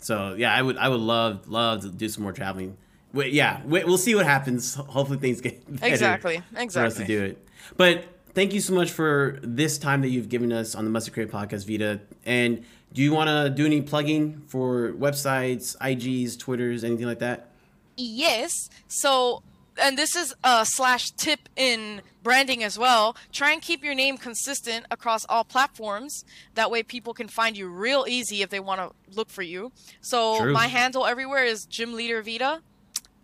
So 0.00 0.34
yeah, 0.34 0.54
I 0.54 0.62
would 0.62 0.76
I 0.76 0.88
would 0.88 1.00
love 1.00 1.48
love 1.48 1.82
to 1.82 1.88
do 1.88 2.08
some 2.08 2.22
more 2.22 2.32
traveling. 2.32 2.76
Wait, 3.12 3.32
yeah, 3.32 3.60
we, 3.64 3.82
we'll 3.84 3.98
see 3.98 4.14
what 4.14 4.24
happens. 4.24 4.74
Hopefully 4.74 5.18
things 5.18 5.40
get 5.40 5.66
better 5.80 5.92
Exactly. 5.92 6.42
for 6.70 6.80
us 6.80 6.96
to 6.96 7.04
do 7.04 7.22
it. 7.24 7.48
But 7.76 8.02
thank 8.02 8.06
thank 8.34 8.54
you 8.54 8.60
so 8.60 8.72
much 8.74 8.90
for 8.90 9.38
this 9.42 9.78
time 9.78 10.02
that 10.02 10.08
you've 10.08 10.28
given 10.28 10.52
us 10.52 10.74
on 10.74 10.84
the 10.84 10.90
Musty 10.90 11.10
Creative 11.10 11.34
podcast, 11.34 11.66
Veda. 11.66 12.00
And 12.24 12.64
do 12.92 13.02
you 13.02 13.12
want 13.12 13.28
to 13.28 13.50
do 13.50 13.66
any 13.66 13.82
plugging 13.82 14.42
for 14.46 14.92
websites, 14.92 15.76
IGs, 15.78 16.38
Twitters, 16.38 16.84
anything 16.84 17.06
like 17.06 17.18
that? 17.20 17.50
Yes. 17.96 18.70
So 18.88 19.42
and 19.80 19.96
this 19.98 20.16
is 20.16 20.34
a 20.44 20.64
slash 20.66 21.10
tip 21.12 21.48
in 21.56 22.02
branding 22.22 22.62
as 22.62 22.78
well. 22.78 23.16
Try 23.32 23.52
and 23.52 23.62
keep 23.62 23.82
your 23.84 23.94
name 23.94 24.16
consistent 24.18 24.86
across 24.90 25.24
all 25.28 25.44
platforms. 25.44 26.24
That 26.54 26.70
way, 26.70 26.82
people 26.82 27.14
can 27.14 27.28
find 27.28 27.56
you 27.56 27.68
real 27.68 28.04
easy 28.08 28.42
if 28.42 28.50
they 28.50 28.60
want 28.60 28.80
to 28.80 29.16
look 29.16 29.30
for 29.30 29.42
you. 29.42 29.72
So 30.00 30.38
True. 30.40 30.52
my 30.52 30.66
handle 30.66 31.06
everywhere 31.06 31.44
is 31.44 31.64
Gym 31.64 31.94
Leader 31.94 32.22
Veda. 32.22 32.62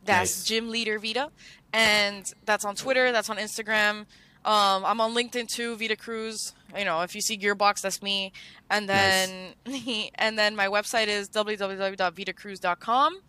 That's 0.05 0.39
nice. 0.39 0.45
Gym 0.45 0.71
Leader 0.71 0.99
Veda, 0.99 1.31
and 1.73 2.33
that's 2.45 2.65
on 2.65 2.77
Twitter. 2.77 3.13
That's 3.13 3.29
on 3.29 3.39
Instagram. 3.39 4.07
Um, 4.45 4.85
I'm 4.85 5.01
on 5.01 5.13
LinkedIn 5.13 5.49
too, 5.49 5.75
Veda 5.77 5.97
Cruz. 5.97 6.55
You 6.79 6.85
know, 6.85 7.01
if 7.03 7.17
you 7.17 7.21
see 7.21 7.37
Gearbox, 7.37 7.81
that's 7.81 8.01
me. 8.01 8.33
And 8.71 8.89
then, 8.89 9.55
nice. 9.67 10.11
and 10.15 10.39
then 10.39 10.55
my 10.55 10.69
website 10.69 11.09
is 11.09 11.29
www.vedacruz.com 11.29 13.21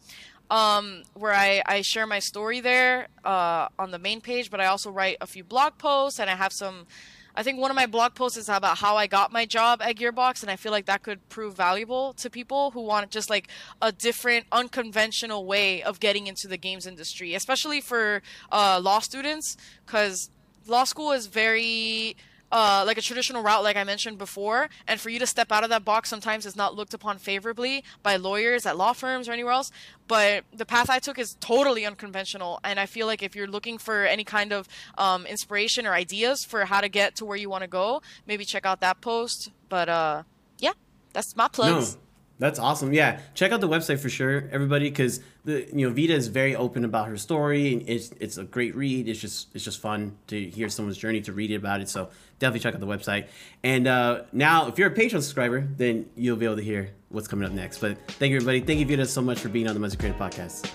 um, 0.50 1.04
where 1.14 1.34
I, 1.34 1.62
I 1.66 1.82
share 1.82 2.08
my 2.08 2.20
story 2.20 2.60
there 2.60 3.08
uh, 3.26 3.68
on 3.78 3.91
the 3.91 4.00
main 4.00 4.22
page, 4.22 4.50
but 4.50 4.62
I 4.62 4.68
also 4.68 4.89
write 4.89 5.18
a 5.22 5.28
few 5.28 5.43
blog 5.43 5.78
posts 5.78 6.20
and 6.20 6.30
I 6.30 6.36
have 6.36 6.54
some. 6.54 6.88
I 7.36 7.43
think 7.43 7.60
one 7.60 7.70
of 7.70 7.76
my 7.76 7.86
blog 7.86 8.16
posts 8.16 8.36
is 8.36 8.50
about 8.50 8.80
how 8.80 8.98
I 8.98 9.06
got 9.06 9.32
my 9.32 9.45
job 9.45 9.80
at 9.84 9.95
Gearbox, 9.95 10.41
and 10.41 10.50
I 10.50 10.56
feel 10.56 10.72
like 10.72 10.88
that 10.88 11.04
could 11.04 11.30
prove 11.30 11.54
valuable 11.54 12.14
to 12.14 12.32
people 12.32 12.72
who 12.72 12.82
want 12.82 13.12
just 13.12 13.30
like 13.30 13.48
a 13.80 13.91
different, 13.91 14.48
unconventional 14.52 15.45
way 15.45 15.84
of 15.84 16.00
getting 16.00 16.26
into 16.26 16.48
the 16.48 16.58
games 16.58 16.88
industry, 16.88 17.36
especially 17.36 17.80
for 17.80 18.24
uh, 18.52 18.80
law 18.82 18.98
students, 18.98 19.56
because 19.86 20.32
law 20.66 20.84
school 20.84 21.12
is 21.12 21.28
very 21.28 22.16
uh, 22.52 22.84
like 22.86 22.98
a 22.98 23.02
traditional 23.02 23.43
route, 23.43 23.64
like 23.64 23.76
I 23.76 23.84
mentioned 23.84 24.18
before, 24.18 24.70
and 24.88 25.00
for 25.00 25.10
you 25.10 25.20
to 25.20 25.28
step 25.28 25.52
out 25.52 25.64
of 25.64 25.70
that 25.70 25.84
box 25.84 26.10
sometimes 26.10 26.45
is 26.45 26.56
not 26.56 26.76
looked 26.76 26.93
upon 26.93 27.18
favorably 27.18 27.84
by 28.04 28.16
lawyers 28.16 28.66
at 28.66 28.78
law 28.78 28.93
firms 28.93 29.28
or 29.28 29.34
anywhere 29.34 29.54
else. 29.54 29.72
But 30.08 30.45
the 30.54 30.66
path 30.66 30.89
I 30.89 31.00
took 31.00 31.20
is 31.20 31.36
totally 31.39 31.86
unconventional, 31.86 32.60
and 32.64 32.80
I 32.80 32.86
feel 32.86 33.08
like 33.08 33.22
if 33.22 33.36
you're 33.36 33.48
looking 33.48 33.78
for 33.78 34.06
any 34.06 34.24
kind 34.24 34.54
of 34.54 34.68
um, 34.98 35.26
inspiration 35.26 35.86
or 35.86 35.93
ideas 35.93 36.45
for 36.45 36.66
how 36.66 36.82
to 36.82 36.89
get 36.89 37.16
to 37.18 37.26
where 37.26 37.38
you 37.38 37.50
want 37.50 37.64
to 37.64 37.68
go, 37.68 38.02
maybe 38.26 38.45
check 38.45 38.66
out 38.66 38.80
that 38.80 39.02
post. 39.02 39.52
But 39.70 39.89
uh, 39.89 40.24
yeah, 40.60 40.74
that's 41.14 41.36
my 41.36 41.48
plugs. 41.48 41.95
No. 41.95 42.02
That's 42.39 42.59
awesome. 42.59 42.93
Yeah, 42.93 43.19
check 43.33 43.51
out 43.51 43.61
the 43.61 43.67
website 43.67 43.99
for 43.99 44.09
sure, 44.09 44.47
everybody, 44.51 44.89
because 44.89 45.21
the 45.43 45.67
you 45.73 45.88
know 45.88 45.93
Veda 45.93 46.13
is 46.13 46.27
very 46.27 46.55
open 46.55 46.85
about 46.85 47.07
her 47.07 47.17
story, 47.17 47.73
and 47.73 47.89
it's 47.89 48.11
it's 48.19 48.38
a 48.38 48.43
great 48.43 48.75
read. 48.75 49.07
It's 49.07 49.19
just 49.19 49.47
it's 49.55 49.63
just 49.63 49.79
fun 49.79 50.15
to 50.27 50.49
hear 50.49 50.69
someone's 50.69 50.97
journey 50.97 51.21
to 51.21 51.33
read 51.33 51.51
about 51.51 51.81
it. 51.81 51.89
So 51.89 52.09
definitely 52.38 52.59
check 52.59 52.75
out 52.75 52.79
the 52.79 52.88
website. 52.88 53.27
And 53.63 53.88
uh, 53.88 54.23
now, 54.31 54.67
if 54.67 54.77
you're 54.77 54.89
a 54.89 54.95
Patreon 54.95 55.23
subscriber, 55.23 55.67
then 55.77 56.05
you'll 56.15 56.38
be 56.38 56.45
able 56.45 56.57
to 56.57 56.63
hear 56.63 56.91
what's 57.09 57.27
coming 57.27 57.45
up 57.45 57.53
next. 57.53 57.79
But 57.79 57.97
thank 58.07 58.29
you, 58.29 58.38
everybody. 58.38 58.61
Thank 58.61 58.79
you, 58.79 58.85
Veda, 58.85 59.05
so 59.05 59.21
much 59.21 59.39
for 59.39 59.49
being 59.49 59.67
on 59.67 59.73
the 59.73 59.79
Musty 59.79 59.97
Creative 59.97 60.19
Podcast. 60.19 60.71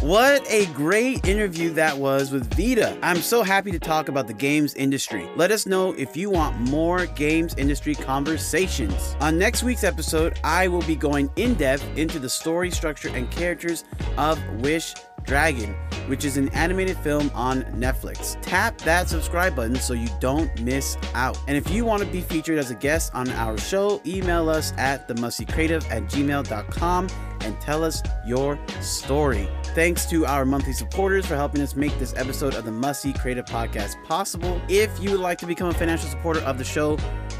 What 0.00 0.50
a 0.50 0.64
great 0.68 1.26
interview 1.28 1.74
that 1.74 1.94
was 1.94 2.32
with 2.32 2.54
Veda. 2.54 2.96
I'm 3.02 3.18
so 3.18 3.42
happy 3.42 3.70
to 3.70 3.78
talk 3.78 4.08
about 4.08 4.26
the 4.26 4.32
games 4.32 4.72
industry. 4.72 5.28
Let 5.36 5.50
us 5.50 5.66
know 5.66 5.92
if 5.92 6.16
you 6.16 6.30
want 6.30 6.58
more 6.58 7.04
games 7.04 7.54
industry 7.58 7.94
conversations. 7.94 9.14
On 9.20 9.38
next 9.38 9.62
week's 9.62 9.84
episode, 9.84 10.40
I 10.42 10.68
will 10.68 10.80
be 10.82 10.96
going 10.96 11.30
in 11.36 11.52
depth 11.52 11.86
into 11.98 12.18
the 12.18 12.30
story, 12.30 12.70
structure, 12.70 13.10
and 13.10 13.30
characters 13.30 13.84
of 14.16 14.42
Wish 14.62 14.94
Dragon, 15.24 15.74
which 16.06 16.24
is 16.24 16.38
an 16.38 16.48
animated 16.54 16.96
film 16.96 17.30
on 17.34 17.64
Netflix. 17.64 18.40
Tap 18.40 18.78
that 18.78 19.10
subscribe 19.10 19.54
button 19.54 19.76
so 19.76 19.92
you 19.92 20.08
don't 20.18 20.62
miss 20.62 20.96
out. 21.12 21.38
And 21.46 21.58
if 21.58 21.70
you 21.70 21.84
want 21.84 22.02
to 22.02 22.08
be 22.08 22.22
featured 22.22 22.58
as 22.58 22.70
a 22.70 22.74
guest 22.74 23.14
on 23.14 23.28
our 23.32 23.58
show, 23.58 24.00
email 24.06 24.48
us 24.48 24.72
at 24.78 25.06
themustycreative 25.08 25.84
at 25.90 26.04
gmail.com 26.04 27.08
and 27.42 27.60
tell 27.60 27.84
us 27.84 28.02
your 28.26 28.58
story. 28.80 29.48
Thanks 29.74 30.06
to 30.06 30.26
our 30.26 30.44
monthly 30.44 30.72
supporters 30.72 31.26
for 31.26 31.36
helping 31.36 31.60
us 31.60 31.76
make 31.76 31.96
this 31.98 32.14
episode 32.16 32.54
of 32.54 32.64
the 32.64 32.72
Musty 32.72 33.12
Creative 33.12 33.44
Podcast 33.44 34.02
possible. 34.04 34.60
If 34.68 34.98
you 35.00 35.12
would 35.12 35.20
like 35.20 35.38
to 35.38 35.46
become 35.46 35.68
a 35.68 35.74
financial 35.74 36.08
supporter 36.08 36.40
of 36.40 36.58
the 36.58 36.64
show, 36.64 36.96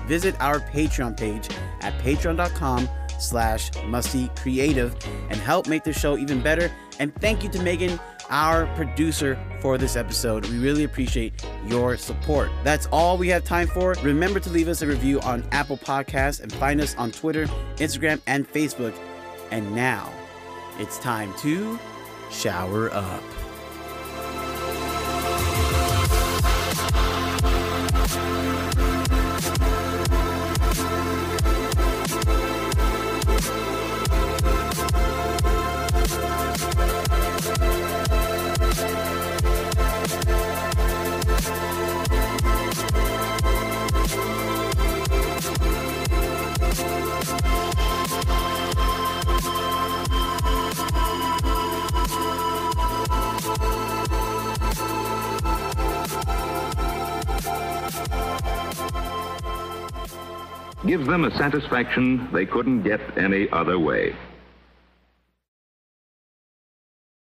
visit 0.06 0.34
our 0.40 0.60
Patreon 0.60 1.16
page 1.16 1.48
at 1.80 1.98
patreon.com 2.02 2.88
slash 3.18 3.70
creative 4.36 4.96
and 5.28 5.36
help 5.36 5.68
make 5.68 5.84
the 5.84 5.92
show 5.92 6.16
even 6.16 6.40
better 6.42 6.70
and 7.00 7.14
thank 7.16 7.42
you 7.42 7.48
to 7.50 7.62
Megan, 7.62 7.98
our 8.28 8.66
producer 8.76 9.36
for 9.60 9.78
this 9.78 9.96
episode. 9.96 10.46
We 10.46 10.58
really 10.58 10.84
appreciate 10.84 11.32
your 11.66 11.96
support. 11.96 12.50
That's 12.62 12.86
all 12.92 13.18
we 13.18 13.28
have 13.28 13.42
time 13.42 13.66
for. 13.66 13.94
Remember 14.02 14.38
to 14.38 14.50
leave 14.50 14.68
us 14.68 14.82
a 14.82 14.86
review 14.86 15.18
on 15.22 15.44
Apple 15.50 15.78
Podcasts 15.78 16.40
and 16.40 16.52
find 16.52 16.80
us 16.80 16.94
on 16.96 17.10
Twitter, 17.10 17.46
Instagram, 17.76 18.20
and 18.26 18.48
Facebook. 18.48 18.94
And 19.50 19.74
now 19.74 20.12
it's 20.78 20.98
time 20.98 21.34
to 21.38 21.78
shower 22.30 22.90
up. 22.92 23.39
Them 61.10 61.24
a 61.24 61.30
satisfaction 61.36 62.28
they 62.32 62.46
couldn't 62.46 62.82
get 62.82 63.00
any 63.18 63.48
other 63.50 63.78
way. 63.78 64.14